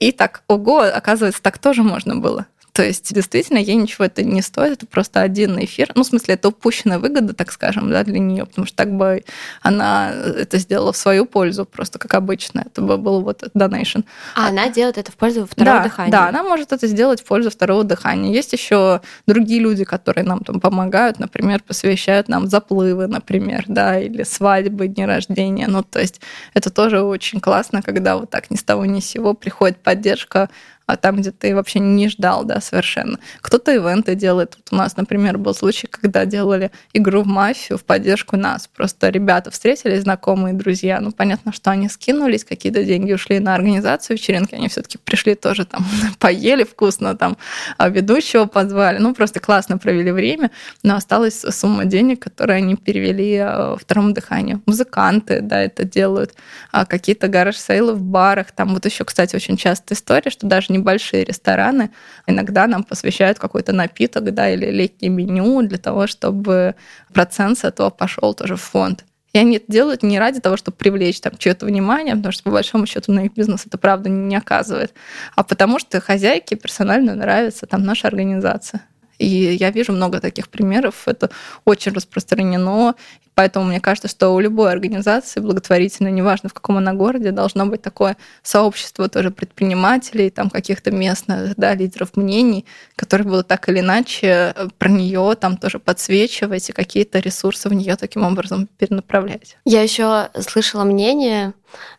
И 0.00 0.12
так, 0.12 0.42
ого, 0.48 0.80
оказывается, 0.80 1.42
так 1.42 1.58
тоже 1.58 1.82
можно 1.82 2.16
было. 2.16 2.46
То 2.74 2.82
есть, 2.82 3.14
действительно, 3.14 3.58
ей 3.58 3.76
ничего 3.76 4.04
это 4.04 4.24
не 4.24 4.42
стоит, 4.42 4.72
это 4.72 4.86
просто 4.86 5.20
один 5.20 5.56
эфир. 5.60 5.92
Ну, 5.94 6.02
в 6.02 6.06
смысле, 6.06 6.34
это 6.34 6.48
упущенная 6.48 6.98
выгода, 6.98 7.32
так 7.32 7.52
скажем, 7.52 7.88
да, 7.88 8.02
для 8.02 8.18
нее, 8.18 8.46
потому 8.46 8.66
что 8.66 8.76
так 8.76 8.92
бы 8.92 9.22
она 9.62 10.10
это 10.10 10.58
сделала 10.58 10.92
в 10.92 10.96
свою 10.96 11.24
пользу, 11.24 11.66
просто 11.66 12.00
как 12.00 12.14
обычно. 12.14 12.64
Это 12.66 12.82
бы 12.82 12.98
был 12.98 13.20
вот 13.20 13.44
donation. 13.54 14.04
А, 14.34 14.46
а 14.46 14.48
она 14.48 14.70
делает 14.70 14.98
это 14.98 15.12
в 15.12 15.14
пользу 15.14 15.46
второго 15.46 15.78
да, 15.78 15.84
дыхания. 15.84 16.10
Да, 16.10 16.28
она 16.28 16.42
может 16.42 16.72
это 16.72 16.88
сделать 16.88 17.20
в 17.20 17.24
пользу 17.24 17.48
второго 17.48 17.84
дыхания. 17.84 18.32
Есть 18.32 18.52
еще 18.52 19.02
другие 19.28 19.60
люди, 19.60 19.84
которые 19.84 20.24
нам 20.24 20.40
там 20.40 20.58
помогают, 20.58 21.20
например, 21.20 21.62
посвящают 21.62 22.26
нам 22.26 22.48
заплывы, 22.48 23.06
например, 23.06 23.66
да, 23.68 24.00
или 24.00 24.24
свадьбы, 24.24 24.88
дни 24.88 25.06
рождения. 25.06 25.68
Ну, 25.68 25.84
то 25.84 26.00
есть 26.00 26.20
это 26.54 26.70
тоже 26.70 27.02
очень 27.02 27.40
классно, 27.40 27.82
когда 27.82 28.16
вот 28.16 28.30
так 28.30 28.50
ни 28.50 28.56
с 28.56 28.64
того 28.64 28.84
ни 28.84 28.98
с 28.98 29.06
сего 29.06 29.34
приходит 29.34 29.78
поддержка 29.78 30.50
а 30.86 30.96
там, 30.96 31.16
где 31.16 31.30
ты 31.30 31.54
вообще 31.54 31.78
не 31.78 32.08
ждал, 32.08 32.44
да, 32.44 32.60
совершенно. 32.60 33.18
Кто-то 33.40 33.72
ивенты 33.72 34.14
делает. 34.14 34.56
Вот 34.56 34.72
у 34.72 34.76
нас, 34.76 34.96
например, 34.96 35.38
был 35.38 35.54
случай, 35.54 35.86
когда 35.86 36.26
делали 36.26 36.70
игру 36.92 37.22
в 37.22 37.26
мафию 37.26 37.78
в 37.78 37.84
поддержку 37.84 38.36
нас. 38.36 38.68
Просто 38.68 39.08
ребята 39.08 39.50
встретились, 39.50 40.02
знакомые, 40.02 40.52
друзья. 40.52 41.00
Ну, 41.00 41.10
понятно, 41.10 41.52
что 41.52 41.70
они 41.70 41.88
скинулись, 41.88 42.44
какие-то 42.44 42.84
деньги 42.84 43.12
ушли 43.12 43.38
на 43.38 43.54
организацию 43.54 44.18
вечеринки, 44.18 44.54
они 44.54 44.68
все 44.68 44.82
таки 44.82 44.98
пришли 44.98 45.34
тоже 45.34 45.64
там, 45.64 45.86
поели 46.18 46.64
вкусно, 46.64 47.16
там, 47.16 47.38
а 47.78 47.88
ведущего 47.88 48.44
позвали. 48.44 48.98
Ну, 48.98 49.14
просто 49.14 49.40
классно 49.40 49.78
провели 49.78 50.12
время, 50.12 50.50
но 50.82 50.96
осталась 50.96 51.40
сумма 51.40 51.86
денег, 51.86 52.22
которые 52.22 52.58
они 52.58 52.76
перевели 52.76 53.36
э, 53.36 53.76
второму 53.80 54.12
дыханию. 54.12 54.62
Музыканты, 54.66 55.40
да, 55.40 55.62
это 55.62 55.84
делают. 55.84 56.34
А 56.72 56.84
какие-то 56.84 57.28
гараж-сейлы 57.28 57.94
в 57.94 58.02
барах. 58.02 58.52
Там 58.52 58.74
вот 58.74 58.84
еще, 58.84 59.04
кстати, 59.04 59.34
очень 59.34 59.56
частая 59.56 59.96
история, 59.96 60.30
что 60.30 60.46
даже 60.46 60.73
небольшие 60.74 61.24
рестораны 61.24 61.90
иногда 62.26 62.66
нам 62.66 62.84
посвящают 62.84 63.38
какой-то 63.38 63.72
напиток, 63.72 64.32
да, 64.34 64.50
или 64.50 64.70
летнее 64.70 65.10
меню 65.10 65.62
для 65.62 65.78
того, 65.78 66.06
чтобы 66.06 66.74
процент 67.12 67.58
с 67.58 67.64
этого 67.64 67.90
пошел 67.90 68.34
тоже 68.34 68.56
в 68.56 68.62
фонд. 68.62 69.04
И 69.32 69.38
они 69.38 69.56
это 69.56 69.70
делают 69.70 70.04
не 70.04 70.18
ради 70.18 70.40
того, 70.40 70.56
чтобы 70.56 70.76
привлечь 70.76 71.20
там 71.20 71.36
чье-то 71.36 71.66
внимание, 71.66 72.14
потому 72.14 72.32
что 72.32 72.44
по 72.44 72.50
большому 72.52 72.86
счету 72.86 73.12
на 73.12 73.24
их 73.24 73.34
бизнес 73.34 73.66
это 73.66 73.78
правда 73.78 74.08
не 74.08 74.36
оказывает, 74.36 74.94
а 75.34 75.42
потому 75.42 75.80
что 75.80 76.00
хозяйке 76.00 76.54
персонально 76.54 77.16
нравится 77.16 77.66
там 77.66 77.82
наша 77.82 78.06
организация. 78.06 78.82
И 79.18 79.26
я 79.26 79.70
вижу 79.70 79.92
много 79.92 80.20
таких 80.20 80.48
примеров. 80.48 81.06
Это 81.06 81.30
очень 81.64 81.92
распространено. 81.92 82.94
Поэтому 83.34 83.66
мне 83.66 83.80
кажется, 83.80 84.08
что 84.08 84.30
у 84.30 84.40
любой 84.40 84.72
организации 84.72 85.40
благотворительной, 85.40 86.12
неважно 86.12 86.48
в 86.48 86.54
каком 86.54 86.76
она 86.76 86.92
городе, 86.92 87.30
должно 87.30 87.66
быть 87.66 87.82
такое 87.82 88.16
сообщество 88.42 89.08
тоже 89.08 89.30
предпринимателей, 89.30 90.30
там 90.30 90.50
каких-то 90.50 90.90
местных 90.90 91.54
да, 91.56 91.74
лидеров 91.74 92.16
мнений, 92.16 92.64
которые 92.96 93.26
будут 93.26 93.48
так 93.48 93.68
или 93.68 93.80
иначе 93.80 94.54
э, 94.54 94.68
про 94.78 94.88
нее 94.88 95.36
там 95.40 95.56
тоже 95.56 95.78
подсвечивать 95.78 96.70
и 96.70 96.72
какие-то 96.72 97.18
ресурсы 97.18 97.68
в 97.68 97.72
нее 97.72 97.96
таким 97.96 98.24
образом 98.24 98.68
перенаправлять. 98.78 99.56
Я 99.64 99.82
еще 99.82 100.28
слышала 100.40 100.84
мнение, 100.84 101.54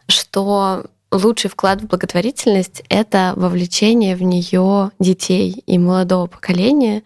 что 0.07 0.86
лучший 1.11 1.49
вклад 1.49 1.81
в 1.81 1.88
благотворительность— 1.88 2.83
это 2.89 3.33
вовлечение 3.36 4.15
в 4.15 4.23
нее 4.23 4.91
детей 4.99 5.63
и 5.65 5.77
молодого 5.77 6.27
поколения, 6.27 7.03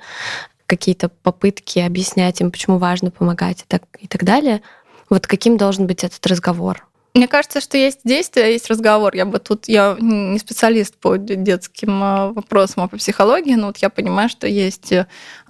какие-то 0.69 1.09
попытки 1.09 1.79
объяснять 1.79 2.39
им, 2.39 2.51
почему 2.51 2.77
важно 2.77 3.09
помогать 3.11 3.63
и 3.63 3.65
так, 3.67 3.83
и 3.99 4.07
так 4.07 4.23
далее. 4.23 4.61
Вот 5.09 5.25
каким 5.25 5.57
должен 5.57 5.87
быть 5.87 6.03
этот 6.03 6.25
разговор? 6.27 6.85
Мне 7.15 7.27
кажется, 7.27 7.59
что 7.59 7.75
есть 7.75 8.01
действие, 8.03 8.45
а 8.45 8.49
есть 8.49 8.69
разговор. 8.69 9.15
Я 9.15 9.25
бы 9.25 9.39
тут, 9.39 9.67
я 9.67 9.97
не 9.99 10.37
специалист 10.37 10.95
по 10.95 11.17
детским 11.17 12.03
э, 12.03 12.31
вопросам, 12.33 12.83
а 12.83 12.87
по 12.87 12.97
психологии, 12.97 13.55
но 13.55 13.67
вот 13.67 13.77
я 13.77 13.89
понимаю, 13.89 14.29
что 14.29 14.47
есть 14.47 14.93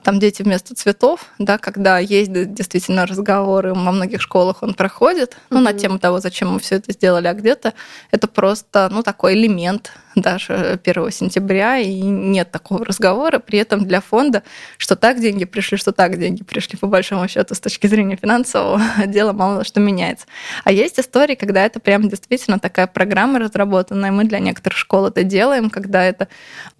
там 0.03 0.19
дети 0.19 0.41
вместо 0.41 0.75
цветов, 0.75 1.27
да, 1.37 1.57
когда 1.57 1.99
есть 1.99 2.31
действительно 2.31 3.05
разговоры, 3.05 3.73
во 3.73 3.91
многих 3.91 4.21
школах 4.21 4.63
он 4.63 4.73
проходит, 4.73 5.37
ну, 5.49 5.59
mm-hmm. 5.59 5.63
на 5.63 5.73
тему 5.73 5.99
того, 5.99 6.19
зачем 6.19 6.49
мы 6.53 6.59
все 6.59 6.75
это 6.75 6.91
сделали, 6.91 7.27
а 7.27 7.33
где-то 7.33 7.73
это 8.11 8.27
просто, 8.27 8.89
ну, 8.91 9.03
такой 9.03 9.33
элемент 9.33 9.91
даже 10.15 10.79
1 10.83 11.11
сентября, 11.11 11.77
и 11.77 12.01
нет 12.01 12.51
такого 12.51 12.85
разговора, 12.85 13.39
при 13.39 13.59
этом 13.59 13.85
для 13.85 14.01
фонда, 14.01 14.43
что 14.77 14.95
так 14.95 15.19
деньги 15.19 15.45
пришли, 15.45 15.77
что 15.77 15.91
так 15.91 16.17
деньги 16.19 16.43
пришли, 16.43 16.77
по 16.77 16.87
большому 16.87 17.27
счету, 17.27 17.55
с 17.55 17.59
точки 17.59 17.87
зрения 17.87 18.15
финансового 18.15 18.81
дела 19.07 19.33
мало 19.33 19.63
что 19.63 19.79
меняется. 19.79 20.25
А 20.63 20.71
есть 20.71 20.99
истории, 20.99 21.35
когда 21.35 21.65
это 21.65 21.79
прям 21.79 22.09
действительно 22.09 22.59
такая 22.59 22.87
программа 22.87 23.39
разработанная, 23.39 24.11
мы 24.11 24.25
для 24.25 24.39
некоторых 24.39 24.77
школ 24.77 25.07
это 25.07 25.23
делаем, 25.23 25.69
когда 25.69 26.03
это 26.03 26.27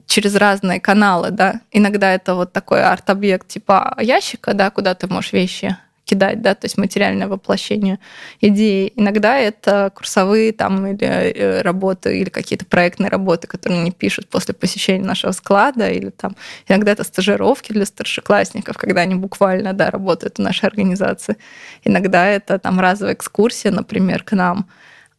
через 0.09 0.35
разные 0.35 0.81
каналы, 0.81 1.29
да. 1.31 1.61
Иногда 1.71 2.13
это 2.13 2.35
вот 2.35 2.51
такой 2.51 2.83
арт-объект 2.83 3.47
типа 3.47 3.95
ящика, 4.01 4.53
да, 4.53 4.71
куда 4.71 4.95
ты 4.95 5.07
можешь 5.07 5.33
вещи 5.33 5.77
кидать, 6.03 6.41
да, 6.41 6.55
то 6.55 6.65
есть 6.65 6.77
материальное 6.79 7.27
воплощение 7.27 7.99
идеи. 8.41 8.91
Иногда 8.95 9.37
это 9.37 9.91
курсовые 9.93 10.51
там 10.53 10.87
или 10.87 11.05
э, 11.05 11.61
работы, 11.61 12.17
или 12.17 12.29
какие-то 12.29 12.65
проектные 12.65 13.09
работы, 13.11 13.45
которые 13.47 13.81
они 13.81 13.91
пишут 13.91 14.27
после 14.27 14.55
посещения 14.55 15.05
нашего 15.05 15.31
склада, 15.31 15.91
или 15.91 16.09
там 16.09 16.35
иногда 16.67 16.93
это 16.93 17.03
стажировки 17.03 17.71
для 17.71 17.85
старшеклассников, 17.85 18.75
когда 18.79 19.01
они 19.01 19.13
буквально, 19.13 19.73
да, 19.73 19.91
работают 19.91 20.39
в 20.39 20.41
нашей 20.41 20.65
организации. 20.65 21.37
Иногда 21.83 22.25
это 22.25 22.57
там 22.57 22.79
разовая 22.79 23.13
экскурсия, 23.13 23.71
например, 23.71 24.23
к 24.23 24.31
нам, 24.31 24.65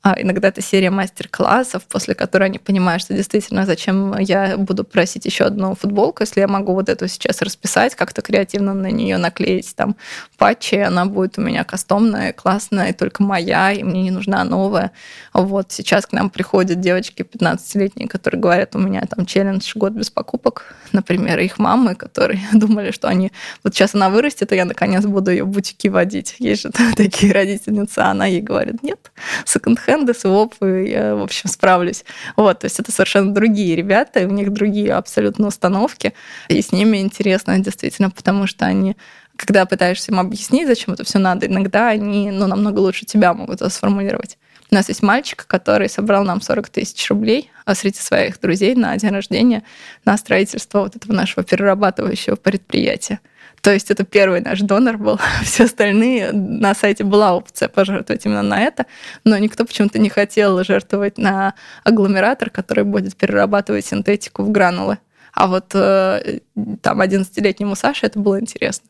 а 0.02 0.14
иногда 0.18 0.48
это 0.48 0.62
серия 0.62 0.90
мастер-классов, 0.90 1.84
после 1.84 2.14
которой 2.14 2.44
они 2.44 2.58
понимают, 2.58 3.02
что 3.02 3.12
действительно, 3.12 3.66
зачем 3.66 4.16
я 4.18 4.56
буду 4.56 4.82
просить 4.82 5.26
еще 5.26 5.44
одну 5.44 5.74
футболку, 5.74 6.22
если 6.22 6.40
я 6.40 6.48
могу 6.48 6.72
вот 6.72 6.88
эту 6.88 7.06
сейчас 7.06 7.42
расписать, 7.42 7.94
как-то 7.94 8.22
креативно 8.22 8.72
на 8.72 8.90
нее 8.90 9.18
наклеить 9.18 9.74
там 9.76 9.96
патчи, 10.38 10.76
она 10.76 11.04
будет 11.04 11.36
у 11.36 11.42
меня 11.42 11.64
кастомная, 11.64 12.32
классная, 12.32 12.90
и 12.90 12.92
только 12.94 13.22
моя, 13.22 13.72
и 13.72 13.82
мне 13.82 14.02
не 14.02 14.10
нужна 14.10 14.42
новая. 14.44 14.92
Вот 15.34 15.70
сейчас 15.70 16.06
к 16.06 16.12
нам 16.12 16.30
приходят 16.30 16.80
девочки 16.80 17.20
15-летние, 17.20 18.08
которые 18.08 18.40
говорят, 18.40 18.74
у 18.76 18.78
меня 18.78 19.02
там 19.02 19.26
челлендж 19.26 19.72
год 19.74 19.92
без 19.92 20.08
покупок, 20.08 20.74
например, 20.92 21.38
их 21.40 21.58
мамы, 21.58 21.94
которые 21.94 22.40
думали, 22.54 22.90
что 22.90 23.08
они 23.08 23.32
вот 23.62 23.74
сейчас 23.74 23.94
она 23.94 24.08
вырастет, 24.08 24.50
и 24.52 24.56
я 24.56 24.64
наконец 24.64 25.04
буду 25.04 25.30
ее 25.30 25.44
бутики 25.44 25.88
водить. 25.88 26.36
Есть 26.38 26.62
же 26.62 26.70
такие 26.96 27.34
родительницы, 27.34 27.98
а 27.98 28.12
она 28.12 28.24
ей 28.24 28.40
говорит, 28.40 28.82
нет, 28.82 29.12
секонд 29.44 29.78
хенды, 29.90 30.14
свопы, 30.14 30.86
я, 30.88 31.14
в 31.16 31.22
общем, 31.22 31.48
справлюсь. 31.50 32.04
Вот, 32.36 32.60
то 32.60 32.66
есть 32.66 32.78
это 32.78 32.92
совершенно 32.92 33.34
другие 33.34 33.74
ребята, 33.76 34.20
и 34.20 34.26
у 34.26 34.30
них 34.30 34.52
другие 34.52 34.94
абсолютно 34.94 35.48
установки, 35.48 36.14
и 36.48 36.62
с 36.62 36.72
ними 36.72 36.98
интересно 36.98 37.58
действительно, 37.58 38.10
потому 38.10 38.46
что 38.46 38.66
они 38.66 38.96
когда 39.36 39.64
пытаешься 39.64 40.12
им 40.12 40.20
объяснить, 40.20 40.66
зачем 40.66 40.92
это 40.92 41.02
все 41.02 41.18
надо, 41.18 41.46
иногда 41.46 41.88
они 41.88 42.30
ну, 42.30 42.46
намного 42.46 42.78
лучше 42.80 43.06
тебя 43.06 43.32
могут 43.32 43.62
это 43.62 43.70
сформулировать. 43.70 44.36
У 44.70 44.74
нас 44.74 44.88
есть 44.88 45.02
мальчик, 45.02 45.46
который 45.46 45.88
собрал 45.88 46.24
нам 46.24 46.42
40 46.42 46.68
тысяч 46.68 47.08
рублей 47.08 47.50
а 47.64 47.74
среди 47.74 47.98
своих 47.98 48.38
друзей 48.38 48.74
на 48.74 48.94
день 48.96 49.10
рождения 49.10 49.62
на 50.04 50.16
строительство 50.18 50.80
вот 50.80 50.96
этого 50.96 51.12
нашего 51.12 51.42
перерабатывающего 51.42 52.36
предприятия. 52.36 53.20
То 53.60 53.72
есть 53.72 53.90
это 53.90 54.04
первый 54.04 54.40
наш 54.40 54.60
донор 54.60 54.96
был. 54.96 55.20
Все 55.44 55.64
остальные 55.64 56.32
на 56.32 56.74
сайте 56.74 57.04
была 57.04 57.34
опция 57.34 57.68
пожертвовать 57.68 58.24
именно 58.24 58.42
на 58.42 58.60
это, 58.60 58.86
но 59.24 59.36
никто 59.38 59.64
почему-то 59.64 59.98
не 59.98 60.08
хотел 60.08 60.62
жертвовать 60.64 61.18
на 61.18 61.54
агломератор, 61.84 62.50
который 62.50 62.84
будет 62.84 63.16
перерабатывать 63.16 63.86
синтетику 63.86 64.42
в 64.42 64.50
гранулы. 64.50 64.98
А 65.32 65.46
вот 65.46 65.74
э, 65.74 66.40
там 66.82 67.00
11-летнему 67.00 67.76
Саше 67.76 68.06
это 68.06 68.18
было 68.18 68.40
интересно. 68.40 68.88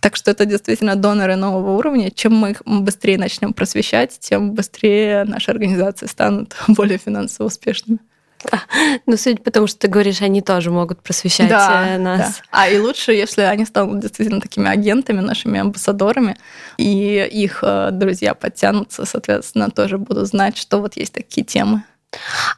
Так 0.00 0.16
что 0.16 0.30
это 0.30 0.44
действительно 0.44 0.96
доноры 0.96 1.36
нового 1.36 1.76
уровня. 1.76 2.10
Чем 2.10 2.34
мы 2.34 2.50
их 2.50 2.62
быстрее 2.64 3.18
начнем 3.18 3.52
просвещать, 3.52 4.18
тем 4.20 4.52
быстрее 4.52 5.24
наши 5.24 5.50
организации 5.50 6.06
станут 6.06 6.56
более 6.68 6.98
финансово 6.98 7.46
успешными. 7.46 8.00
Ну, 9.06 9.16
судя 9.16 9.42
по 9.42 9.50
тому, 9.50 9.66
что 9.66 9.80
ты 9.80 9.88
говоришь, 9.88 10.22
они 10.22 10.40
тоже 10.42 10.70
могут 10.70 11.02
просвещать 11.02 11.48
да, 11.48 11.96
э, 11.96 11.98
нас. 11.98 12.18
Да. 12.18 12.32
А 12.50 12.68
и 12.68 12.78
лучше, 12.78 13.12
если 13.12 13.42
они 13.42 13.64
станут 13.64 14.00
действительно 14.00 14.40
такими 14.40 14.68
агентами, 14.68 15.20
нашими 15.20 15.60
амбассадорами, 15.60 16.36
и 16.76 17.28
их 17.30 17.60
э, 17.62 17.90
друзья 17.92 18.34
подтянутся, 18.34 19.04
соответственно, 19.04 19.70
тоже 19.70 19.98
будут 19.98 20.28
знать, 20.28 20.56
что 20.56 20.80
вот 20.80 20.96
есть 20.96 21.12
такие 21.12 21.44
темы. 21.44 21.82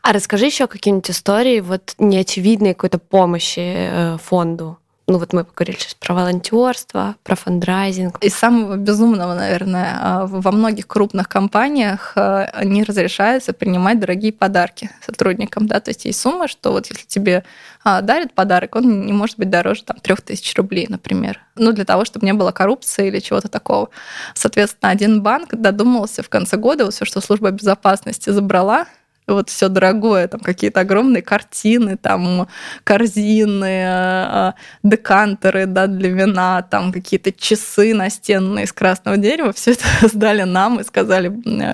А 0.03 0.13
расскажи 0.13 0.47
еще 0.47 0.67
какие-нибудь 0.67 1.11
истории 1.11 1.61
вот 1.61 1.95
неочевидной 1.99 2.75
какой-то 2.75 2.99
помощи 2.99 3.61
э, 3.61 4.19
фонду 4.23 4.79
ну 5.11 5.19
вот 5.19 5.33
мы 5.33 5.45
поговорили 5.45 5.77
сейчас 5.77 5.95
про 5.95 6.15
волонтерство, 6.15 7.17
про 7.25 7.35
фандрайзинг. 7.35 8.23
Из 8.23 8.33
самого 8.33 8.77
безумного, 8.77 9.35
наверное, 9.35 9.99
а, 10.01 10.27
во 10.27 10.53
многих 10.53 10.87
крупных 10.87 11.29
компаниях 11.29 12.13
а, 12.15 12.65
не 12.65 12.85
разрешается 12.85 13.53
принимать 13.53 13.99
дорогие 13.99 14.33
подарки 14.33 14.89
сотрудникам. 15.05 15.67
Да? 15.67 15.81
То 15.81 15.91
есть 15.91 16.05
есть 16.05 16.21
сумма, 16.21 16.47
что 16.47 16.71
вот 16.71 16.87
если 16.87 17.05
тебе 17.07 17.43
а, 17.83 18.03
дарят 18.03 18.35
подарок, 18.35 18.77
он 18.77 19.05
не 19.05 19.13
может 19.13 19.37
быть 19.37 19.51
дороже 19.51 19.83
там, 19.83 19.99
3000 19.99 20.55
рублей, 20.57 20.87
например. 20.89 21.41
Ну, 21.57 21.73
для 21.73 21.85
того, 21.85 22.05
чтобы 22.05 22.25
не 22.25 22.33
было 22.33 22.53
коррупции 22.53 23.09
или 23.09 23.19
чего-то 23.19 23.49
такого. 23.49 23.89
Соответственно, 24.35 24.93
один 24.93 25.23
банк 25.23 25.57
додумался 25.57 26.23
в 26.23 26.29
конце 26.29 26.57
года, 26.57 26.85
вот 26.85 26.95
все, 26.95 27.05
что 27.05 27.21
служба 27.21 27.51
безопасности 27.51 28.31
забрала, 28.31 28.87
вот 29.35 29.51
все 29.51 29.69
дорогое, 29.69 30.29
там 30.29 30.41
какие-то 30.41 30.81
огромные 30.81 31.23
картины, 31.23 31.97
там 31.97 32.49
корзины, 32.85 33.85
а, 33.87 34.55
декантеры 34.83 35.67
да, 35.67 35.87
для 35.87 36.11
вина, 36.11 36.63
там 36.63 36.93
какие-то 36.93 37.33
часы 37.33 37.95
настенные 37.95 38.65
из 38.65 38.73
красного 38.73 39.17
дерева, 39.17 39.53
все 39.57 39.73
это 39.73 40.09
сдали 40.09 40.43
нам 40.43 40.81
и 40.81 40.85
сказали, 40.85 41.33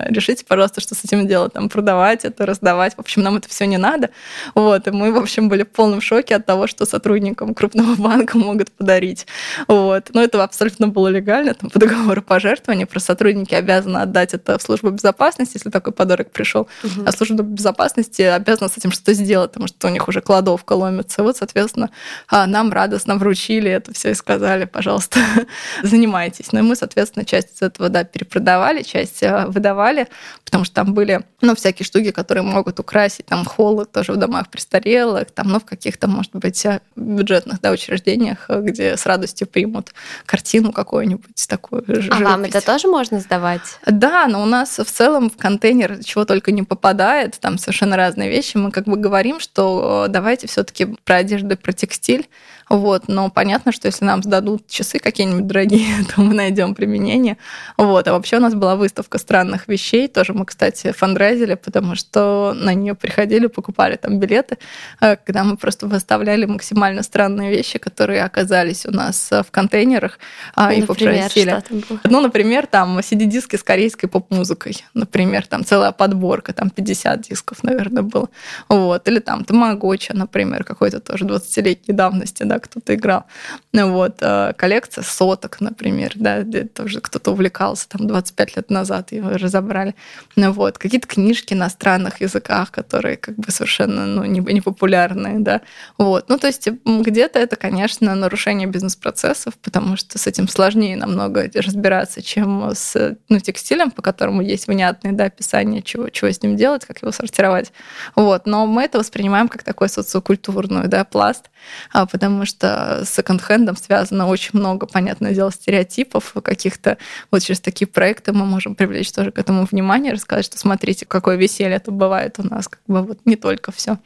решите, 0.09 0.45
пожалуйста, 0.45 0.81
что 0.81 0.95
с 0.95 1.03
этим 1.03 1.27
делать, 1.27 1.53
там 1.53 1.69
продавать 1.69 2.25
это, 2.25 2.45
раздавать, 2.45 2.95
в 2.95 2.99
общем, 2.99 3.21
нам 3.21 3.37
это 3.37 3.49
все 3.49 3.65
не 3.65 3.77
надо. 3.77 4.09
Вот, 4.55 4.87
и 4.87 4.91
мы, 4.91 5.11
в 5.11 5.17
общем, 5.17 5.49
были 5.49 5.63
в 5.63 5.69
полном 5.69 6.01
шоке 6.01 6.35
от 6.35 6.45
того, 6.45 6.67
что 6.67 6.85
сотрудникам 6.85 7.53
крупного 7.53 7.95
банка 7.97 8.37
могут 8.37 8.71
подарить. 8.71 9.27
Вот. 9.67 10.09
Но 10.13 10.21
это 10.21 10.43
абсолютно 10.43 10.87
было 10.87 11.07
легально, 11.07 11.53
там 11.53 11.69
по 11.69 11.79
договору 11.79 12.21
пожертвования, 12.21 12.85
про 12.85 12.99
сотрудники 12.99 13.53
обязаны 13.53 13.97
отдать 13.97 14.33
это 14.33 14.57
в 14.57 14.61
службу 14.61 14.89
безопасности, 14.89 15.57
если 15.57 15.69
такой 15.69 15.93
подарок 15.93 16.31
пришел, 16.31 16.67
угу. 16.83 17.03
а 17.05 17.11
служба 17.11 17.43
безопасности 17.47 18.21
обязана 18.21 18.69
с 18.69 18.77
этим 18.77 18.91
что-то 18.91 19.13
сделать, 19.13 19.51
потому 19.51 19.67
что 19.67 19.87
у 19.87 19.89
них 19.89 20.07
уже 20.07 20.21
кладовка 20.21 20.73
ломится. 20.73 21.23
Вот, 21.23 21.37
соответственно, 21.37 21.89
а, 22.27 22.45
нам 22.47 22.71
радостно 22.71 23.15
вручили 23.15 23.69
это 23.71 23.93
все 23.93 24.11
и 24.11 24.13
сказали, 24.13 24.65
пожалуйста, 24.65 25.19
занимайтесь. 25.83 26.51
Ну 26.51 26.59
и 26.59 26.61
мы, 26.61 26.75
соответственно, 26.75 27.25
часть 27.25 27.55
из 27.55 27.61
этого, 27.61 27.89
да, 27.89 28.03
перепродавали, 28.03 28.83
часть 28.83 29.23
а, 29.23 29.47
выдавали, 29.47 30.07
потому 30.45 30.65
что 30.65 30.75
там 30.75 30.93
были, 30.93 31.21
ну, 31.41 31.55
всякие 31.55 31.85
штуки, 31.85 32.11
которые 32.11 32.43
могут 32.43 32.79
украсить, 32.79 33.25
там, 33.25 33.45
холлы 33.45 33.85
тоже 33.85 34.13
в 34.13 34.17
домах 34.17 34.49
престарелых, 34.49 35.31
там, 35.31 35.49
ну, 35.49 35.59
в 35.59 35.65
каких-то, 35.65 36.07
может 36.07 36.35
быть, 36.35 36.65
бюджетных, 36.95 37.61
да, 37.61 37.71
учреждениях, 37.71 38.49
где 38.49 38.97
с 38.97 39.05
радостью 39.05 39.47
примут 39.47 39.93
картину 40.25 40.71
какую-нибудь 40.71 41.47
такую. 41.47 41.83
А 42.11 42.19
вам 42.19 42.43
это 42.43 42.61
тоже 42.61 42.87
можно 42.87 43.19
сдавать? 43.19 43.79
Да, 43.85 44.27
но 44.27 44.41
у 44.43 44.45
нас 44.45 44.77
в 44.77 44.85
целом 44.85 45.29
в 45.29 45.37
контейнер 45.37 46.03
чего 46.03 46.25
только 46.25 46.51
не 46.51 46.63
попадает, 46.63 47.36
там 47.39 47.57
совершенно 47.57 47.95
разные 47.95 48.29
вещи. 48.29 48.57
Мы 48.57 48.71
как 48.71 48.85
бы 48.85 48.97
говорим, 48.97 49.39
что 49.39 50.05
э, 50.07 50.11
давайте 50.11 50.47
все-таки 50.47 50.85
про 51.03 51.17
одежду 51.17 51.53
и 51.53 51.57
про 51.57 51.73
текстиль 51.73 52.27
вот. 52.69 53.07
Но 53.07 53.29
понятно, 53.29 53.71
что 53.71 53.87
если 53.87 54.05
нам 54.05 54.23
сдадут 54.23 54.67
часы 54.67 54.99
какие-нибудь 54.99 55.47
дорогие, 55.47 56.03
то 56.15 56.21
мы 56.21 56.33
найдем 56.33 56.75
применение. 56.75 57.37
Вот. 57.77 58.07
А 58.07 58.13
вообще 58.13 58.37
у 58.37 58.41
нас 58.41 58.53
была 58.53 58.75
выставка 58.75 59.17
странных 59.17 59.67
вещей. 59.67 60.07
Тоже 60.07 60.33
мы, 60.33 60.45
кстати, 60.45 60.91
фандрайзили, 60.91 61.55
потому 61.55 61.95
что 61.95 62.53
на 62.55 62.73
нее 62.73 62.95
приходили, 62.95 63.47
покупали 63.47 63.95
там 63.95 64.19
билеты, 64.19 64.57
э, 65.01 65.15
когда 65.15 65.43
мы 65.43 65.57
просто 65.57 65.87
выставляли 65.87 66.45
максимально 66.45 67.03
странные 67.03 67.51
вещи, 67.51 67.79
которые 67.79 68.23
оказались 68.23 68.85
у 68.85 68.91
нас 68.91 69.31
э, 69.31 69.43
в 69.43 69.51
контейнерах 69.51 70.19
ну, 70.55 70.69
и 70.69 70.81
например, 70.81 71.13
попросили. 71.15 71.63
Ну, 72.03 72.21
например, 72.21 72.67
там 72.67 72.99
CD-диски 72.99 73.55
с 73.55 73.63
корейской 73.63 74.07
поп-музыкой. 74.07 74.83
Например, 74.93 75.45
там 75.47 75.63
целая 75.63 75.91
подборка, 75.91 76.53
там 76.53 76.69
50 76.69 77.21
дисков, 77.21 77.63
наверное, 77.63 78.03
было. 78.03 78.29
Вот. 78.67 79.07
Или 79.07 79.19
там 79.19 79.45
Тамагоча, 79.45 80.13
например, 80.15 80.63
какой-то 80.63 80.99
тоже 80.99 81.25
20-летней 81.25 81.93
давности, 81.93 82.43
да, 82.43 82.56
кто-то 82.59 82.95
играл. 82.95 83.25
Ну 83.73 83.91
вот, 83.91 84.17
э, 84.21 84.53
коллекция 84.57 85.03
соток, 85.03 85.61
например, 85.61 86.13
да, 86.15 86.43
тоже 86.73 87.01
кто-то 87.01 87.31
увлекался, 87.31 87.89
там 87.89 88.07
25 88.07 88.55
лет 88.55 88.69
назад 88.69 89.11
его 89.11 89.31
разобрали. 89.31 89.95
Ну 90.35 90.51
вот, 90.51 90.77
какие-то 90.77 91.07
книжки 91.07 91.53
на 91.53 91.69
странных 91.69 92.21
языках, 92.21 92.71
которые 92.71 93.17
как 93.17 93.35
бы 93.35 93.51
совершенно 93.51 94.05
ну, 94.05 94.23
не 94.25 94.61
популярные, 94.61 95.39
да. 95.39 95.61
Вот, 95.97 96.29
ну 96.29 96.37
то 96.37 96.47
есть 96.47 96.67
где-то 96.85 97.39
это, 97.39 97.55
конечно, 97.55 98.15
нарушение 98.15 98.67
бизнес-процессов, 98.67 99.55
потому 99.57 99.97
что 99.97 100.17
с 100.17 100.27
этим 100.27 100.47
сложнее 100.47 100.95
намного 100.95 101.49
разбираться, 101.53 102.21
чем 102.21 102.71
с 102.73 103.17
ну, 103.29 103.39
текстилем, 103.39 103.91
по 103.91 104.01
которому 104.01 104.41
есть 104.41 104.67
внятные 104.67 105.13
да, 105.13 105.25
описания, 105.25 105.81
чего, 105.81 106.09
чего 106.09 106.29
с 106.29 106.41
ним 106.41 106.55
делать, 106.55 106.85
как 106.85 107.01
его 107.01 107.11
сортировать. 107.11 107.71
Вот, 108.15 108.45
но 108.45 108.65
мы 108.65 108.83
это 108.83 108.99
воспринимаем 108.99 109.47
как 109.47 109.63
такой 109.63 109.89
социокультурный 109.89 110.87
да, 110.87 111.03
пласт, 111.05 111.49
а, 111.93 112.05
потому 112.05 112.45
что 112.47 113.05
с 113.05 113.09
секонд-хендом 113.09 113.77
связано 113.77 114.27
очень 114.27 114.51
много, 114.53 114.87
понятное 114.87 115.33
дело, 115.33 115.51
стереотипов 115.51 116.33
каких-то. 116.43 116.97
Вот 117.31 117.43
через 117.43 117.59
такие 117.59 117.87
проекты 117.87 118.33
мы 118.33 118.45
можем 118.45 118.73
привлечь 118.73 119.11
тоже 119.11 119.31
к 119.31 119.37
этому 119.37 119.65
внимание, 119.65 120.13
рассказать, 120.13 120.45
что 120.45 120.57
смотрите, 120.57 121.05
какое 121.05 121.35
веселье 121.35 121.79
тут 121.79 121.93
бывает 121.93 122.35
у 122.39 122.43
нас, 122.43 122.67
как 122.67 122.81
бы 122.87 123.03
вот 123.03 123.19
не 123.25 123.35
только 123.35 123.71
все 123.71 123.97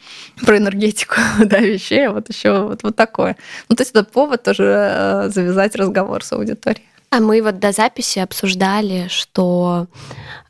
про 0.46 0.58
энергетику 0.58 1.16
да, 1.40 1.60
вещей, 1.60 2.08
а 2.08 2.12
вот 2.12 2.30
еще 2.30 2.64
вот, 2.64 2.84
вот 2.84 2.96
такое. 2.96 3.38
Ну, 3.70 3.76
то 3.76 3.82
есть 3.82 3.92
это 3.92 4.04
повод 4.04 4.44
тоже 4.44 4.64
э, 4.66 5.30
завязать 5.30 5.76
разговор 5.76 6.24
с 6.24 6.34
аудиторией. 6.34 6.86
А 7.14 7.20
мы 7.20 7.42
вот 7.42 7.60
до 7.60 7.74
записи 7.74 8.20
обсуждали, 8.20 9.08
что 9.10 9.88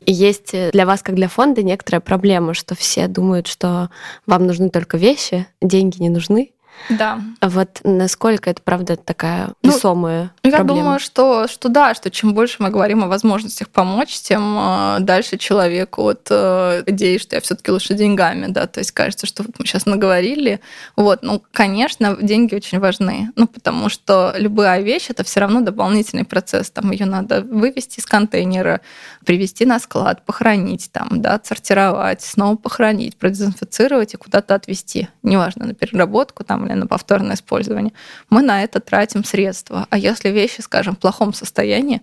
есть 0.06 0.54
для 0.70 0.86
вас, 0.86 1.02
как 1.02 1.16
для 1.16 1.26
фонда, 1.26 1.64
некоторая 1.64 2.00
проблема, 2.00 2.54
что 2.54 2.76
все 2.76 3.08
думают, 3.08 3.48
что 3.48 3.90
вам 4.26 4.46
нужны 4.46 4.70
только 4.70 4.96
вещи, 4.96 5.48
деньги 5.60 6.00
не 6.00 6.08
нужны. 6.08 6.52
Да. 6.88 7.20
Вот 7.40 7.80
насколько 7.84 8.50
это, 8.50 8.60
правда, 8.62 8.96
такая 8.96 9.50
ну, 9.62 9.70
весомая 9.70 10.32
ну, 10.42 10.50
Я 10.50 10.56
проблема? 10.56 10.80
думаю, 10.80 11.00
что, 11.00 11.48
что 11.48 11.68
да, 11.68 11.94
что 11.94 12.10
чем 12.10 12.34
больше 12.34 12.56
мы 12.58 12.70
говорим 12.70 13.04
о 13.04 13.08
возможностях 13.08 13.68
помочь, 13.68 14.20
тем 14.20 14.56
э, 14.58 14.96
дальше 15.00 15.38
человеку 15.38 16.08
от 16.08 16.26
э, 16.30 16.82
идеи, 16.86 17.18
что 17.18 17.36
я 17.36 17.40
все 17.40 17.54
таки 17.54 17.70
лучше 17.70 17.94
деньгами, 17.94 18.46
да, 18.48 18.66
то 18.66 18.80
есть 18.80 18.92
кажется, 18.92 19.26
что 19.26 19.42
вот 19.42 19.58
мы 19.58 19.66
сейчас 19.66 19.86
наговорили. 19.86 20.60
Вот, 20.96 21.22
ну, 21.22 21.42
конечно, 21.52 22.16
деньги 22.20 22.54
очень 22.54 22.78
важны, 22.78 23.30
ну, 23.36 23.46
потому 23.46 23.88
что 23.88 24.34
любая 24.36 24.80
вещь— 24.82 25.06
это 25.08 25.24
все 25.24 25.40
равно 25.40 25.60
дополнительный 25.60 26.24
процесс, 26.24 26.70
там 26.70 26.90
ее 26.90 27.06
надо 27.06 27.42
вывести 27.42 28.00
из 28.00 28.06
контейнера, 28.06 28.80
привести 29.24 29.64
на 29.66 29.78
склад, 29.78 30.24
похоронить 30.24 30.90
там, 30.92 31.20
да, 31.20 31.34
отсортировать, 31.34 32.22
снова 32.22 32.56
похоронить, 32.56 33.16
продезинфицировать 33.16 34.14
и 34.14 34.16
куда-то 34.16 34.54
отвезти. 34.54 35.08
Неважно, 35.22 35.66
на 35.66 35.74
переработку 35.74 36.44
там 36.44 36.66
или 36.72 36.80
на 36.80 36.86
повторное 36.86 37.36
использование. 37.36 37.92
Мы 38.30 38.42
на 38.42 38.62
это 38.62 38.80
тратим 38.80 39.24
средства. 39.24 39.86
А 39.90 39.98
если 39.98 40.30
вещи, 40.30 40.60
скажем, 40.60 40.96
в 40.96 40.98
плохом 40.98 41.32
состоянии, 41.32 42.02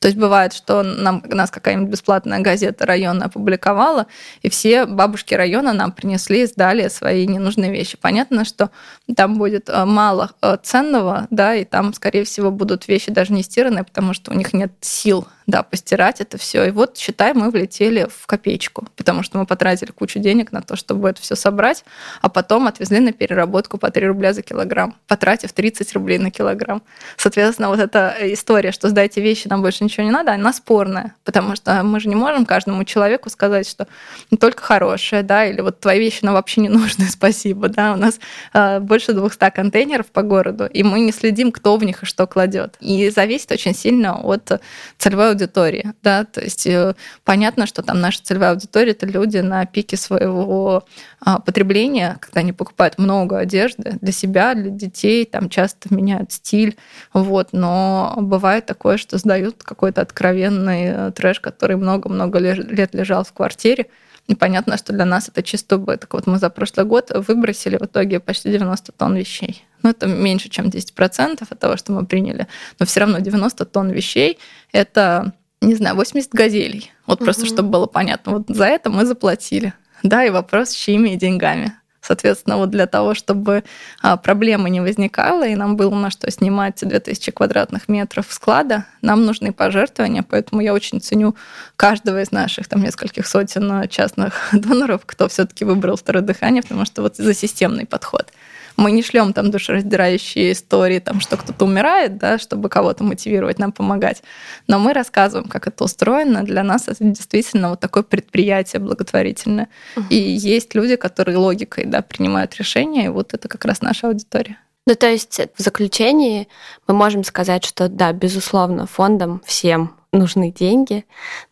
то 0.00 0.08
есть 0.08 0.18
бывает, 0.18 0.54
что 0.54 0.82
нам, 0.82 1.22
нас 1.26 1.50
какая-нибудь 1.50 1.90
бесплатная 1.90 2.40
газета 2.40 2.86
района 2.86 3.26
опубликовала, 3.26 4.06
и 4.40 4.48
все 4.48 4.86
бабушки 4.86 5.34
района 5.34 5.74
нам 5.74 5.92
принесли 5.92 6.42
и 6.42 6.46
сдали 6.46 6.88
свои 6.88 7.26
ненужные 7.26 7.70
вещи. 7.70 7.98
Понятно, 8.00 8.46
что 8.46 8.70
там 9.14 9.36
будет 9.36 9.68
э, 9.68 9.84
мало 9.84 10.30
э, 10.40 10.56
ценного, 10.62 11.26
да, 11.28 11.54
и 11.54 11.66
там, 11.66 11.92
скорее 11.92 12.24
всего, 12.24 12.50
будут 12.50 12.88
вещи 12.88 13.10
даже 13.10 13.34
не 13.34 13.42
стиранные, 13.42 13.84
потому 13.84 14.14
что 14.14 14.30
у 14.30 14.34
них 14.34 14.54
нет 14.54 14.72
сил 14.80 15.28
да, 15.50 15.62
постирать 15.62 16.20
это 16.20 16.38
все. 16.38 16.64
И 16.64 16.70
вот, 16.70 16.96
считай, 16.96 17.34
мы 17.34 17.50
влетели 17.50 18.08
в 18.08 18.26
копеечку, 18.26 18.86
потому 18.96 19.22
что 19.22 19.38
мы 19.38 19.46
потратили 19.46 19.90
кучу 19.90 20.18
денег 20.18 20.52
на 20.52 20.62
то, 20.62 20.76
чтобы 20.76 21.10
это 21.10 21.20
все 21.20 21.34
собрать, 21.34 21.84
а 22.22 22.28
потом 22.28 22.66
отвезли 22.66 23.00
на 23.00 23.12
переработку 23.12 23.76
по 23.78 23.90
3 23.90 24.06
рубля 24.06 24.32
за 24.32 24.42
килограмм, 24.42 24.96
потратив 25.08 25.52
30 25.52 25.92
рублей 25.94 26.18
на 26.18 26.30
килограмм. 26.30 26.82
Соответственно, 27.16 27.68
вот 27.68 27.80
эта 27.80 28.14
история, 28.20 28.72
что 28.72 28.88
сдайте 28.88 29.20
вещи, 29.20 29.48
нам 29.48 29.62
больше 29.62 29.84
ничего 29.84 30.04
не 30.04 30.12
надо, 30.12 30.32
она 30.32 30.52
спорная, 30.52 31.14
потому 31.24 31.56
что 31.56 31.82
мы 31.82 32.00
же 32.00 32.08
не 32.08 32.14
можем 32.14 32.46
каждому 32.46 32.84
человеку 32.84 33.28
сказать, 33.30 33.68
что 33.68 33.86
не 34.30 34.38
только 34.38 34.62
хорошее, 34.62 35.22
да, 35.22 35.44
или 35.44 35.60
вот 35.60 35.80
твои 35.80 35.98
вещи 35.98 36.24
нам 36.24 36.34
вообще 36.34 36.60
не 36.60 36.68
нужны, 36.68 37.04
спасибо, 37.10 37.68
да, 37.68 37.92
у 37.92 37.96
нас 37.96 38.20
э, 38.54 38.78
больше 38.80 39.12
200 39.12 39.50
контейнеров 39.50 40.06
по 40.06 40.22
городу, 40.22 40.66
и 40.66 40.82
мы 40.82 41.00
не 41.00 41.12
следим, 41.12 41.50
кто 41.52 41.76
в 41.76 41.84
них 41.84 42.02
и 42.02 42.06
что 42.06 42.26
кладет. 42.26 42.76
И 42.80 43.10
зависит 43.10 43.50
очень 43.52 43.74
сильно 43.74 44.20
от 44.20 44.60
целевой 44.98 45.32
аудитории, 45.40 45.92
да, 46.02 46.24
то 46.24 46.40
есть 46.40 46.66
э, 46.66 46.94
понятно, 47.24 47.66
что 47.66 47.82
там 47.82 48.00
наша 48.00 48.22
целевая 48.22 48.50
аудитория 48.50 48.92
это 48.92 49.06
люди 49.06 49.38
на 49.38 49.64
пике 49.66 49.96
своего 49.96 50.84
а, 51.20 51.40
потребления, 51.40 52.18
когда 52.20 52.40
они 52.40 52.52
покупают 52.52 52.98
много 52.98 53.38
одежды 53.38 53.98
для 54.00 54.12
себя, 54.12 54.54
для 54.54 54.70
детей, 54.70 55.24
там 55.24 55.48
часто 55.48 55.92
меняют 55.94 56.32
стиль, 56.32 56.76
вот, 57.12 57.48
но 57.52 58.14
бывает 58.18 58.66
такое, 58.66 58.96
что 58.96 59.18
сдают 59.18 59.62
какой-то 59.62 60.02
откровенный 60.02 60.84
э, 60.84 61.12
трэш, 61.12 61.40
который 61.40 61.76
много-много 61.76 62.38
лет 62.38 62.94
лежал 62.94 63.24
в 63.24 63.32
квартире, 63.32 63.86
и 64.26 64.34
понятно, 64.34 64.76
что 64.76 64.92
для 64.92 65.04
нас 65.04 65.28
это 65.28 65.42
чисто 65.42 65.76
убыток. 65.76 66.12
Вот 66.14 66.26
мы 66.26 66.38
за 66.38 66.50
прошлый 66.50 66.86
год 66.86 67.10
выбросили 67.12 67.76
в 67.76 67.82
итоге 67.82 68.20
почти 68.20 68.50
90 68.50 68.92
тонн 68.92 69.16
вещей. 69.16 69.64
Ну, 69.82 69.90
это 69.90 70.06
меньше, 70.06 70.48
чем 70.48 70.66
10% 70.66 71.46
от 71.48 71.58
того, 71.58 71.76
что 71.76 71.92
мы 71.92 72.06
приняли. 72.06 72.46
Но 72.78 72.86
все 72.86 73.00
равно 73.00 73.18
90 73.20 73.64
тонн 73.66 73.90
вещей– 73.90 74.38
это, 74.72 75.32
не 75.60 75.74
знаю, 75.74 75.96
80 75.96 76.32
газелей. 76.32 76.92
Вот 77.06 77.18
угу. 77.18 77.24
просто, 77.24 77.46
чтобы 77.46 77.70
было 77.70 77.86
понятно. 77.86 78.32
Вот 78.32 78.44
за 78.48 78.66
это 78.66 78.90
мы 78.90 79.06
заплатили. 79.06 79.72
Да, 80.02 80.24
и 80.24 80.30
вопрос, 80.30 80.72
чьими 80.72 81.16
деньгами. 81.16 81.74
Соответственно, 82.02 82.56
вот 82.56 82.70
для 82.70 82.86
того, 82.86 83.14
чтобы 83.14 83.62
а, 84.00 84.16
проблемы 84.16 84.70
не 84.70 84.80
возникало, 84.80 85.46
и 85.46 85.54
нам 85.54 85.76
было 85.76 85.94
на 85.94 86.10
что 86.10 86.30
снимать 86.30 86.80
2000 86.80 87.30
квадратных 87.32 87.88
метров 87.88 88.26
склада, 88.30 88.86
нам 89.02 89.26
нужны 89.26 89.52
пожертвования, 89.52 90.22
поэтому 90.22 90.62
я 90.62 90.72
очень 90.72 91.00
ценю 91.00 91.36
каждого 91.76 92.22
из 92.22 92.30
наших 92.32 92.68
там 92.68 92.82
нескольких 92.82 93.26
сотен 93.26 93.86
частных 93.88 94.48
доноров, 94.52 95.02
кто 95.04 95.28
все 95.28 95.44
таки 95.44 95.64
выбрал 95.64 95.96
второе 95.96 96.22
дыхание, 96.22 96.62
потому 96.62 96.86
что 96.86 97.02
вот 97.02 97.16
за 97.16 97.34
системный 97.34 97.84
подход. 97.84 98.32
Мы 98.80 98.92
не 98.92 99.02
шлем 99.02 99.34
там 99.34 99.50
душераздирающие 99.50 100.52
истории, 100.52 101.00
там, 101.00 101.20
что 101.20 101.36
кто-то 101.36 101.66
умирает, 101.66 102.16
да, 102.16 102.38
чтобы 102.38 102.70
кого-то 102.70 103.04
мотивировать 103.04 103.58
нам 103.58 103.72
помогать. 103.72 104.22
Но 104.68 104.78
мы 104.78 104.94
рассказываем, 104.94 105.50
как 105.50 105.66
это 105.66 105.84
устроено. 105.84 106.44
Для 106.44 106.62
нас 106.62 106.88
это 106.88 107.04
действительно 107.04 107.68
вот 107.68 107.80
такое 107.80 108.02
предприятие 108.02 108.80
благотворительное. 108.80 109.68
Uh-huh. 109.96 110.08
И 110.08 110.16
есть 110.16 110.74
люди, 110.74 110.96
которые 110.96 111.36
логикой 111.36 111.84
да, 111.84 112.00
принимают 112.00 112.56
решения, 112.56 113.04
и 113.04 113.08
вот 113.08 113.34
это 113.34 113.48
как 113.48 113.66
раз 113.66 113.82
наша 113.82 114.08
аудитория. 114.08 114.56
Ну, 114.86 114.94
то 114.94 115.10
есть 115.10 115.38
в 115.54 115.62
заключении 115.62 116.48
мы 116.88 116.94
можем 116.94 117.22
сказать, 117.22 117.64
что 117.66 117.86
да, 117.90 118.14
безусловно, 118.14 118.86
фондам 118.86 119.42
всем 119.44 119.94
нужны 120.10 120.50
деньги, 120.50 121.04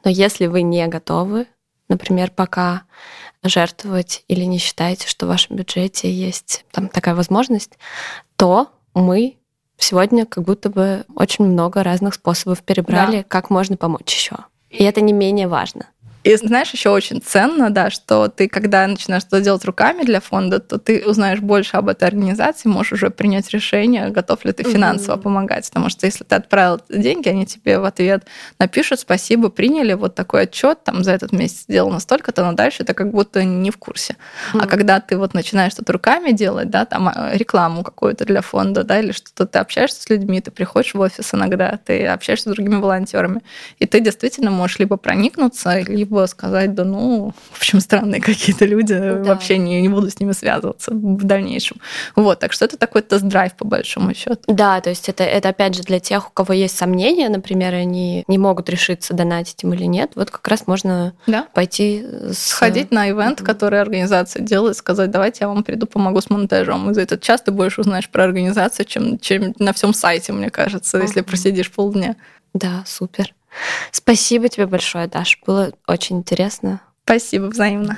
но 0.03 0.11
если 0.11 0.47
вы 0.47 0.63
не 0.63 0.87
готовы, 0.87 1.47
например, 1.91 2.31
пока 2.35 2.85
жертвовать 3.43 4.25
или 4.29 4.45
не 4.45 4.59
считаете, 4.59 5.07
что 5.07 5.27
в 5.27 5.29
вашем 5.29 5.57
бюджете 5.57 6.13
есть 6.13 6.65
там 6.71 6.89
такая 6.89 7.15
возможность, 7.15 7.79
то 8.37 8.69
мы 8.95 9.37
сегодня 9.79 10.27
как 10.27 10.45
будто 10.45 10.71
бы 10.71 11.05
очень 11.15 11.47
много 11.47 11.83
разных 11.83 12.15
способов 12.15 12.63
перебрали, 12.63 13.19
да. 13.19 13.23
как 13.23 13.51
можно 13.51 13.77
помочь 13.77 14.15
еще. 14.15 14.37
И 14.71 14.85
это 14.85 15.01
не 15.01 15.13
менее 15.13 15.49
важно. 15.49 15.87
И 16.29 16.37
знаешь, 16.37 16.71
еще 16.73 16.91
очень 16.91 17.23
ценно, 17.23 17.71
да, 17.71 17.89
что 17.89 18.29
ты, 18.29 18.49
когда 18.49 18.87
начинаешь 18.87 19.23
что 19.23 19.41
делать 19.41 19.65
руками 19.65 20.03
для 20.03 20.21
фонда, 20.21 20.59
то 20.59 20.77
ты 20.79 21.03
узнаешь 21.07 21.41
больше 21.41 21.79
об 21.79 21.89
этой 21.89 22.07
организации, 22.07 22.69
можешь 22.69 22.93
уже 22.93 23.09
принять 23.09 23.49
решение, 23.49 24.11
готов 24.11 24.45
ли 24.45 24.53
ты 24.53 24.63
финансово 24.63 25.17
mm-hmm. 25.17 25.23
помогать. 25.23 25.67
Потому 25.69 25.89
что 25.89 26.05
если 26.05 26.25
ты 26.25 26.35
отправил 26.35 26.83
деньги, 26.91 27.31
они 27.31 27.47
тебе 27.47 27.79
в 27.79 27.85
ответ 27.87 28.27
напишут 28.59 29.01
спасибо, 29.01 29.49
приняли 29.49 29.95
вот 29.95 30.17
такой 30.17 30.43
отчет, 30.43 30.85
там 30.85 31.03
за 31.03 31.13
этот 31.13 31.33
месяц 31.33 31.63
сделано 31.63 31.99
столько-то, 31.99 32.45
но 32.45 32.53
дальше 32.53 32.83
это 32.83 32.93
как 32.93 33.11
будто 33.11 33.43
не 33.43 33.71
в 33.71 33.79
курсе. 33.79 34.17
Mm-hmm. 34.53 34.61
А 34.63 34.67
когда 34.67 35.01
ты 35.01 35.17
вот 35.17 35.33
начинаешь 35.33 35.73
что-то 35.73 35.95
руками 35.95 36.33
делать, 36.33 36.69
да, 36.69 36.85
там 36.85 37.09
а, 37.09 37.31
рекламу 37.33 37.83
какую-то 37.83 38.27
для 38.27 38.43
фонда, 38.43 38.85
да, 38.85 39.01
или 39.01 39.13
что-то 39.13 39.47
ты 39.47 39.61
общаешься 39.61 40.03
с 40.03 40.11
людьми, 40.11 40.43
ты 40.43 40.51
приходишь 40.51 40.93
в 40.93 41.01
офис 41.01 41.33
иногда, 41.33 41.81
ты 41.83 42.07
общаешься 42.07 42.51
с 42.51 42.53
другими 42.53 42.77
волонтерами, 42.77 43.41
и 43.79 43.87
ты 43.87 44.01
действительно 44.01 44.51
можешь 44.51 44.79
либо 44.79 44.99
проникнуться, 44.99 45.81
либо 45.81 46.18
сказать, 46.27 46.75
да 46.75 46.85
ну, 46.85 47.33
в 47.53 47.57
общем, 47.57 47.81
странные 47.81 48.21
какие-то 48.21 48.65
люди, 48.65 48.95
да. 48.95 49.23
вообще 49.23 49.59
не, 49.59 49.81
не 49.81 49.89
буду 49.89 50.11
с 50.11 50.19
ними 50.21 50.33
связываться 50.33 50.93
в 50.93 51.25
дальнейшем. 51.25 51.79
Вот, 52.17 52.39
так 52.39 52.53
что 52.53 52.65
это 52.65 52.77
такой 52.77 53.03
тест-драйв 53.03 53.55
по 53.55 53.65
большому 53.65 54.15
счету. 54.15 54.41
Да, 54.47 54.81
то 54.81 54.91
есть 54.91 55.09
это, 55.09 55.25
это 55.25 55.51
опять 55.51 55.75
же 55.75 55.83
для 55.83 56.01
тех, 56.01 56.29
у 56.29 56.33
кого 56.33 56.53
есть 56.55 56.77
сомнения, 56.77 57.29
например, 57.29 57.75
они 57.75 58.25
не 58.27 58.39
могут 58.39 58.69
решиться, 58.69 59.15
донатить 59.15 59.63
им 59.63 59.75
или 59.75 59.85
нет, 59.85 60.13
вот 60.15 60.31
как 60.31 60.47
раз 60.49 60.67
можно 60.67 61.15
да. 61.27 61.47
пойти 61.55 62.05
с... 62.33 62.49
Сходить 62.49 62.91
на 62.91 63.09
ивент, 63.11 63.41
mm-hmm. 63.41 63.45
который 63.45 63.81
организация 63.81 64.43
делает, 64.43 64.77
сказать, 64.77 65.11
давайте 65.11 65.39
я 65.43 65.49
вам 65.49 65.63
приду, 65.63 65.87
помогу 65.87 66.21
с 66.21 66.31
монтажом. 66.31 66.91
И 66.91 66.95
за 66.95 67.03
этот 67.03 67.23
час 67.23 67.43
ты 67.43 67.51
больше 67.51 67.81
узнаешь 67.81 68.09
про 68.09 68.25
организацию, 68.25 68.87
чем, 68.87 69.19
чем 69.19 69.55
на 69.59 69.73
всем 69.73 69.95
сайте, 69.95 70.33
мне 70.33 70.51
кажется, 70.51 70.99
mm-hmm. 70.99 71.03
если 71.03 71.21
просидишь 71.21 71.71
полдня. 71.71 72.17
Да, 72.55 72.83
супер. 72.87 73.35
Спасибо 73.93 74.49
тебе 74.49 74.67
большое, 74.67 75.07
Даш. 75.07 75.39
Было 75.47 75.73
очень 75.87 76.19
интересно. 76.19 76.81
Спасибо 77.05 77.47
взаимно. 77.47 77.97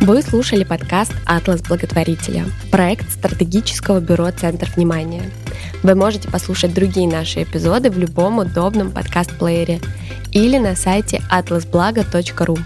Вы 0.00 0.22
слушали 0.22 0.62
подкаст 0.62 1.12
«Атлас 1.26 1.62
благотворителя»– 1.62 2.44
проект 2.70 3.10
стратегического 3.10 3.98
бюро 3.98 4.30
«Центр 4.30 4.70
внимания». 4.76 5.32
Вы 5.82 5.94
можете 5.94 6.28
послушать 6.28 6.74
другие 6.74 7.08
наши 7.08 7.42
эпизоды 7.42 7.90
в 7.90 7.98
любом 7.98 8.38
удобном 8.38 8.92
подкаст-плеере 8.92 9.80
или 10.32 10.58
на 10.58 10.76
сайте 10.76 11.22
atlasblago.ru. 11.30 12.58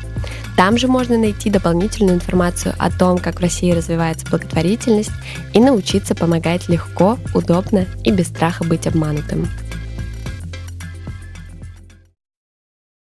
Там 0.56 0.76
же 0.76 0.86
можно 0.86 1.16
найти 1.16 1.48
дополнительную 1.48 2.16
информацию 2.16 2.74
о 2.78 2.90
том, 2.90 3.16
как 3.16 3.40
в 3.40 3.42
России 3.42 3.72
развивается 3.72 4.26
благотворительность 4.26 5.12
и 5.54 5.60
научиться 5.60 6.14
помогать 6.14 6.68
легко, 6.68 7.18
удобно 7.34 7.86
и 8.04 8.10
без 8.10 8.28
страха 8.28 8.64
быть 8.64 8.86
обманутым. 8.86 9.48